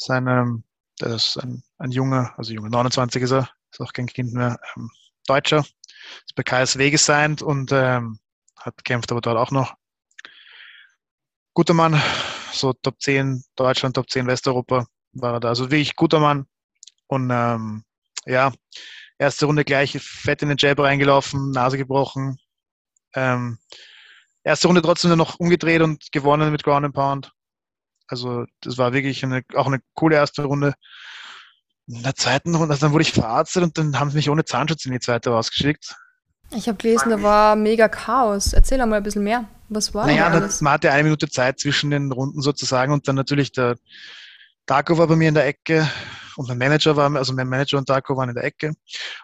sein, 0.00 0.26
ähm, 0.26 0.64
der 1.00 1.14
ist 1.14 1.36
ein, 1.36 1.62
ein 1.78 1.90
junger, 1.90 2.34
also 2.36 2.52
junger, 2.52 2.70
29 2.70 3.22
ist 3.22 3.32
er, 3.32 3.50
ist 3.72 3.80
auch 3.80 3.92
kein 3.92 4.06
Kind 4.06 4.32
mehr, 4.32 4.58
ähm, 4.76 4.90
Deutscher, 5.26 5.58
ist 5.58 6.34
bei 6.34 6.42
KSW 6.42 6.90
gesigned 6.90 7.42
und 7.42 7.70
ähm, 7.72 8.18
hat 8.56 8.84
kämpft 8.84 9.12
aber 9.12 9.20
dort 9.20 9.36
auch 9.36 9.50
noch. 9.50 9.74
Guter 11.54 11.74
Mann, 11.74 12.00
so 12.52 12.72
Top 12.72 13.00
10 13.00 13.44
Deutschland, 13.56 13.94
Top 13.94 14.10
10 14.10 14.26
Westeuropa 14.26 14.86
war 15.12 15.34
er 15.34 15.40
da. 15.40 15.48
Also 15.48 15.70
wirklich 15.70 15.96
guter 15.96 16.20
Mann. 16.20 16.46
Und 17.06 17.30
ähm, 17.30 17.84
ja, 18.26 18.52
erste 19.18 19.46
Runde 19.46 19.64
gleich 19.64 19.98
fett 20.00 20.42
in 20.42 20.48
den 20.48 20.58
Jab 20.58 20.78
reingelaufen, 20.78 21.50
Nase 21.50 21.76
gebrochen. 21.76 22.38
Ähm, 23.14 23.58
erste 24.44 24.68
Runde 24.68 24.82
trotzdem 24.82 25.16
noch 25.16 25.40
umgedreht 25.40 25.82
und 25.82 26.12
gewonnen 26.12 26.52
mit 26.52 26.62
Ground 26.62 26.86
and 26.86 26.94
Pound. 26.94 27.32
Also 28.10 28.44
das 28.60 28.76
war 28.78 28.92
wirklich 28.92 29.24
eine, 29.24 29.42
auch 29.54 29.66
eine 29.66 29.80
coole 29.94 30.16
erste 30.16 30.42
Runde. 30.42 30.74
In 31.86 32.02
der 32.02 32.14
zweiten 32.14 32.54
Runde, 32.54 32.72
also 32.72 32.86
dann 32.86 32.92
wurde 32.92 33.02
ich 33.02 33.12
verarztet 33.12 33.62
und 33.62 33.78
dann 33.78 33.98
haben 33.98 34.10
sie 34.10 34.16
mich 34.16 34.30
ohne 34.30 34.44
Zahnschutz 34.44 34.84
in 34.84 34.92
die 34.92 35.00
zweite 35.00 35.30
rausgeschickt. 35.30 35.94
Ich 36.52 36.68
habe 36.68 36.78
gelesen, 36.78 37.10
da 37.10 37.22
war 37.22 37.56
mega 37.56 37.88
Chaos. 37.88 38.52
Erzähl 38.52 38.80
einmal 38.80 38.98
ein 38.98 39.02
bisschen 39.02 39.22
mehr. 39.22 39.44
Was 39.68 39.94
war 39.94 40.06
naja, 40.06 40.28
da 40.30 40.48
man 40.60 40.72
hatte 40.72 40.90
eine 40.90 41.04
Minute 41.04 41.28
Zeit 41.28 41.60
zwischen 41.60 41.90
den 41.90 42.10
Runden 42.10 42.42
sozusagen 42.42 42.92
und 42.92 43.06
dann 43.06 43.14
natürlich 43.14 43.52
der 43.52 43.76
Darko 44.66 44.98
war 44.98 45.06
bei 45.06 45.14
mir 45.14 45.28
in 45.28 45.34
der 45.34 45.46
Ecke 45.46 45.88
und 46.36 46.48
mein 46.48 46.58
Manager 46.58 46.96
war, 46.96 47.14
also 47.14 47.32
mein 47.32 47.48
Manager 47.48 47.78
und 47.78 47.88
Darko 47.88 48.16
waren 48.16 48.30
in 48.30 48.34
der 48.34 48.44
Ecke 48.44 48.72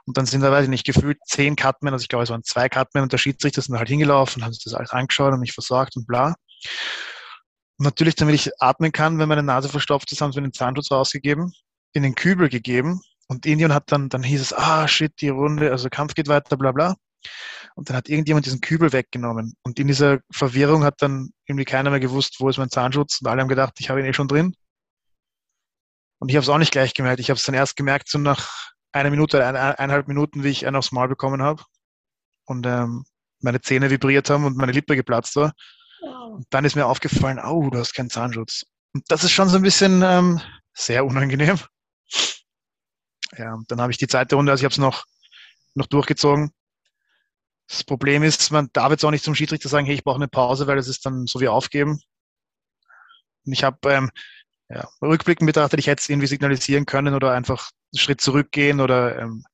und 0.04 0.16
dann 0.16 0.26
sind 0.26 0.42
da, 0.42 0.52
weiß 0.52 0.64
ich 0.64 0.70
nicht, 0.70 0.86
gefühlt 0.86 1.18
zehn 1.26 1.56
Cutmen, 1.56 1.92
also 1.92 2.02
ich 2.02 2.08
glaube, 2.08 2.22
es 2.22 2.30
waren 2.30 2.44
zwei 2.44 2.68
Cutmen 2.68 3.02
und 3.02 3.12
der 3.12 3.18
Schiedsrichter 3.18 3.60
sind 3.60 3.76
halt 3.76 3.88
hingelaufen, 3.88 4.44
haben 4.44 4.52
sich 4.52 4.62
das 4.62 4.74
alles 4.74 4.90
angeschaut 4.90 5.32
und 5.32 5.40
mich 5.40 5.52
versorgt 5.52 5.96
und 5.96 6.06
bla 6.06 6.34
natürlich, 7.78 8.14
damit 8.14 8.34
ich 8.34 8.50
atmen 8.60 8.92
kann, 8.92 9.18
wenn 9.18 9.28
meine 9.28 9.42
Nase 9.42 9.68
verstopft 9.68 10.12
ist, 10.12 10.20
haben 10.20 10.32
sie 10.32 10.40
mir 10.40 10.48
den 10.48 10.54
Zahnschutz 10.54 10.90
rausgegeben, 10.90 11.52
in 11.92 12.02
den 12.02 12.14
Kübel 12.14 12.48
gegeben. 12.48 13.00
Und 13.28 13.44
Indian 13.44 13.74
hat 13.74 13.90
dann, 13.92 14.08
dann 14.08 14.22
hieß 14.22 14.40
es, 14.40 14.52
ah, 14.52 14.86
shit, 14.86 15.12
die 15.20 15.28
Runde, 15.28 15.70
also 15.70 15.88
Kampf 15.88 16.14
geht 16.14 16.28
weiter, 16.28 16.56
bla, 16.56 16.72
bla. 16.72 16.94
Und 17.74 17.88
dann 17.88 17.96
hat 17.96 18.08
irgendjemand 18.08 18.46
diesen 18.46 18.60
Kübel 18.60 18.92
weggenommen. 18.92 19.54
Und 19.62 19.78
in 19.78 19.88
dieser 19.88 20.20
Verwirrung 20.30 20.84
hat 20.84 21.02
dann 21.02 21.30
irgendwie 21.46 21.64
keiner 21.64 21.90
mehr 21.90 22.00
gewusst, 22.00 22.36
wo 22.38 22.48
ist 22.48 22.56
mein 22.56 22.70
Zahnschutz. 22.70 23.20
Und 23.20 23.28
alle 23.28 23.42
haben 23.42 23.48
gedacht, 23.48 23.74
ich 23.78 23.90
habe 23.90 24.00
ihn 24.00 24.06
eh 24.06 24.12
schon 24.12 24.28
drin. 24.28 24.54
Und 26.18 26.30
ich 26.30 26.36
habe 26.36 26.42
es 26.42 26.48
auch 26.48 26.58
nicht 26.58 26.72
gleich 26.72 26.94
gemerkt. 26.94 27.20
Ich 27.20 27.28
habe 27.28 27.36
es 27.36 27.44
dann 27.44 27.54
erst 27.54 27.76
gemerkt, 27.76 28.08
so 28.08 28.18
nach 28.18 28.72
einer 28.92 29.10
Minute, 29.10 29.44
ein, 29.44 29.56
eineinhalb 29.56 30.08
Minuten, 30.08 30.42
wie 30.44 30.48
ich 30.48 30.66
einen 30.66 30.76
aufs 30.76 30.92
Maul 30.92 31.08
bekommen 31.08 31.42
habe. 31.42 31.62
Und 32.46 32.64
ähm, 32.64 33.04
meine 33.40 33.60
Zähne 33.60 33.90
vibriert 33.90 34.30
haben 34.30 34.44
und 34.44 34.56
meine 34.56 34.72
Lippe 34.72 34.96
geplatzt 34.96 35.36
war. 35.36 35.52
Dann 36.50 36.64
ist 36.64 36.76
mir 36.76 36.86
aufgefallen, 36.86 37.38
oh, 37.38 37.70
du 37.70 37.78
hast 37.78 37.94
keinen 37.94 38.10
Zahnschutz. 38.10 38.66
Das 39.08 39.24
ist 39.24 39.32
schon 39.32 39.48
so 39.48 39.56
ein 39.56 39.62
bisschen 39.62 40.02
ähm, 40.02 40.40
sehr 40.74 41.04
unangenehm. 41.04 41.58
Ja, 43.36 43.58
dann 43.68 43.80
habe 43.80 43.92
ich 43.92 43.98
die 43.98 44.06
zweite 44.06 44.36
Runde, 44.36 44.52
also 44.52 44.62
ich 44.62 44.64
habe 44.64 44.72
es 44.72 44.78
noch, 44.78 45.04
noch 45.74 45.86
durchgezogen. 45.86 46.52
Das 47.68 47.82
Problem 47.84 48.22
ist, 48.22 48.50
man 48.52 48.70
darf 48.72 48.90
jetzt 48.90 49.04
auch 49.04 49.10
nicht 49.10 49.24
zum 49.24 49.34
Schiedsrichter 49.34 49.68
sagen, 49.68 49.86
hey, 49.86 49.94
ich 49.94 50.04
brauche 50.04 50.16
eine 50.16 50.28
Pause, 50.28 50.66
weil 50.66 50.76
das 50.76 50.88
ist 50.88 51.04
dann 51.04 51.26
so 51.26 51.40
wie 51.40 51.48
aufgeben. 51.48 52.00
Und 53.44 53.52
ich 53.52 53.64
habe 53.64 53.78
ähm, 53.90 54.10
ja, 54.68 54.88
rückblickend 55.02 55.46
betrachtet, 55.46 55.80
ich 55.80 55.86
hätte 55.86 56.00
es 56.00 56.08
irgendwie 56.08 56.28
signalisieren 56.28 56.86
können 56.86 57.14
oder 57.14 57.32
einfach 57.32 57.70
einen 57.92 57.98
Schritt 58.00 58.20
zurückgehen 58.20 58.80
oder 58.80 59.18
ähm, 59.18 59.44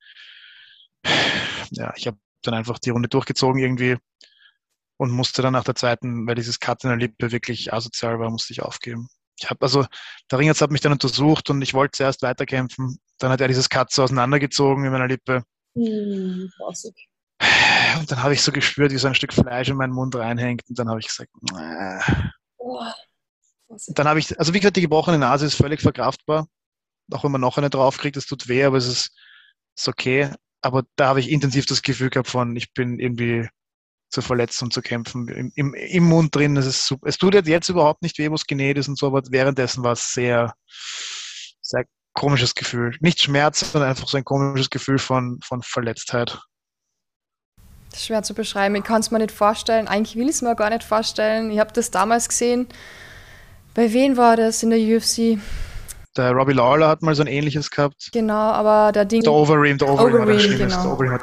ja, 1.71 1.93
ich 1.97 2.07
habe 2.07 2.19
dann 2.43 2.55
einfach 2.55 2.79
die 2.79 2.91
Runde 2.91 3.09
durchgezogen 3.09 3.61
irgendwie 3.61 3.97
und 4.97 5.11
musste 5.11 5.43
dann 5.43 5.53
nach 5.53 5.65
der 5.65 5.75
zweiten, 5.75 6.27
weil 6.27 6.35
dieses 6.35 6.61
Cut 6.61 6.85
in 6.85 6.91
der 6.91 6.99
Lippe 6.99 7.33
wirklich 7.33 7.73
asozial 7.73 8.19
war, 8.19 8.31
musste 8.31 8.53
ich 8.53 8.63
aufgeben. 8.63 9.09
Ich 9.39 9.51
habe 9.51 9.63
also, 9.63 9.87
der 10.31 10.39
Ringerz 10.39 10.61
hat 10.61 10.71
mich 10.71 10.81
dann 10.81 10.93
untersucht 10.93 11.51
und 11.51 11.63
ich 11.63 11.75
wollte 11.75 11.97
zuerst 11.97 12.23
weiterkämpfen. 12.23 12.99
Dann 13.19 13.31
hat 13.31 13.41
er 13.41 13.49
dieses 13.49 13.69
Cut 13.69 13.93
so 13.93 14.03
auseinandergezogen 14.05 14.85
in 14.85 14.93
meiner 14.93 15.09
Lippe. 15.09 15.43
Mm, 15.75 16.45
und 17.99 18.11
dann 18.11 18.23
habe 18.23 18.35
ich 18.35 18.43
so 18.43 18.53
gespürt, 18.53 18.93
wie 18.93 18.99
so 18.99 19.09
ein 19.09 19.15
Stück 19.15 19.33
Fleisch 19.33 19.69
in 19.69 19.77
meinen 19.77 19.93
Mund 19.93 20.15
reinhängt 20.15 20.63
und 20.69 20.79
dann 20.79 20.89
habe 20.89 21.01
ich 21.01 21.09
gesagt, 21.09 21.31
oh, 22.59 22.85
dann 23.89 24.09
habe 24.09 24.19
ich, 24.19 24.39
also 24.39 24.55
wie 24.55 24.61
gesagt, 24.61 24.77
die 24.77 24.83
gebrochene 24.83 25.19
Nase 25.19 25.47
ist 25.47 25.55
völlig 25.55 25.81
verkraftbar. 25.81 26.47
Auch 27.11 27.25
wenn 27.25 27.33
man 27.33 27.41
noch 27.41 27.59
eine 27.59 27.71
draufkriegt, 27.71 28.17
das 28.17 28.27
tut 28.27 28.49
weh, 28.49 28.65
aber 28.65 28.77
es 28.77 28.87
ist, 28.87 29.11
ist 29.77 29.89
okay. 29.89 30.31
Aber 30.61 30.85
da 30.97 31.09
habe 31.09 31.21
ich 31.21 31.31
intensiv 31.31 31.67
das 31.67 31.83
Gefühl 31.83 32.11
gehabt 32.11 32.29
von, 32.29 32.55
ich 32.55 32.73
bin 32.73 33.01
irgendwie 33.01 33.49
zu 34.13 34.23
verletzen 34.23 34.65
und 34.67 34.73
zu 34.73 34.83
kämpfen. 34.83 35.29
Im, 35.29 35.53
im, 35.55 35.75
im 35.75 36.05
Mund 36.05 36.35
drin, 36.35 36.55
das 36.55 36.67
ist 36.67 36.87
super. 36.87 37.09
Es 37.09 37.19
tut 37.19 37.35
jetzt 37.35 37.69
überhaupt 37.69 38.03
nicht 38.03 38.19
weh, 38.19 38.31
wo 38.31 38.35
es 38.35 38.47
genäht 38.47 38.79
ist 38.79 38.89
und 38.89 38.99
so, 38.99 39.07
aber 39.07 39.23
währenddessen 39.31 39.83
war 39.83 39.93
es 39.93 40.13
sehr, 40.13 40.55
sehr 41.61 41.85
komisches 42.15 42.55
Gefühl. 42.55 42.97
Nicht 43.01 43.21
Schmerz, 43.23 43.73
sondern 43.73 43.91
einfach 43.91 44.07
so 44.07 44.17
ein 44.17 44.25
komisches 44.25 44.71
Gefühl 44.71 44.99
von, 44.99 45.41
von 45.43 45.63
Verletztheit. 45.63 46.39
Schwer 47.97 48.23
zu 48.23 48.35
beschreiben. 48.35 48.75
Ich 48.77 48.85
kann 48.85 49.01
es 49.01 49.11
mir 49.11 49.19
nicht 49.19 49.33
vorstellen. 49.33 49.89
Eigentlich 49.89 50.17
will 50.17 50.29
ich 50.29 50.37
es 50.37 50.43
mir 50.43 50.55
gar 50.55 50.71
nicht 50.71 50.85
vorstellen. 50.85 51.51
Ich 51.51 51.59
habe 51.59 51.73
das 51.73 51.91
damals 51.91 52.29
gesehen. 52.29 52.69
Bei 53.75 53.93
wem 53.93 54.17
war 54.17 54.37
das 54.37 54.63
in 54.63 54.71
der 54.71 54.79
UFC? 54.79 55.39
Der 56.17 56.33
Robbie 56.33 56.53
Lawler 56.53 56.89
hat 56.89 57.03
mal 57.03 57.15
so 57.15 57.23
ein 57.23 57.27
ähnliches 57.27 57.71
gehabt. 57.71 58.11
Genau, 58.13 58.35
aber 58.35 58.93
der 58.93 59.07
Ding. 59.07 59.23
Der 59.23 59.33
Overeem, 59.33 59.79
der 59.79 59.89
Overeem, 59.89 60.19
war 60.19 60.27
der 60.27 60.59
genau. 60.59 60.83
Der 60.83 60.93
Overeem 60.93 61.13
hat, 61.13 61.23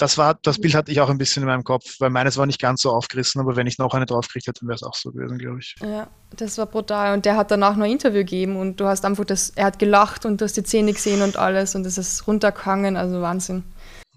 das, 0.00 0.16
war, 0.16 0.34
das 0.42 0.58
Bild 0.58 0.74
hatte 0.74 0.90
ich 0.90 1.00
auch 1.00 1.10
ein 1.10 1.18
bisschen 1.18 1.42
in 1.42 1.46
meinem 1.48 1.62
Kopf, 1.62 1.96
weil 1.98 2.08
meines 2.08 2.38
war 2.38 2.46
nicht 2.46 2.60
ganz 2.60 2.80
so 2.80 2.90
aufgerissen, 2.90 3.40
aber 3.40 3.56
wenn 3.56 3.66
ich 3.66 3.76
noch 3.78 3.92
eine 3.92 4.06
draufkriegt 4.06 4.46
hätte, 4.46 4.66
wäre 4.66 4.74
es 4.74 4.82
auch 4.82 4.94
so 4.94 5.12
gewesen, 5.12 5.36
glaube 5.36 5.58
ich. 5.60 5.74
Ja, 5.82 6.08
das 6.36 6.56
war 6.56 6.64
brutal. 6.64 7.12
Und 7.12 7.26
der 7.26 7.36
hat 7.36 7.50
danach 7.50 7.76
noch 7.76 7.84
ein 7.84 7.92
Interview 7.92 8.20
gegeben 8.20 8.56
und 8.56 8.80
du 8.80 8.86
hast 8.86 9.04
einfach 9.04 9.26
das, 9.26 9.50
er 9.50 9.66
hat 9.66 9.78
gelacht 9.78 10.24
und 10.24 10.40
du 10.40 10.46
hast 10.46 10.56
die 10.56 10.62
Zähne 10.62 10.94
gesehen 10.94 11.20
und 11.20 11.36
alles 11.36 11.74
und 11.74 11.84
es 11.84 11.98
ist 11.98 12.26
runtergehangen, 12.26 12.96
also 12.96 13.20
Wahnsinn. 13.20 13.62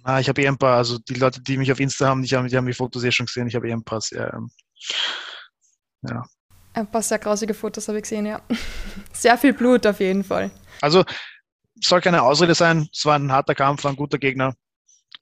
Ah, 0.04 0.20
ich 0.20 0.30
habe 0.30 0.42
eh 0.42 0.48
ein 0.48 0.58
paar, 0.58 0.78
also 0.78 1.00
die 1.00 1.16
Leute, 1.16 1.42
die 1.42 1.58
mich 1.58 1.72
auf 1.72 1.80
Insta 1.82 2.08
haben, 2.08 2.24
die 2.24 2.36
haben, 2.36 2.48
die 2.48 2.56
haben 2.56 2.66
die 2.66 2.74
Fotos 2.74 3.04
eh 3.04 3.12
schon 3.12 3.26
gesehen, 3.26 3.48
ich 3.48 3.56
habe 3.56 3.68
eh 3.68 3.74
ein 3.74 3.84
paar 3.84 4.00
sehr, 4.00 4.34
ähm, 4.34 4.50
ja. 6.04 6.24
Ein 6.74 6.88
paar 6.88 7.02
sehr 7.02 7.20
grausige 7.20 7.54
Fotos 7.54 7.90
habe 7.90 7.98
ich 7.98 8.04
gesehen, 8.04 8.26
ja. 8.26 8.42
Sehr 9.14 9.38
viel 9.38 9.54
Blut 9.54 9.86
auf 9.86 10.00
jeden 10.00 10.24
Fall. 10.24 10.50
Also 10.82 11.04
soll 11.80 12.02
keine 12.02 12.24
Ausrede 12.24 12.56
sein, 12.56 12.90
es 12.92 13.06
war 13.06 13.16
ein 13.16 13.32
harter 13.32 13.54
Kampf, 13.54 13.84
war 13.84 13.92
ein 13.92 13.98
guter 13.98 14.18
Gegner, 14.18 14.56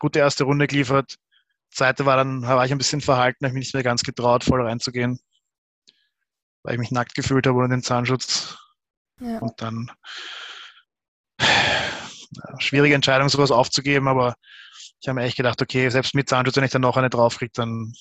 gute 0.01 0.19
erste 0.19 0.43
Runde 0.43 0.67
geliefert. 0.67 1.15
Zweite 1.69 2.05
war 2.05 2.17
dann, 2.17 2.41
war 2.41 2.65
ich 2.65 2.71
ein 2.71 2.77
bisschen 2.77 3.01
verhalten, 3.01 3.45
habe 3.45 3.53
mich 3.53 3.67
nicht 3.67 3.73
mehr 3.73 3.83
ganz 3.83 4.01
getraut, 4.03 4.43
voll 4.43 4.61
reinzugehen, 4.61 5.19
weil 6.63 6.73
ich 6.73 6.79
mich 6.79 6.91
nackt 6.91 7.15
gefühlt 7.15 7.47
habe 7.47 7.57
ohne 7.57 7.69
den 7.69 7.83
Zahnschutz. 7.83 8.57
Ja. 9.19 9.37
Und 9.37 9.61
dann 9.61 9.91
ja, 11.39 12.59
schwierige 12.59 12.95
Entscheidung, 12.95 13.29
sowas 13.29 13.51
aufzugeben, 13.51 14.07
aber 14.07 14.35
ich 14.99 15.07
habe 15.07 15.19
mir 15.19 15.25
echt 15.25 15.37
gedacht, 15.37 15.61
okay, 15.61 15.89
selbst 15.89 16.15
mit 16.15 16.27
Zahnschutz, 16.27 16.57
wenn 16.57 16.63
ich 16.63 16.71
dann 16.71 16.81
noch 16.81 16.97
eine 16.97 17.09
draufkriege, 17.09 17.51
dann 17.53 17.93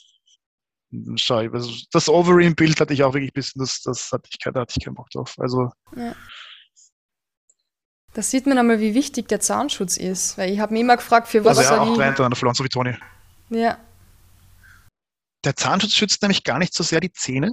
schau 1.17 1.41
ich. 1.41 1.53
Also 1.53 1.71
das 1.93 2.09
Overeem-Bild 2.09 2.81
hatte 2.81 2.95
ich 2.95 3.05
auch 3.05 3.13
wirklich 3.13 3.31
ein 3.31 3.35
bisschen, 3.35 3.61
das, 3.61 3.83
das 3.83 4.11
hatte 4.11 4.29
ich, 4.33 4.39
da 4.39 4.61
hatte 4.61 4.75
ich 4.77 4.85
keinen 4.85 4.95
Bock 4.95 5.11
drauf. 5.11 5.35
Also 5.39 5.71
Da 8.15 8.23
sieht 8.23 8.47
man 8.47 8.59
einmal, 8.59 8.81
wie 8.81 8.95
wichtig 8.95 9.29
der 9.29 9.41
Zahnschutz 9.41 9.97
ist. 9.97 10.37
Weil 10.37 10.53
ich 10.53 10.59
habe 10.61 10.73
mich 10.73 10.83
immer 10.83 10.97
gefragt, 10.97 11.29
für 11.29 11.45
was 11.45 11.59
Also 11.59 11.63
ja, 11.63 11.69
soll 11.69 11.79
auch 11.79 11.97
drei 11.97 12.07
hintereinander 12.07 12.37
verloren, 12.37 12.55
so 12.57 12.65
wie 12.65 12.69
Toni. 12.69 12.97
Ja, 13.51 13.79
Der 15.45 15.57
Zahnschutz 15.57 15.93
schützt 15.95 16.23
nämlich 16.23 16.45
gar 16.45 16.59
nicht 16.59 16.75
so 16.75 16.83
sehr 16.85 17.01
die 17.01 17.13
Zähne, 17.13 17.53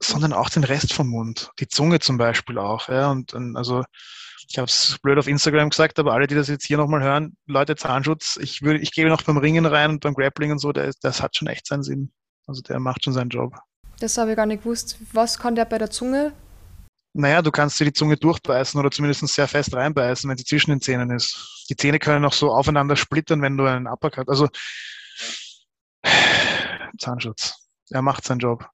sondern 0.00 0.32
auch 0.32 0.50
den 0.50 0.64
Rest 0.64 0.92
vom 0.92 1.08
Mund. 1.08 1.50
Die 1.58 1.68
Zunge 1.68 1.98
zum 2.00 2.18
Beispiel 2.18 2.58
auch. 2.58 2.88
Ja, 2.88 3.10
und, 3.10 3.34
und 3.34 3.56
also 3.56 3.82
ich 4.48 4.56
habe 4.58 4.66
es 4.66 4.96
blöd 5.02 5.18
auf 5.18 5.26
Instagram 5.26 5.70
gesagt, 5.70 5.98
aber 5.98 6.12
alle, 6.12 6.26
die 6.26 6.34
das 6.34 6.48
jetzt 6.48 6.64
hier 6.64 6.76
nochmal 6.78 7.02
hören, 7.02 7.36
Leute, 7.46 7.76
Zahnschutz, 7.76 8.38
ich 8.40 8.62
würde, 8.62 8.80
ich 8.80 8.92
gebe 8.92 9.08
noch 9.10 9.22
beim 9.22 9.36
Ringen 9.36 9.66
rein 9.66 9.90
und 9.90 10.00
beim 10.00 10.14
Grappling 10.14 10.52
und 10.52 10.58
so, 10.58 10.72
der, 10.72 10.92
das 11.02 11.20
hat 11.22 11.36
schon 11.36 11.48
echt 11.48 11.66
seinen 11.66 11.82
Sinn. 11.82 12.12
Also 12.46 12.62
der 12.62 12.78
macht 12.78 13.04
schon 13.04 13.12
seinen 13.12 13.28
Job. 13.30 13.54
das 14.00 14.16
habe 14.16 14.30
ich 14.30 14.36
gar 14.36 14.46
nicht 14.46 14.62
gewusst. 14.62 14.98
Was 15.12 15.38
kann 15.38 15.54
der 15.54 15.64
bei 15.66 15.76
der 15.78 15.90
Zunge? 15.90 16.32
Naja, 17.18 17.42
du 17.42 17.50
kannst 17.50 17.80
dir 17.80 17.84
die 17.84 17.92
Zunge 17.92 18.16
durchbeißen 18.16 18.78
oder 18.78 18.92
zumindest 18.92 19.26
sehr 19.26 19.48
fest 19.48 19.74
reinbeißen, 19.74 20.30
wenn 20.30 20.38
sie 20.38 20.44
zwischen 20.44 20.70
den 20.70 20.80
Zähnen 20.80 21.10
ist. 21.10 21.66
Die 21.68 21.74
Zähne 21.74 21.98
können 21.98 22.24
auch 22.24 22.32
so 22.32 22.52
aufeinander 22.52 22.94
splittern, 22.94 23.42
wenn 23.42 23.56
du 23.56 23.64
einen 23.64 23.88
Uppercut. 23.88 24.28
Also 24.28 24.48
Zahnschutz. 26.96 27.54
Er 27.90 28.02
macht 28.02 28.24
seinen 28.24 28.38
Job. 28.38 28.68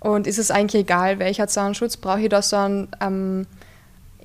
Und 0.00 0.26
ist 0.26 0.38
es 0.38 0.50
eigentlich 0.50 0.82
egal, 0.82 1.18
welcher 1.18 1.48
Zahnschutz? 1.48 1.96
Brauche 1.96 2.20
ich 2.20 2.28
da 2.28 2.42
so 2.42 2.56
einen... 2.56 2.88
Ähm, 3.00 3.46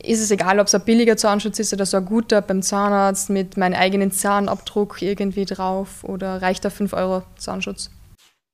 ist 0.04 0.22
es 0.22 0.30
egal, 0.30 0.60
ob 0.60 0.68
es 0.68 0.76
ein 0.76 0.84
billiger 0.84 1.16
Zahnschutz 1.16 1.58
ist 1.58 1.72
oder 1.72 1.86
so 1.86 1.98
ein 1.98 2.06
guter 2.06 2.42
beim 2.42 2.62
Zahnarzt 2.62 3.30
mit 3.30 3.56
meinem 3.56 3.76
eigenen 3.76 4.12
Zahnabdruck 4.12 5.02
irgendwie 5.02 5.46
drauf? 5.46 6.04
Oder 6.04 6.42
reicht 6.42 6.66
der 6.66 6.72
5 6.72 6.92
Euro 6.92 7.24
Zahnschutz? 7.38 7.92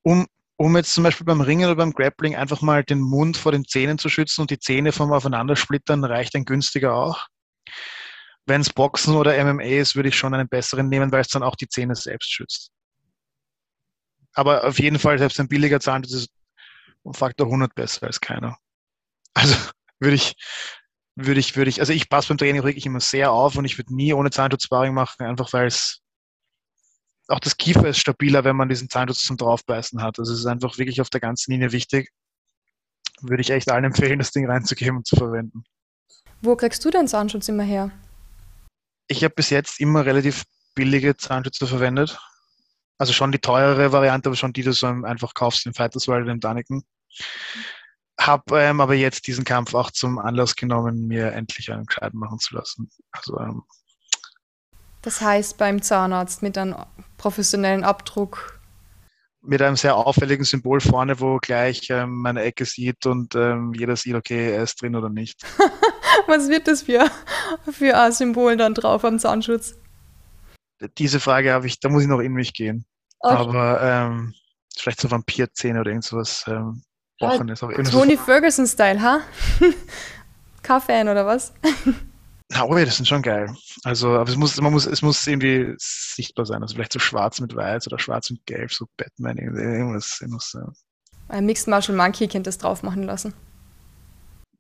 Um, 0.04 0.28
um 0.64 0.78
jetzt 0.78 0.94
zum 0.94 1.04
Beispiel 1.04 1.26
beim 1.26 1.42
Ringen 1.42 1.66
oder 1.66 1.76
beim 1.76 1.92
Grappling 1.92 2.38
einfach 2.38 2.62
mal 2.62 2.86
den 2.86 3.02
Mund 3.02 3.36
vor 3.36 3.52
den 3.52 3.66
Zähnen 3.66 3.98
zu 3.98 4.08
schützen 4.08 4.42
und 4.42 4.50
die 4.50 4.60
Zähne 4.60 4.94
vom 4.94 5.12
Aufeinandersplittern, 5.12 6.06
reicht 6.06 6.36
ein 6.36 6.46
günstiger 6.46 6.94
auch. 6.94 7.28
Wenn 8.46 8.62
es 8.62 8.72
Boxen 8.72 9.16
oder 9.16 9.44
MMA 9.44 9.64
ist, 9.64 9.98
würde 9.98 10.08
ich 10.08 10.18
schon 10.18 10.34
einen 10.34 10.48
besseren 10.48 10.88
nehmen, 10.88 11.12
weil 11.12 11.20
es 11.20 11.28
dann 11.28 11.44
auch 11.44 11.58
die 11.58 11.68
Zähne 11.68 11.96
selbst 11.96 12.32
schützt. 12.32 12.72
Aber 14.36 14.64
auf 14.64 14.80
jeden 14.80 15.00
Fall, 15.00 15.20
selbst 15.20 15.38
ein 15.42 15.50
billiger 15.50 15.82
Zahnschutz 15.82 16.14
ist 16.14 16.30
um 17.02 17.14
Faktor 17.14 17.48
100 17.48 17.76
besser 17.76 18.08
als 18.08 18.22
keiner. 18.22 18.58
Also 19.34 19.56
würde 20.00 20.16
ich, 20.16 20.34
würde 21.16 21.42
ich, 21.42 21.58
würde 21.58 21.70
ich, 21.70 21.82
also 21.82 21.92
ich 21.92 22.08
passe 22.08 22.30
beim 22.30 22.38
Training 22.38 22.64
wirklich 22.64 22.86
immer 22.86 23.02
sehr 23.02 23.34
auf 23.34 23.58
und 23.58 23.66
ich 23.66 23.78
würde 23.78 23.94
nie 23.94 24.14
ohne 24.14 24.32
Zahnschutz 24.32 24.72
machen, 24.72 25.26
einfach 25.26 25.52
weil 25.52 25.68
es 25.68 26.03
auch 27.28 27.40
das 27.40 27.58
Kiefer 27.58 27.88
ist 27.88 28.00
stabiler, 28.00 28.44
wenn 28.44 28.56
man 28.56 28.70
diesen 28.70 28.90
Zahnschutz 28.90 29.24
zum 29.24 29.38
Draufbeißen 29.38 30.02
hat. 30.02 30.20
Also 30.20 30.34
es 30.34 30.40
ist 30.40 30.46
einfach 30.46 30.78
wirklich 30.78 31.02
auf 31.02 31.10
der 31.10 31.22
ganzen 31.22 31.52
Linie 31.52 31.72
wichtig. 31.72 32.12
Würde 33.22 33.42
ich 33.42 33.50
echt 33.50 33.72
allen 33.72 33.86
empfehlen, 33.86 34.20
das 34.20 34.32
Ding 34.32 34.50
reinzugeben 34.50 34.98
und 34.98 35.08
zu 35.08 35.16
verwenden. 35.16 35.64
Wo 36.42 36.56
kriegst 36.56 36.84
du 36.84 36.90
deinen 36.90 37.08
Zahnschutz 37.08 37.48
immer 37.48 37.64
her? 37.64 37.92
Ich 39.08 39.24
habe 39.24 39.34
bis 39.34 39.50
jetzt 39.50 39.80
immer 39.80 40.06
relativ 40.06 40.44
billige 40.76 41.16
Zahnschützer 41.16 41.68
verwendet. 41.68 42.18
Also 42.98 43.14
schon 43.14 43.32
die 43.32 43.40
teurere 43.40 43.92
Variante, 43.92 44.30
aber 44.30 44.36
schon 44.36 44.54
die, 44.54 44.62
die 44.62 44.66
du 44.66 44.74
so 44.74 44.88
einfach 44.88 45.34
kaufst 45.34 45.66
im 45.66 45.74
Fighters 45.74 46.08
World 46.08 46.28
im 46.28 46.40
Daniken. 46.40 46.84
Hab 48.20 48.52
ähm, 48.52 48.82
aber 48.82 48.94
jetzt 48.94 49.28
diesen 49.28 49.44
Kampf 49.44 49.74
auch 49.74 49.92
zum 49.92 50.20
Anlass 50.20 50.56
genommen, 50.56 51.08
mir 51.08 51.32
endlich 51.32 51.72
einen 51.72 51.86
gescheiten 51.86 52.20
machen 52.20 52.40
zu 52.40 52.56
lassen. 52.56 52.90
Also 53.12 53.40
ähm, 53.40 53.64
Das 55.02 55.22
heißt, 55.22 55.58
beim 55.58 55.82
Zahnarzt 55.82 56.44
mit 56.44 56.58
einem 56.58 56.76
professionellen 57.24 57.86
Abdruck. 57.86 58.60
mit 59.46 59.62
einem 59.62 59.78
sehr 59.78 59.96
auffälligen 59.96 60.46
Symbol 60.46 60.82
vorne, 60.82 61.20
wo 61.20 61.38
gleich 61.38 61.90
ähm, 61.90 62.22
meine 62.22 62.42
Ecke 62.42 62.66
sieht 62.66 63.06
und 63.06 63.36
ähm, 63.36 63.74
jeder 63.74 63.96
sieht, 63.96 64.16
okay, 64.16 64.52
er 64.54 64.64
ist 64.64 64.82
drin 64.82 64.96
oder 64.96 65.10
nicht. 65.10 65.42
Was 66.28 66.50
wird 66.50 66.68
das 66.68 66.84
für, 66.84 67.10
für 67.72 67.98
ein 67.98 68.12
Symbol 68.12 68.56
dann 68.58 68.74
drauf 68.74 69.04
am 69.06 69.20
Zahnschutz? 69.20 69.76
Diese 70.98 71.20
Frage 71.20 71.54
habe 71.54 71.68
ich, 71.68 71.80
da 71.80 71.90
muss 71.90 72.04
ich 72.04 72.10
noch 72.10 72.20
in 72.20 72.34
mich 72.34 72.54
gehen. 72.54 72.86
Okay. 73.20 73.36
Aber 73.36 73.82
ähm, 73.82 74.34
vielleicht 74.78 75.02
so 75.02 75.10
Vampirzähne 75.10 75.80
oder 75.80 75.92
irgend 75.92 76.06
sowas 76.06 76.46
ähm. 76.48 76.84
Tony 77.20 78.18
Ferguson-Style, 78.18 79.02
ha? 79.02 79.22
Kein 80.62 80.82
Fan 80.82 81.08
oder 81.08 81.26
was? 81.26 81.54
Na, 82.54 82.66
oh 82.66 82.78
ja, 82.78 82.86
das 82.86 82.98
sind 82.98 83.08
schon 83.08 83.22
geil. 83.22 83.54
Also, 83.84 84.10
aber 84.16 84.30
es 84.30 84.36
muss, 84.36 84.60
man 84.62 84.72
muss, 84.72 84.86
es 84.86 85.02
muss 85.02 85.26
irgendwie 85.26 85.74
sichtbar 85.78 86.46
sein. 86.46 86.62
Also 86.62 86.76
vielleicht 86.76 86.94
so 86.94 87.00
schwarz 87.00 87.40
mit 87.42 87.56
weiß 87.56 87.88
oder 87.88 87.98
schwarz 88.00 88.30
mit 88.30 88.46
gelb, 88.46 88.72
so 88.72 88.86
Batman, 88.98 89.38
irgendwas. 89.38 90.20
irgendwas 90.22 90.54
äh, 90.56 91.34
Ein 91.34 91.46
Mixed 91.46 91.68
Martial 91.68 91.98
Monkey 91.98 92.28
könnte 92.28 92.48
das 92.50 92.58
drauf 92.60 92.84
machen 92.84 93.04
lassen. 93.04 93.34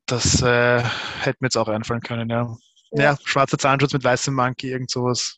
das 0.07 0.41
äh, 0.41 0.81
hätte 1.21 1.37
mir 1.39 1.47
jetzt 1.47 1.57
auch 1.57 1.67
einfallen 1.67 2.01
können, 2.01 2.29
ja. 2.29 2.55
Ja. 2.91 3.03
Ja, 3.03 3.17
schwarzer 3.23 3.57
Zahnschutz 3.57 3.93
mit 3.93 4.03
weißem 4.03 4.33
Monkey, 4.33 4.71
irgend 4.71 4.89
sowas. 4.91 5.37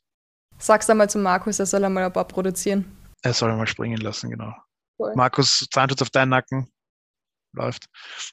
Sag's 0.57 0.89
einmal 0.89 1.09
zu 1.09 1.19
Markus, 1.19 1.59
er 1.59 1.65
soll 1.65 1.83
einmal 1.83 2.03
ein 2.03 2.13
paar 2.13 2.27
produzieren. 2.27 2.85
Er 3.21 3.33
soll 3.33 3.55
mal 3.55 3.67
springen 3.67 3.99
lassen, 3.99 4.29
genau. 4.29 4.53
Cool. 4.99 5.13
Markus, 5.15 5.65
Zahnschutz 5.71 6.01
auf 6.01 6.09
deinen 6.09 6.29
Nacken. 6.29 6.69
Läuft. 7.55 7.85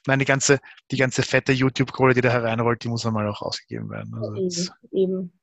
Nein, 0.07 0.19
die 0.19 0.25
ganze, 0.25 0.59
die 0.91 0.97
ganze 0.97 1.23
fette 1.23 1.51
YouTube-Kohle, 1.51 2.13
die 2.13 2.21
da 2.21 2.29
hereinrollt, 2.29 2.83
die 2.83 2.89
muss 2.89 3.05
einmal 3.05 3.27
auch 3.27 3.41
ausgegeben 3.41 3.89
werden. 3.89 4.13
Also 4.13 4.35
Eben, 4.35 4.71
eben. 4.91 5.33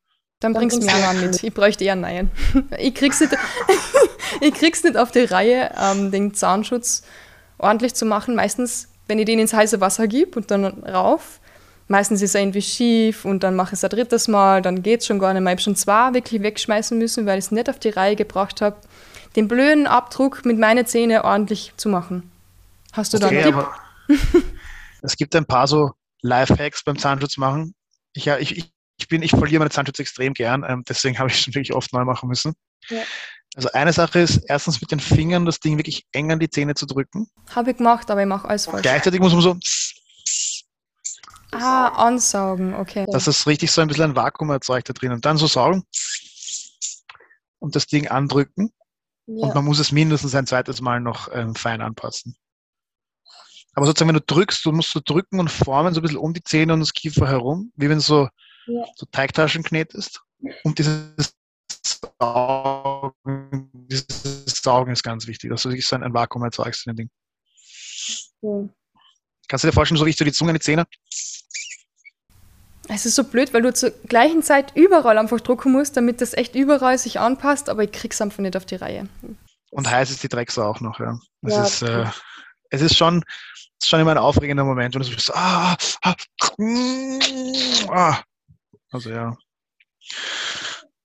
Dann 0.41 0.55
Dann 0.55 0.61
bring's 0.61 0.79
mir 0.79 0.87
mal 0.87 1.15
mit. 1.15 1.43
Ich 1.43 1.53
bräuchte 1.53 1.85
eher 1.85 1.93
einen 1.93 2.01
neuen. 2.01 2.31
Ich 2.79 2.95
krieg's 2.95 3.21
nicht, 3.21 3.37
ich 4.41 4.55
krieg's 4.55 4.83
nicht 4.83 4.97
auf 4.97 5.11
die 5.11 5.25
Reihe, 5.25 5.71
ähm, 5.79 6.11
den 6.11 6.33
Zahnschutz 6.33 7.03
ordentlich 7.59 7.95
zu 7.95 8.07
machen. 8.07 8.35
Meistens, 8.35 8.89
wenn 9.07 9.19
ich 9.19 9.27
den 9.27 9.39
ins 9.39 9.53
heiße 9.53 9.81
Wasser 9.81 10.09
gebe 10.09 10.39
und 10.39 10.51
dann 10.51 10.65
rauf, 10.65 11.41
meistens 11.89 12.23
ist 12.23 12.35
er 12.35 12.41
irgendwie 12.41 12.63
schief 12.63 13.27
und 13.27 13.43
dann 13.43 13.55
mache 13.55 13.71
ich 13.71 13.73
es 13.75 13.85
ein 13.85 13.91
drittes 13.91 14.29
Mal, 14.29 14.63
dann 14.63 14.83
geht's 14.83 15.07
schon 15.07 15.19
gar 15.19 15.35
nicht 15.35 15.43
mehr. 15.43 15.53
Ich 15.53 15.57
habe 15.57 15.63
schon 15.63 15.77
zwei 15.77 16.15
wirklich 16.15 16.43
wegschmeißen 16.43 16.97
müssen, 16.97 17.27
weil 17.27 17.39
ich 17.39 17.47
es 17.47 17.51
nicht 17.51 17.69
auf 17.69 17.79
die 17.79 17.91
Reihe 17.91 18.17
gebracht 18.17 18.63
habe, 18.63 18.77
den 19.37 19.47
blöden 19.47 19.87
Abdruck 19.87 20.45
mit 20.47 20.59
meinen 20.59 20.87
Zähnen 20.87 21.21
ordentlich 21.21 21.73
zu 21.77 21.89
machen. 21.91 22.31
Hast 22.93 23.13
du 23.13 23.19
da 23.19 23.27
okay, 23.27 23.43
einen 23.43 23.67
Tipp? 24.09 24.45
es 25.03 25.17
gibt 25.17 25.35
ein 25.37 25.47
paar 25.47 25.67
so 25.67 25.93
Lifehacks 26.23 26.85
beim 26.85 26.99
Zahnschutz 26.99 27.37
machen. 27.37 27.75
Ich, 28.13 28.25
ja, 28.25 28.39
ich, 28.39 28.73
ich, 28.99 29.09
bin, 29.09 29.23
ich 29.23 29.31
verliere 29.31 29.61
meine 29.61 29.71
Zahnschutz 29.71 29.99
extrem 29.99 30.35
gern, 30.35 30.65
ähm, 30.67 30.85
deswegen 30.89 31.19
habe 31.19 31.31
ich 31.31 31.41
schon 31.41 31.55
wirklich 31.55 31.75
oft 31.75 31.93
neu 31.93 32.05
machen 32.05 32.29
müssen. 32.29 32.55
Ja. 32.89 33.03
Also 33.57 33.71
eine 33.73 33.93
Sache 33.93 34.21
ist, 34.21 34.45
erstens 34.47 34.81
mit 34.81 34.93
den 34.93 35.01
Fingern 35.01 35.45
das 35.45 35.59
Ding 35.59 35.77
wirklich 35.77 36.07
eng 36.13 36.31
an 36.31 36.39
die 36.39 36.49
Zähne 36.49 36.75
zu 36.75 36.87
drücken. 36.87 37.29
Habe 37.55 37.73
ich 37.73 37.79
gemacht, 37.79 38.09
aber 38.11 38.23
ich 38.23 38.29
mache 38.29 38.49
alles 38.49 38.67
falsch. 38.67 38.83
Gleichzeitig 38.83 39.21
muss 39.21 39.33
man 39.33 39.43
so, 39.43 39.59
Ah, 41.53 41.89
ansaugen, 42.07 42.75
okay. 42.75 43.07
dass 43.11 43.25
das 43.25 43.47
richtig 43.47 43.73
so 43.73 43.81
ein 43.81 43.89
bisschen 43.89 44.05
ein 44.05 44.17
Vakuum 44.17 44.51
erzeugt 44.51 44.89
da 44.89 44.93
drin 44.93 45.11
und 45.11 45.25
dann 45.25 45.37
so 45.37 45.49
saugen 45.49 45.83
und 47.59 47.75
das 47.75 47.87
Ding 47.87 48.07
andrücken 48.07 48.73
und 49.27 49.49
Ja. 49.49 49.55
man 49.55 49.65
muss 49.65 49.81
es 49.81 49.91
mindestens 49.91 50.35
ein 50.37 50.47
zweites 50.47 50.81
Mal 50.81 51.01
noch 51.01 51.29
ähm, 51.33 51.57
fein 51.57 51.81
anpassen. 51.81 52.37
Aber 53.75 53.87
sozusagen, 53.87 54.09
wenn 54.09 54.17
du 54.21 54.25
drückst, 54.27 54.65
du 54.65 54.73
musst 54.73 54.91
so 54.91 55.01
drücken 55.05 55.39
und 55.41 55.51
formen, 55.51 55.95
so 55.95 56.01
ein 56.01 56.03
bisschen 56.03 56.19
um 56.19 56.35
die 56.35 56.43
Zähne 56.43 56.73
und 56.73 56.81
das 56.81 56.93
Kiefer 56.93 57.29
herum, 57.29 57.73
wie 57.77 57.89
wenn 57.89 57.99
du 57.99 58.03
so, 58.05 58.29
Ja. 58.67 58.85
so 58.97 59.07
Teigtaschen 59.13 59.63
knetest, 59.63 60.21
um 60.65 60.75
dieses 60.75 61.35
Saugen 62.21 63.71
dieses 63.91 64.63
Saugen 64.63 64.93
ist 64.93 65.03
ganz 65.03 65.27
wichtig, 65.27 65.51
dass 65.51 65.63
du 65.63 65.71
wirklich 65.71 65.87
so 65.87 65.97
ein, 65.97 66.03
ein 66.03 66.15
Vakuum 66.15 66.45
erzeugst 66.45 66.87
in 66.87 66.93
dem 66.93 66.97
Ding. 66.97 67.11
Ja. 68.43 68.69
Kannst 69.49 69.65
du 69.65 69.69
dir 69.69 69.73
vorstellen, 69.73 69.99
so 69.99 70.07
wie 70.07 70.11
ich 70.11 70.17
so 70.17 70.25
die 70.25 70.33
Zunge 70.33 70.51
in 70.51 70.57
die 70.57 70.61
Zähne? 70.61 70.87
Es 72.89 73.07
ist 73.07 73.15
so 73.15 73.25
blöd, 73.25 73.55
weil 73.55 73.63
du 73.63 73.73
zur 73.73 73.91
gleichen 73.91 74.43
Zeit 74.43 74.77
überall 74.77 75.17
einfach 75.19 75.41
drucken 75.41 75.73
musst, 75.73 75.97
damit 75.97 76.21
das 76.21 76.35
echt 76.35 76.55
überall 76.55 76.99
sich 76.99 77.21
anpasst, 77.21 77.69
aber 77.69 77.85
ich 77.85 77.93
krieg's 77.93 78.21
einfach 78.21 78.39
nicht 78.39 78.57
auf 78.57 78.67
die 78.67 78.77
Reihe. 78.77 79.09
Und 79.71 79.89
heiß 79.89 80.11
ist 80.11 80.23
die 80.23 80.29
Drecksau 80.29 80.65
auch 80.65 80.81
noch, 80.81 80.99
ja. 80.99 81.19
Es, 81.43 81.53
ja, 81.53 81.65
ist, 81.65 81.83
äh, 81.83 82.07
es 82.71 82.81
ist 82.81 82.97
schon, 82.97 83.23
es 83.55 83.69
ist 83.83 83.89
schon 83.89 84.01
immer 84.01 84.13
ein 84.13 84.19
aufregender 84.19 84.65
Moment, 84.65 84.95
wenn 84.95 85.03
du 85.03 85.09
so 85.09 85.33
ah, 85.35 85.77
ah, 86.03 86.15
ah. 87.89 88.23
Also 88.93 89.11
ja. 89.11 89.37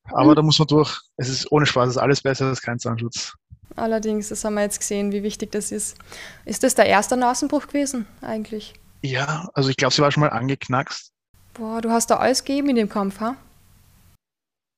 Aber 0.05 0.31
mhm. 0.31 0.35
da 0.35 0.41
muss 0.41 0.59
man 0.59 0.67
durch. 0.67 1.01
Es 1.17 1.29
ist 1.29 1.51
ohne 1.51 1.65
Spaß, 1.65 1.89
es 1.89 1.95
ist 1.95 2.01
alles 2.01 2.21
besser 2.21 2.47
als 2.47 2.61
kein 2.61 2.79
Zahnschutz. 2.79 3.33
Allerdings, 3.75 4.29
das 4.29 4.45
haben 4.45 4.53
wir 4.53 4.61
jetzt 4.61 4.79
gesehen, 4.79 5.11
wie 5.11 5.23
wichtig 5.23 5.51
das 5.51 5.71
ist. 5.71 5.97
Ist 6.45 6.63
das 6.63 6.75
der 6.75 6.85
erste 6.85 7.17
Nasenbruch 7.17 7.67
gewesen, 7.67 8.07
eigentlich? 8.21 8.73
Ja, 9.01 9.49
also 9.53 9.69
ich 9.69 9.77
glaube, 9.77 9.93
sie 9.93 10.01
war 10.01 10.11
schon 10.11 10.21
mal 10.21 10.29
angeknackst. 10.29 11.11
Boah, 11.53 11.81
du 11.81 11.89
hast 11.89 12.09
da 12.09 12.17
alles 12.17 12.43
gegeben 12.43 12.69
in 12.69 12.75
dem 12.75 12.89
Kampf, 12.89 13.19
ha? 13.19 13.35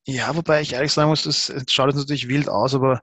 Ja, 0.06 0.34
wobei 0.34 0.62
ich 0.62 0.72
ehrlich 0.72 0.92
sagen 0.92 1.10
muss, 1.10 1.24
das 1.24 1.52
schaut 1.68 1.88
jetzt 1.88 1.98
natürlich 1.98 2.28
wild 2.28 2.48
aus, 2.48 2.74
aber 2.74 3.02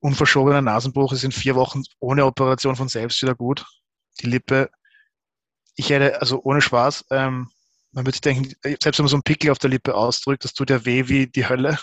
unverschobener 0.00 0.62
Nasenbruch 0.62 1.12
ist 1.12 1.24
in 1.24 1.32
vier 1.32 1.54
Wochen 1.54 1.82
ohne 1.98 2.24
Operation 2.24 2.76
von 2.76 2.88
selbst 2.88 3.22
wieder 3.22 3.34
gut. 3.34 3.64
Die 4.20 4.26
Lippe, 4.26 4.70
ich 5.74 5.90
hätte, 5.90 6.20
also 6.20 6.40
ohne 6.42 6.60
Spaß, 6.60 7.06
ähm, 7.10 7.50
man 7.92 8.04
würde 8.04 8.14
sich 8.14 8.20
denken, 8.20 8.54
selbst 8.62 8.98
wenn 8.98 9.04
man 9.04 9.08
so 9.08 9.16
einen 9.16 9.22
Pickel 9.22 9.50
auf 9.50 9.58
der 9.58 9.70
Lippe 9.70 9.94
ausdrückt, 9.94 10.44
das 10.44 10.52
tut 10.52 10.70
ja 10.70 10.84
weh 10.84 11.08
wie 11.08 11.26
die 11.26 11.48
Hölle. 11.48 11.78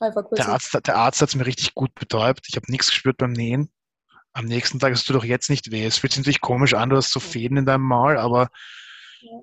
Der 0.00 0.48
Arzt, 0.48 0.78
der 0.86 0.96
Arzt 0.96 1.20
hat 1.20 1.30
es 1.30 1.34
mir 1.34 1.46
richtig 1.46 1.74
gut 1.74 1.94
betäubt. 1.94 2.46
Ich 2.48 2.56
habe 2.56 2.70
nichts 2.70 2.88
gespürt 2.88 3.16
beim 3.16 3.32
Nähen. 3.32 3.70
Am 4.32 4.44
nächsten 4.44 4.78
Tag 4.78 4.92
hast 4.92 5.08
du 5.08 5.12
doch 5.12 5.24
jetzt 5.24 5.50
nicht 5.50 5.70
weh. 5.72 5.84
Es 5.84 5.98
fühlt 5.98 6.12
sich 6.12 6.20
natürlich 6.20 6.40
komisch 6.40 6.74
an, 6.74 6.90
du 6.90 6.96
hast 6.96 7.10
so 7.10 7.18
Fäden 7.18 7.56
in 7.56 7.66
deinem 7.66 7.82
Maul, 7.82 8.16
aber, 8.16 8.50
ja. 9.20 9.40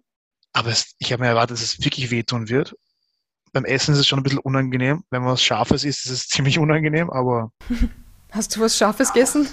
aber 0.54 0.70
es, 0.70 0.96
ich 1.00 1.12
habe 1.12 1.24
mir 1.24 1.30
erwartet, 1.30 1.58
dass 1.58 1.64
es 1.64 1.84
wirklich 1.84 2.12
wehtun 2.12 2.48
wird. 2.48 2.76
Beim 3.56 3.64
Essen 3.64 3.94
ist 3.94 4.02
es 4.02 4.08
schon 4.08 4.20
ein 4.20 4.24
bisschen 4.24 4.40
unangenehm. 4.40 5.06
Wenn 5.12 5.22
man 5.22 5.32
was 5.32 5.42
Scharfes 5.42 5.86
isst, 5.86 6.06
ist 6.08 6.12
es 6.12 6.28
ziemlich 6.28 6.60
unangenehm, 6.60 7.10
aber. 7.10 7.54
Hast 8.32 8.54
du 8.54 8.60
was 8.60 8.78
Scharfes 8.78 9.14
gegessen 9.14 9.48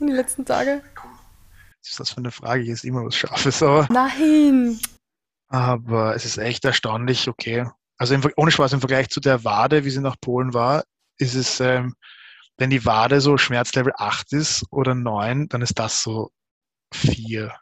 in 0.00 0.08
den 0.08 0.16
letzten 0.16 0.44
Tagen? 0.44 0.82
Was 0.96 1.90
ist 1.90 2.00
das 2.00 2.10
für 2.10 2.16
eine 2.16 2.32
Frage? 2.32 2.64
Hier 2.64 2.72
ist 2.72 2.82
immer 2.82 3.04
was 3.04 3.14
Scharfes, 3.14 3.62
aber. 3.62 3.86
Nein! 3.88 4.80
Aber 5.46 6.16
es 6.16 6.24
ist 6.24 6.38
echt 6.38 6.64
erstaunlich, 6.64 7.28
okay. 7.28 7.70
Also 7.98 8.14
im, 8.14 8.28
ohne 8.34 8.50
Spaß 8.50 8.72
im 8.72 8.80
Vergleich 8.80 9.10
zu 9.10 9.20
der 9.20 9.44
Wade, 9.44 9.84
wie 9.84 9.90
sie 9.90 10.00
nach 10.00 10.16
Polen 10.20 10.52
war, 10.52 10.82
ist 11.18 11.36
es, 11.36 11.60
ähm, 11.60 11.94
wenn 12.56 12.70
die 12.70 12.84
Wade 12.84 13.20
so 13.20 13.38
Schmerzlevel 13.38 13.92
8 13.96 14.32
ist 14.32 14.64
oder 14.72 14.96
9, 14.96 15.48
dann 15.48 15.62
ist 15.62 15.78
das 15.78 16.02
so 16.02 16.32
4. 16.94 17.54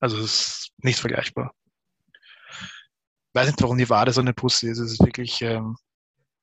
Also 0.00 0.16
es 0.16 0.24
ist 0.24 0.70
nicht 0.78 0.98
vergleichbar. 0.98 1.52
Ich 3.38 3.42
weiß 3.42 3.50
nicht, 3.50 3.62
warum 3.62 3.78
die 3.78 3.88
Wade 3.88 4.10
so 4.10 4.20
eine 4.20 4.34
Pussy 4.34 4.68
ist. 4.68 4.78
Es 4.78 4.90
ist 4.90 4.98
wirklich 4.98 5.40
ähm, 5.42 5.76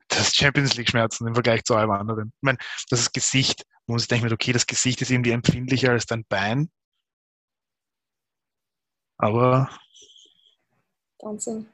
das 0.07 0.33
Champions 0.33 0.77
League-Schmerzen 0.77 1.27
im 1.27 1.33
Vergleich 1.33 1.65
zu 1.65 1.75
allem 1.75 1.91
anderen. 1.91 2.29
Ich 2.29 2.41
meine, 2.41 2.57
das 2.89 3.01
ist 3.01 3.13
Gesicht. 3.13 3.65
Man 3.85 3.95
muss 3.95 4.07
denken, 4.07 4.31
okay, 4.31 4.53
das 4.53 4.65
Gesicht 4.65 5.01
ist 5.01 5.11
irgendwie 5.11 5.31
empfindlicher 5.31 5.91
als 5.91 6.05
dein 6.05 6.23
Bein. 6.29 6.69
Aber. 9.17 9.69
Wahnsinn. 11.19 11.67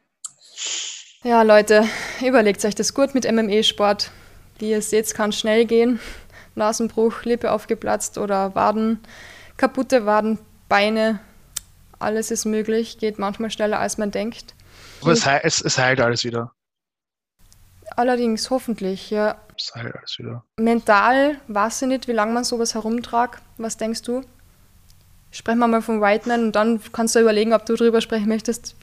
Ja, 1.22 1.43
Leute, 1.43 1.88
überlegt 2.26 2.65
euch 2.65 2.74
das 2.74 2.95
gut 2.95 3.13
mit 3.13 3.32
MME-Sport. 3.32 4.09
Wie 4.57 4.72
ihr 4.72 4.82
seht, 4.82 5.13
kann 5.13 5.32
schnell 5.32 5.67
gehen. 5.67 5.99
Nasenbruch, 6.55 7.26
Lippe 7.26 7.51
aufgeplatzt 7.51 8.17
oder 8.17 8.55
Waden, 8.55 8.99
kaputte 9.57 10.07
Waden, 10.07 10.39
Beine. 10.67 11.19
Alles 11.99 12.32
ist 12.32 12.45
möglich, 12.45 12.97
geht 12.97 13.19
manchmal 13.19 13.51
schneller 13.51 13.80
als 13.80 13.99
man 13.99 14.09
denkt. 14.09 14.55
Aber 15.02 15.12
es, 15.12 15.26
heilt, 15.26 15.43
es, 15.43 15.62
es 15.62 15.78
heilt 15.78 15.99
alles 15.99 16.24
wieder. 16.24 16.54
Allerdings, 17.95 18.49
hoffentlich, 18.49 19.10
ja. 19.10 19.38
Es 19.58 19.74
heilt 19.76 19.95
alles 19.95 20.18
wieder. 20.18 20.43
Mental 20.58 21.39
weiß 21.47 21.84
ich 21.84 21.88
nicht, 21.88 22.08
wie 22.08 22.14
lange 22.14 22.34
man 22.34 22.43
sowas 22.43 22.74
herumtragt. 22.74 23.41
Was 23.58 23.78
denkst 23.78 24.02
du? 24.04 24.24
Sprechen 25.32 25.60
wir 25.60 25.68
mal 25.68 25.82
vom 25.82 26.02
Whiteman 26.02 26.45
und 26.45 26.56
dann 26.56 26.82
kannst 26.91 27.16
du 27.16 27.20
überlegen, 27.20 27.54
ob 27.54 27.66
du 27.66 27.76
darüber 27.76 28.02
sprechen 28.02 28.28
möchtest. 28.28 28.76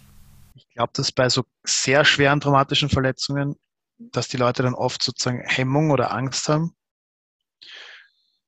Ich 0.55 0.69
glaube, 0.71 0.93
dass 0.95 1.13
bei 1.13 1.29
so 1.29 1.45
sehr 1.65 2.05
schweren 2.05 2.41
traumatischen 2.41 2.89
Verletzungen, 2.89 3.57
dass 3.99 4.29
die 4.29 4.37
Leute 4.39 4.63
dann 4.63 4.75
oft 4.75 5.03
sozusagen 5.03 5.43
Hemmung 5.45 5.91
oder 5.91 6.13
Angst 6.13 6.49
haben. 6.49 6.75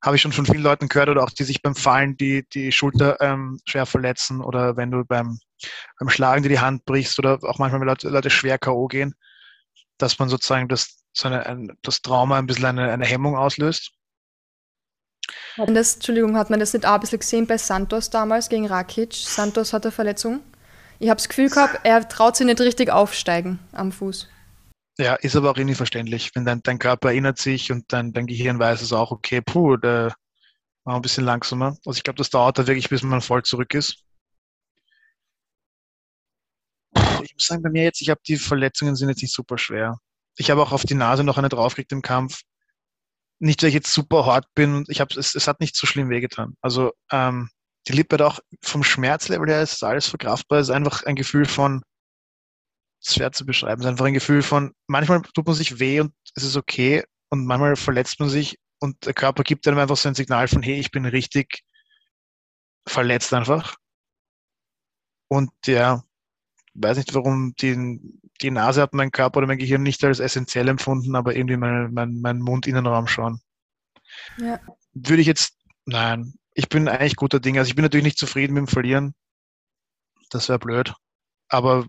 Habe 0.03 0.15
ich 0.15 0.21
schon 0.21 0.31
von 0.31 0.47
vielen 0.47 0.63
Leuten 0.63 0.87
gehört 0.87 1.09
oder 1.09 1.23
auch 1.23 1.29
die 1.29 1.43
sich 1.43 1.61
beim 1.61 1.75
Fallen 1.75 2.17
die, 2.17 2.47
die 2.53 2.71
Schulter 2.71 3.21
ähm, 3.21 3.59
schwer 3.65 3.85
verletzen 3.85 4.41
oder 4.41 4.77
wenn 4.77 4.89
du 4.89 5.05
beim, 5.05 5.39
beim 5.99 6.09
Schlagen 6.09 6.43
dir 6.43 6.49
die 6.49 6.59
Hand 6.59 6.85
brichst 6.85 7.19
oder 7.19 7.39
auch 7.43 7.59
manchmal, 7.59 7.81
wenn 7.81 7.87
Leute, 7.87 8.09
Leute 8.09 8.29
schwer 8.29 8.57
K.O. 8.57 8.87
gehen, 8.87 9.15
dass 9.97 10.19
man 10.19 10.29
sozusagen 10.29 10.67
das, 10.67 11.03
so 11.13 11.27
eine, 11.27 11.45
ein, 11.45 11.77
das 11.81 12.01
Trauma 12.01 12.37
ein 12.37 12.47
bisschen 12.47 12.65
eine, 12.65 12.91
eine 12.91 13.05
Hemmung 13.05 13.35
auslöst. 13.35 13.91
Hat 15.57 15.69
das, 15.75 15.95
Entschuldigung, 15.95 16.37
hat 16.37 16.49
man 16.49 16.59
das 16.59 16.73
nicht 16.73 16.85
auch 16.85 16.93
ein 16.93 16.99
bisschen 16.99 17.19
gesehen 17.19 17.47
bei 17.47 17.57
Santos 17.57 18.09
damals 18.09 18.49
gegen 18.49 18.67
Rakic? 18.67 19.13
Santos 19.13 19.73
hatte 19.73 19.91
Verletzung. 19.91 20.41
Ich 20.99 21.09
habe 21.09 21.17
das 21.17 21.29
Gefühl 21.29 21.49
gehabt, 21.49 21.79
er 21.83 22.07
traut 22.07 22.35
sich 22.35 22.45
nicht 22.45 22.61
richtig 22.61 22.91
aufsteigen 22.91 23.59
am 23.71 23.91
Fuß. 23.91 24.27
Ja, 24.97 25.15
ist 25.15 25.35
aber 25.35 25.51
auch 25.51 25.57
irgendwie 25.57 25.75
verständlich. 25.75 26.31
Wenn 26.35 26.45
dein, 26.45 26.61
dein 26.61 26.79
Körper 26.79 27.09
erinnert 27.09 27.39
sich 27.39 27.71
und 27.71 27.91
dein, 27.91 28.13
dein 28.13 28.27
Gehirn 28.27 28.59
weiß 28.59 28.81
es 28.81 28.93
auch, 28.93 29.11
okay, 29.11 29.41
puh, 29.41 29.77
der 29.77 30.13
war 30.83 30.95
ein 30.95 31.01
bisschen 31.01 31.25
langsamer. 31.25 31.77
Also 31.85 31.97
ich 31.97 32.03
glaube, 32.03 32.17
das 32.17 32.29
dauert 32.29 32.59
da 32.59 32.67
wirklich, 32.67 32.89
bis 32.89 33.01
man 33.01 33.21
voll 33.21 33.43
zurück 33.43 33.73
ist. 33.73 34.03
Ich 37.23 37.33
muss 37.33 37.45
sagen, 37.45 37.61
bei 37.61 37.69
mir 37.69 37.83
jetzt, 37.83 38.01
ich 38.01 38.09
habe 38.09 38.21
die 38.27 38.37
Verletzungen 38.37 38.95
sind 38.95 39.09
jetzt 39.09 39.21
nicht 39.21 39.33
super 39.33 39.57
schwer. 39.57 39.97
Ich 40.37 40.49
habe 40.49 40.61
auch 40.61 40.71
auf 40.71 40.83
die 40.83 40.95
Nase 40.95 41.23
noch 41.23 41.37
eine 41.37 41.49
draufgekriegt 41.49 41.91
im 41.91 42.01
Kampf 42.01 42.41
nicht, 43.41 43.61
weil 43.63 43.69
ich 43.69 43.75
jetzt 43.75 43.93
super 43.93 44.25
hart 44.25 44.45
bin. 44.53 44.85
Ich 44.87 45.01
habe 45.01 45.19
es, 45.19 45.33
es 45.33 45.47
hat 45.47 45.59
nicht 45.59 45.75
so 45.75 45.87
schlimm 45.87 46.09
wehgetan. 46.09 46.55
Also 46.61 46.91
ähm, 47.11 47.49
die 47.87 47.93
Lippe 47.93 48.15
hat 48.15 48.21
auch 48.21 48.39
vom 48.61 48.83
Schmerzlevel 48.83 49.49
her 49.49 49.63
ist 49.63 49.83
alles 49.83 50.07
verkraftbar. 50.07 50.59
Es 50.59 50.69
ist 50.69 50.75
einfach 50.75 51.03
ein 51.03 51.15
Gefühl 51.15 51.45
von, 51.45 51.81
schwer 53.03 53.31
zu 53.31 53.45
beschreiben, 53.45 53.81
es 53.81 53.85
ist 53.85 53.89
einfach 53.89 54.05
ein 54.05 54.13
Gefühl 54.13 54.43
von, 54.43 54.73
manchmal 54.87 55.23
tut 55.33 55.47
man 55.47 55.55
sich 55.55 55.79
weh 55.79 56.01
und 56.01 56.13
es 56.35 56.43
ist 56.43 56.55
okay 56.55 57.03
und 57.29 57.47
manchmal 57.47 57.75
verletzt 57.75 58.19
man 58.19 58.29
sich 58.29 58.59
und 58.79 59.05
der 59.05 59.13
Körper 59.15 59.41
gibt 59.43 59.67
einem 59.67 59.79
einfach 59.79 59.97
so 59.97 60.07
ein 60.07 60.15
Signal 60.15 60.47
von, 60.47 60.61
hey, 60.61 60.79
ich 60.79 60.91
bin 60.91 61.05
richtig 61.05 61.63
verletzt 62.87 63.33
einfach. 63.33 63.75
Und 65.29 65.51
ja, 65.65 66.03
weiß 66.73 66.97
nicht, 66.97 67.13
warum 67.13 67.53
die, 67.59 67.99
die 68.41 68.51
Nase 68.51 68.81
hat 68.81 68.93
mein 68.93 69.11
Körper 69.11 69.37
oder 69.37 69.47
mein 69.47 69.57
Gehirn 69.57 69.83
nicht 69.83 70.03
als 70.03 70.19
essentiell 70.19 70.67
empfunden, 70.67 71.15
aber 71.15 71.35
irgendwie 71.35 71.57
mein, 71.57 71.93
mein, 71.93 72.19
mein 72.21 72.39
Mundinnenraum 72.39 73.07
schon. 73.07 73.41
Ja. 74.37 74.59
Würde 74.93 75.21
ich 75.21 75.27
jetzt, 75.27 75.55
nein, 75.85 76.33
ich 76.53 76.69
bin 76.69 76.87
eigentlich 76.87 77.15
guter 77.15 77.39
Ding. 77.39 77.57
Also 77.57 77.69
ich 77.69 77.75
bin 77.75 77.83
natürlich 77.83 78.05
nicht 78.05 78.17
zufrieden 78.17 78.53
mit 78.53 78.61
dem 78.61 78.67
Verlieren. 78.67 79.13
Das 80.29 80.49
wäre 80.49 80.59
blöd. 80.59 80.93
Aber 81.49 81.85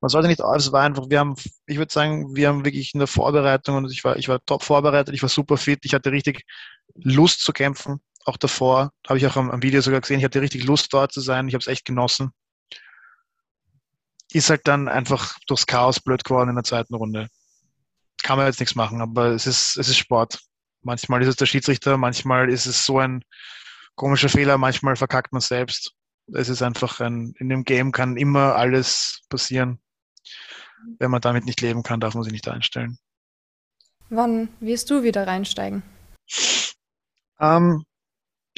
man 0.00 0.08
sollte 0.08 0.28
nicht, 0.28 0.40
es 0.40 0.72
war 0.72 0.82
einfach, 0.82 1.10
wir 1.10 1.18
haben, 1.18 1.34
ich 1.66 1.76
würde 1.76 1.92
sagen, 1.92 2.34
wir 2.34 2.48
haben 2.48 2.64
wirklich 2.64 2.94
in 2.94 3.00
der 3.00 3.06
Vorbereitung 3.06 3.76
und 3.76 3.92
ich 3.92 4.02
war, 4.04 4.16
ich 4.16 4.28
war 4.28 4.42
top 4.44 4.62
vorbereitet, 4.62 5.14
ich 5.14 5.22
war 5.22 5.28
super 5.28 5.58
fit, 5.58 5.80
ich 5.82 5.92
hatte 5.92 6.10
richtig 6.10 6.44
Lust 6.94 7.40
zu 7.40 7.52
kämpfen 7.52 8.00
auch 8.24 8.36
davor, 8.36 8.92
habe 9.08 9.18
ich 9.18 9.26
auch 9.26 9.36
am, 9.36 9.50
am, 9.50 9.62
Video 9.62 9.80
sogar 9.80 10.00
gesehen, 10.00 10.18
ich 10.18 10.24
hatte 10.24 10.40
richtig 10.40 10.64
Lust 10.64 10.92
dort 10.92 11.12
zu 11.12 11.20
sein, 11.20 11.48
ich 11.48 11.54
habe 11.54 11.62
es 11.62 11.66
echt 11.66 11.84
genossen. 11.84 12.30
Ist 14.32 14.50
halt 14.50 14.66
dann 14.68 14.88
einfach 14.88 15.36
durchs 15.46 15.66
Chaos 15.66 16.00
blöd 16.00 16.22
geworden 16.24 16.50
in 16.50 16.54
der 16.54 16.64
zweiten 16.64 16.94
Runde. 16.94 17.28
Kann 18.22 18.36
man 18.36 18.46
jetzt 18.46 18.60
nichts 18.60 18.74
machen, 18.74 19.00
aber 19.00 19.28
es 19.28 19.46
ist, 19.46 19.76
es 19.76 19.88
ist 19.88 19.98
Sport. 19.98 20.38
Manchmal 20.82 21.22
ist 21.22 21.28
es 21.28 21.36
der 21.36 21.46
Schiedsrichter, 21.46 21.96
manchmal 21.96 22.50
ist 22.50 22.66
es 22.66 22.84
so 22.84 22.98
ein 22.98 23.24
komischer 23.96 24.28
Fehler, 24.28 24.56
manchmal 24.56 24.96
verkackt 24.96 25.32
man 25.32 25.40
selbst. 25.40 25.92
Es 26.32 26.48
ist 26.48 26.62
einfach 26.62 27.00
ein, 27.00 27.34
in 27.38 27.48
dem 27.48 27.64
Game 27.64 27.92
kann 27.92 28.16
immer 28.16 28.54
alles 28.54 29.22
passieren. 29.28 29.80
Wenn 30.98 31.10
man 31.10 31.20
damit 31.20 31.44
nicht 31.44 31.60
leben 31.60 31.82
kann, 31.82 32.00
darf 32.00 32.14
man 32.14 32.22
sich 32.22 32.32
nicht 32.32 32.48
einstellen. 32.48 32.98
Wann 34.08 34.48
wirst 34.60 34.90
du 34.90 35.02
wieder 35.02 35.26
reinsteigen? 35.26 35.82
Ähm, 37.40 37.84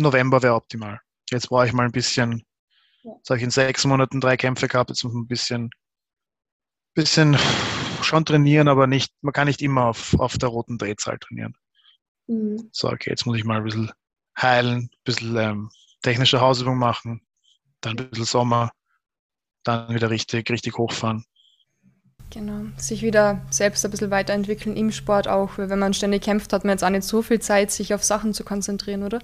November 0.01 0.43
wäre 0.43 0.55
optimal. 0.55 1.01
Jetzt 1.31 1.49
brauche 1.49 1.67
ich 1.67 1.73
mal 1.73 1.87
ein 1.87 1.93
bisschen, 1.93 2.45
ja. 3.03 3.13
sage 3.23 3.39
ich 3.39 3.45
in 3.45 3.51
sechs 3.51 3.85
Monaten 3.85 4.21
drei 4.21 4.37
Kämpfe 4.37 4.69
gehabt, 4.69 4.91
jetzt 4.91 5.05
muss 5.05 5.13
man 5.13 5.25
ein 5.25 5.29
bisschen, 5.29 5.71
bisschen 6.95 7.37
schon 8.03 8.25
trainieren, 8.25 8.69
aber 8.69 8.87
nicht, 8.87 9.13
man 9.23 9.33
kann 9.33 9.49
nicht 9.49 9.63
immer 9.63 9.87
auf, 9.87 10.19
auf 10.19 10.39
der 10.39 10.49
roten 10.49 10.79
Drehzahl 10.79 11.19
trainieren. 11.19 11.57
Mhm. 12.27 12.69
So, 12.73 12.89
okay, 12.89 13.11
jetzt 13.11 13.27
muss 13.27 13.37
ich 13.37 13.45
mal 13.45 13.59
ein 13.59 13.65
bisschen 13.65 13.93
heilen, 14.41 14.79
ein 14.79 14.91
bisschen 15.05 15.37
ähm, 15.37 15.71
technische 16.03 16.41
Hausübung 16.41 16.79
machen, 16.79 17.23
dann 17.81 17.99
ein 17.99 18.11
bisschen 18.11 18.25
Sommer, 18.25 18.73
dann 19.65 19.95
wieder 19.95 20.11
richtig, 20.11 20.51
richtig 20.51 20.77
hochfahren. 20.79 21.25
Genau, 22.31 22.65
sich 22.79 23.03
wieder 23.03 23.45
selbst 23.51 23.85
ein 23.85 23.91
bisschen 23.91 24.11
weiterentwickeln 24.11 24.75
im 24.77 24.91
Sport 24.91 25.29
auch, 25.29 25.59
wenn 25.59 25.79
man 25.79 25.93
ständig 25.93 26.23
kämpft, 26.23 26.53
hat 26.53 26.65
man 26.65 26.73
jetzt 26.73 26.83
auch 26.83 26.91
nicht 26.91 27.05
so 27.05 27.21
viel 27.21 27.41
Zeit, 27.41 27.71
sich 27.71 27.93
auf 27.93 28.03
Sachen 28.03 28.33
zu 28.33 28.43
konzentrieren, 28.43 29.03
oder? 29.03 29.21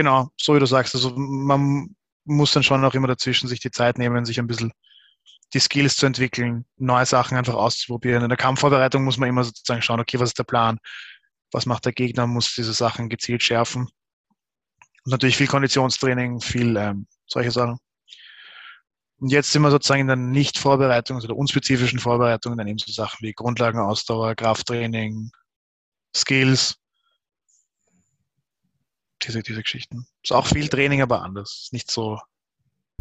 Genau, 0.00 0.30
so 0.40 0.54
wie 0.54 0.58
du 0.58 0.64
sagst. 0.64 0.94
Also 0.94 1.10
man 1.14 1.94
muss 2.24 2.52
dann 2.52 2.62
schon 2.62 2.82
auch 2.86 2.94
immer 2.94 3.06
dazwischen 3.06 3.48
sich 3.48 3.60
die 3.60 3.70
Zeit 3.70 3.98
nehmen, 3.98 4.24
sich 4.24 4.40
ein 4.40 4.46
bisschen 4.46 4.72
die 5.52 5.58
Skills 5.58 5.96
zu 5.96 6.06
entwickeln, 6.06 6.64
neue 6.78 7.04
Sachen 7.04 7.36
einfach 7.36 7.52
auszuprobieren. 7.52 8.22
In 8.22 8.30
der 8.30 8.38
Kampfvorbereitung 8.38 9.04
muss 9.04 9.18
man 9.18 9.28
immer 9.28 9.44
sozusagen 9.44 9.82
schauen, 9.82 10.00
okay, 10.00 10.18
was 10.18 10.30
ist 10.30 10.38
der 10.38 10.44
Plan? 10.44 10.78
Was 11.52 11.66
macht 11.66 11.84
der 11.84 11.92
Gegner? 11.92 12.26
Muss 12.26 12.54
diese 12.54 12.72
Sachen 12.72 13.10
gezielt 13.10 13.42
schärfen. 13.42 13.90
Und 15.04 15.10
natürlich 15.10 15.36
viel 15.36 15.48
Konditionstraining, 15.48 16.40
viel 16.40 16.78
ähm, 16.78 17.06
solche 17.26 17.50
Sachen. 17.50 17.76
Und 19.18 19.30
jetzt 19.30 19.50
sind 19.50 19.60
wir 19.60 19.70
sozusagen 19.70 20.00
in 20.00 20.06
der 20.06 20.16
Nicht-Vorbereitung, 20.16 21.16
also 21.16 21.28
der 21.28 21.36
unspezifischen 21.36 21.98
Vorbereitung, 21.98 22.56
dann 22.56 22.68
eben 22.68 22.78
so 22.78 22.90
Sachen 22.90 23.18
wie 23.20 23.34
Grundlagenausdauer, 23.34 24.34
Krafttraining, 24.34 25.30
Skills, 26.16 26.79
diese, 29.24 29.42
diese 29.42 29.62
Geschichten. 29.62 30.06
Ist 30.22 30.32
auch 30.32 30.46
viel 30.46 30.68
Training, 30.68 31.02
aber 31.02 31.22
anders. 31.22 31.62
Ist 31.64 31.72
nicht 31.72 31.90
so. 31.90 32.18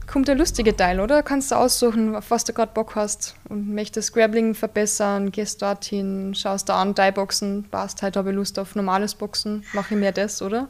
Kommt 0.08 0.28
der 0.28 0.36
lustige 0.36 0.76
Teil, 0.76 1.00
oder? 1.00 1.24
Kannst 1.24 1.52
du 1.52 1.56
aussuchen, 1.56 2.16
auf 2.16 2.32
was 2.32 2.44
du 2.44 2.54
gerade 2.54 2.74
Bock 2.74 2.96
hast 2.96 3.36
und 3.50 3.74
möchtest 3.74 4.14
Grappling 4.14 4.56
verbessern, 4.56 5.32
gehst 5.32 5.62
dorthin, 5.62 6.34
schaust 6.34 6.70
da 6.70 6.82
an, 6.82 6.96
Thai-Boxen, 6.96 7.70
passt, 7.70 8.02
heute 8.02 8.20
habe 8.20 8.30
ich 8.30 8.36
Lust 8.36 8.58
auf 8.58 8.76
normales 8.76 9.14
Boxen, 9.14 9.66
mache 9.74 9.94
ich 9.94 10.00
mehr 10.00 10.14
das, 10.14 10.42
oder? 10.42 10.70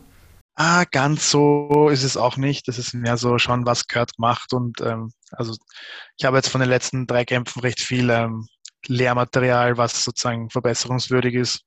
Ah, 0.61 0.83
ganz 0.91 1.31
so 1.31 1.87
ist 1.89 2.03
es 2.03 2.17
auch 2.17 2.35
nicht. 2.35 2.67
Das 2.67 2.77
ist 2.77 2.93
mehr 2.93 3.15
so 3.15 3.37
schon, 3.37 3.65
was 3.65 3.87
gehört 3.87 4.17
gemacht. 4.17 4.51
Und 4.51 4.81
ähm, 4.81 5.13
also 5.31 5.55
ich 6.17 6.25
habe 6.25 6.35
jetzt 6.35 6.49
von 6.49 6.59
den 6.59 6.69
letzten 6.69 7.07
drei 7.07 7.23
Kämpfen 7.23 7.61
recht 7.61 7.79
viel 7.79 8.09
ähm, 8.09 8.45
Lehrmaterial, 8.85 9.77
was 9.77 10.03
sozusagen 10.03 10.49
verbesserungswürdig 10.49 11.35
ist. 11.35 11.61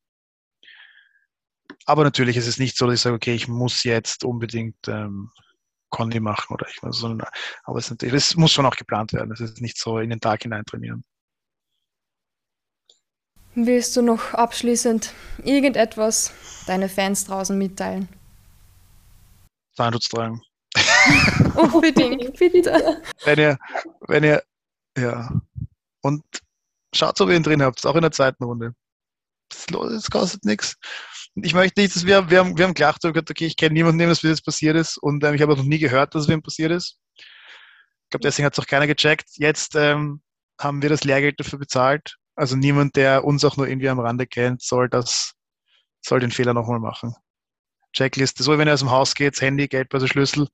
Aber 1.85 2.03
natürlich 2.03 2.37
ist 2.37 2.47
es 2.47 2.59
nicht 2.59 2.77
so, 2.77 2.85
dass 2.85 2.95
ich 2.95 3.01
sage, 3.01 3.15
okay, 3.15 3.33
ich 3.33 3.47
muss 3.47 3.83
jetzt 3.83 4.23
unbedingt 4.23 4.87
ähm, 4.87 5.31
Condi 5.89 6.19
machen 6.19 6.53
oder 6.53 6.67
ich 6.67 6.79
sondern, 6.81 7.27
aber 7.63 7.79
es, 7.79 7.89
natürlich, 7.89 8.13
das 8.13 8.35
muss 8.35 8.51
schon 8.51 8.65
auch 8.65 8.75
geplant 8.75 9.13
werden. 9.13 9.31
Es 9.31 9.39
ist 9.39 9.61
nicht 9.61 9.77
so 9.77 9.99
in 9.99 10.09
den 10.09 10.19
Tag 10.19 10.43
hinein 10.43 10.65
trainieren. 10.65 11.03
Willst 13.55 13.95
du 13.95 14.01
noch 14.01 14.33
abschließend 14.33 15.13
irgendetwas 15.43 16.33
deine 16.65 16.89
Fans 16.89 17.25
draußen 17.25 17.55
mitteilen? 17.55 18.09
Zahnschutz 19.75 20.09
tragen. 20.09 20.41
Unbedingt, 21.55 22.37
bitte. 22.37 23.01
Wenn 23.23 23.39
ihr, 23.39 23.57
wenn 24.07 24.23
ihr, 24.23 24.43
ja. 24.97 25.31
Und 26.01 26.23
schaut, 26.95 27.21
ob 27.21 27.29
ihr 27.29 27.35
ihn 27.35 27.43
drin 27.43 27.61
habt, 27.61 27.85
auch 27.85 27.95
in 27.95 28.01
der 28.01 28.11
zweiten 28.11 28.43
Runde. 28.43 28.73
Es 29.51 30.09
kostet 30.09 30.45
nichts. 30.45 30.75
Ich 31.35 31.53
möchte 31.53 31.81
nicht, 31.81 31.95
dass 31.95 32.05
wir, 32.05 32.29
wir 32.29 32.39
haben, 32.39 32.57
wir 32.57 32.65
haben 32.65 32.73
gelacht 32.73 33.03
und 33.03 33.13
gesagt, 33.13 33.31
okay, 33.31 33.45
ich 33.45 33.57
kenne 33.57 33.73
niemanden, 33.73 33.97
dem 33.97 34.09
das 34.09 34.21
jetzt 34.21 34.45
passiert 34.45 34.75
ist 34.75 34.97
und 34.97 35.23
ähm, 35.23 35.33
ich 35.33 35.41
habe 35.41 35.55
noch 35.55 35.63
nie 35.63 35.79
gehört, 35.79 36.13
dass 36.13 36.23
es 36.23 36.29
ihm 36.29 36.43
passiert 36.43 36.71
ist. 36.71 36.99
Ich 37.15 38.09
glaube, 38.11 38.23
deswegen 38.23 38.45
hat 38.45 38.53
es 38.53 38.59
auch 38.59 38.67
keiner 38.67 38.85
gecheckt. 38.85 39.29
Jetzt 39.37 39.75
ähm, 39.75 40.21
haben 40.59 40.83
wir 40.83 40.89
das 40.89 41.03
Lehrgeld 41.03 41.39
dafür 41.39 41.57
bezahlt. 41.57 42.17
Also 42.35 42.55
niemand, 42.55 42.95
der 42.95 43.23
uns 43.23 43.43
auch 43.43 43.57
nur 43.57 43.67
irgendwie 43.67 43.89
am 43.89 43.99
Rande 43.99 44.27
kennt, 44.27 44.61
soll 44.61 44.89
das, 44.89 45.33
soll 46.01 46.19
den 46.19 46.31
Fehler 46.31 46.53
nochmal 46.53 46.79
machen. 46.79 47.15
Checkliste. 47.93 48.43
So, 48.43 48.57
wenn 48.57 48.67
ihr 48.67 48.73
aus 48.73 48.79
dem 48.81 48.91
Haus 48.91 49.15
geht, 49.15 49.39
Handy, 49.41 49.67
Geldbörse, 49.67 50.07
Schlüssel, 50.07 50.47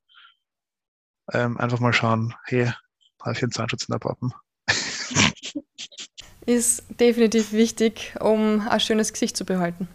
ähm, 1.34 1.58
einfach 1.58 1.80
mal 1.80 1.94
schauen, 1.94 2.34
hey, 2.46 2.72
habe 3.22 3.34
ich 3.34 3.44
einen 3.44 3.52
Zahnschutz 3.52 3.84
in 3.84 3.94
der 3.94 4.00
Pappen? 4.00 4.34
Ist 6.46 6.84
definitiv 6.90 7.52
wichtig, 7.52 8.16
um 8.20 8.68
ein 8.68 8.80
schönes 8.80 9.14
Gesicht 9.14 9.38
zu 9.38 9.46
behalten. 9.46 9.88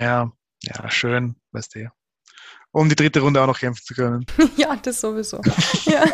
Ja, 0.00 0.32
ja, 0.62 0.90
schön, 0.90 1.36
weißt 1.52 1.74
du. 1.74 1.90
Um 2.70 2.88
die 2.88 2.96
dritte 2.96 3.20
Runde 3.20 3.40
auch 3.40 3.46
noch 3.46 3.58
kämpfen 3.58 3.84
zu 3.84 3.94
können. 3.94 4.26
ja, 4.56 4.76
das 4.76 5.00
sowieso. 5.00 5.40
ja. 5.84 6.04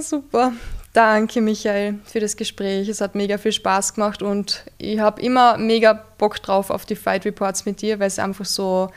Super. 0.00 0.52
Danke, 0.92 1.40
Michael, 1.40 1.98
für 2.04 2.20
das 2.20 2.36
Gespräch. 2.36 2.88
Es 2.88 3.00
hat 3.00 3.14
mega 3.14 3.38
viel 3.38 3.52
Spaß 3.52 3.94
gemacht 3.94 4.22
und 4.22 4.64
ich 4.78 4.98
habe 4.98 5.20
immer 5.20 5.58
mega 5.58 5.92
Bock 5.92 6.42
drauf 6.42 6.70
auf 6.70 6.86
die 6.86 6.96
Fight 6.96 7.24
Reports 7.24 7.66
mit 7.66 7.82
dir, 7.82 8.00
weil 8.00 8.10
sie 8.10 8.22
einfach 8.22 8.46
so 8.46 8.90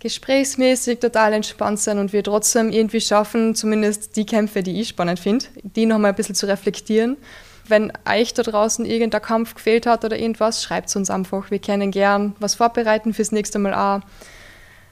gesprächsmäßig 0.00 0.98
total 0.98 1.32
entspannt 1.32 1.80
sind 1.80 1.98
und 1.98 2.12
wir 2.12 2.22
trotzdem 2.22 2.70
irgendwie 2.70 3.00
schaffen, 3.00 3.54
zumindest 3.54 4.16
die 4.16 4.26
Kämpfe, 4.26 4.62
die 4.62 4.80
ich 4.80 4.88
spannend 4.88 5.20
finde, 5.20 5.46
die 5.62 5.86
nochmal 5.86 6.12
ein 6.12 6.16
bisschen 6.16 6.34
zu 6.34 6.46
reflektieren. 6.46 7.16
Wenn 7.68 7.92
euch 8.08 8.34
da 8.34 8.42
draußen 8.42 8.84
irgendein 8.84 9.22
Kampf 9.22 9.54
gefehlt 9.54 9.86
hat 9.86 10.04
oder 10.04 10.18
irgendwas, 10.18 10.62
schreibt 10.62 10.88
es 10.88 10.96
uns 10.96 11.10
einfach. 11.10 11.50
Wir 11.50 11.58
können 11.58 11.90
gern 11.90 12.36
was 12.38 12.54
vorbereiten 12.54 13.14
fürs 13.14 13.32
nächste 13.32 13.58
Mal 13.58 13.74
auch. 13.74 14.06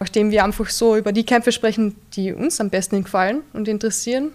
Nachdem 0.00 0.30
wir 0.30 0.44
einfach 0.44 0.68
so 0.70 0.96
über 0.96 1.12
die 1.12 1.24
Kämpfe 1.24 1.52
sprechen, 1.52 1.96
die 2.14 2.32
uns 2.32 2.60
am 2.60 2.70
besten 2.70 3.04
gefallen 3.04 3.42
und 3.52 3.68
interessieren, 3.68 4.32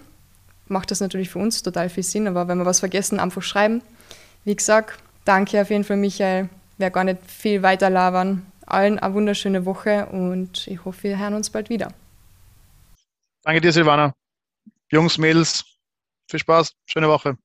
macht 0.66 0.90
das 0.90 1.00
natürlich 1.00 1.30
für 1.30 1.38
uns 1.38 1.62
total 1.62 1.88
viel 1.88 2.02
Sinn, 2.02 2.26
aber 2.26 2.48
wenn 2.48 2.58
wir 2.58 2.66
was 2.66 2.80
vergessen, 2.80 3.20
einfach 3.20 3.42
schreiben. 3.42 3.82
Wie 4.44 4.56
gesagt, 4.56 4.98
danke 5.24 5.60
auf 5.60 5.70
jeden 5.70 5.84
Fall, 5.84 5.96
Michael. 5.96 6.48
Ich 6.74 6.78
werde 6.78 6.94
gar 6.94 7.04
nicht 7.04 7.18
viel 7.26 7.62
weiter 7.62 7.90
labern. 7.90 8.46
Allen 8.66 8.98
eine 8.98 9.14
wunderschöne 9.14 9.66
Woche 9.66 10.06
und 10.06 10.66
ich 10.66 10.84
hoffe, 10.84 11.02
wir 11.02 11.18
hören 11.18 11.34
uns 11.34 11.50
bald 11.50 11.68
wieder. 11.68 11.92
Danke 13.42 13.60
dir, 13.60 13.72
Silvana. 13.72 14.14
Jungs, 14.90 15.18
Mädels, 15.18 15.64
viel 16.28 16.40
Spaß, 16.40 16.72
schöne 16.86 17.08
Woche. 17.08 17.36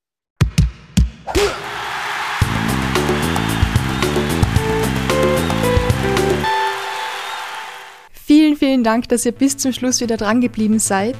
Vielen, 8.25 8.57
vielen 8.57 8.83
Dank, 8.83 9.07
dass 9.09 9.25
ihr 9.25 9.31
bis 9.31 9.55
zum 9.55 9.71
Schluss 9.71 10.01
wieder 10.01 10.17
dran 10.17 10.41
geblieben 10.41 10.79
seid. 10.79 11.15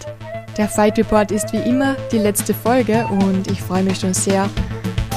Der 0.58 0.68
Fight 0.68 0.98
Report 0.98 1.32
ist 1.32 1.54
wie 1.54 1.58
immer 1.58 1.96
die 2.12 2.18
letzte 2.18 2.54
Folge 2.54 3.06
und 3.12 3.50
ich 3.52 3.62
freue 3.62 3.84
mich 3.84 4.00
schon 4.00 4.14
sehr 4.14 4.50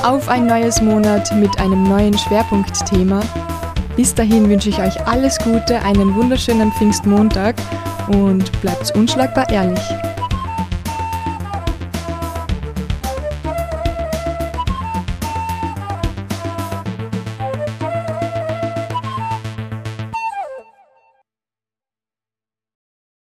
auf 0.02 0.28
ein 0.28 0.46
neues 0.46 0.80
Monat 0.82 1.34
mit 1.36 1.58
einem 1.58 1.84
neuen 1.84 2.16
Schwerpunktthema. 2.16 3.20
Bis 3.96 4.14
dahin 4.14 4.48
wünsche 4.48 4.68
ich 4.68 4.78
euch 4.78 5.06
alles 5.06 5.38
Gute, 5.38 5.80
einen 5.82 6.14
wunderschönen 6.14 6.72
Pfingstmontag 6.72 7.56
und 8.08 8.50
bleibt 8.60 8.94
unschlagbar 8.94 9.48
ehrlich. 9.50 9.80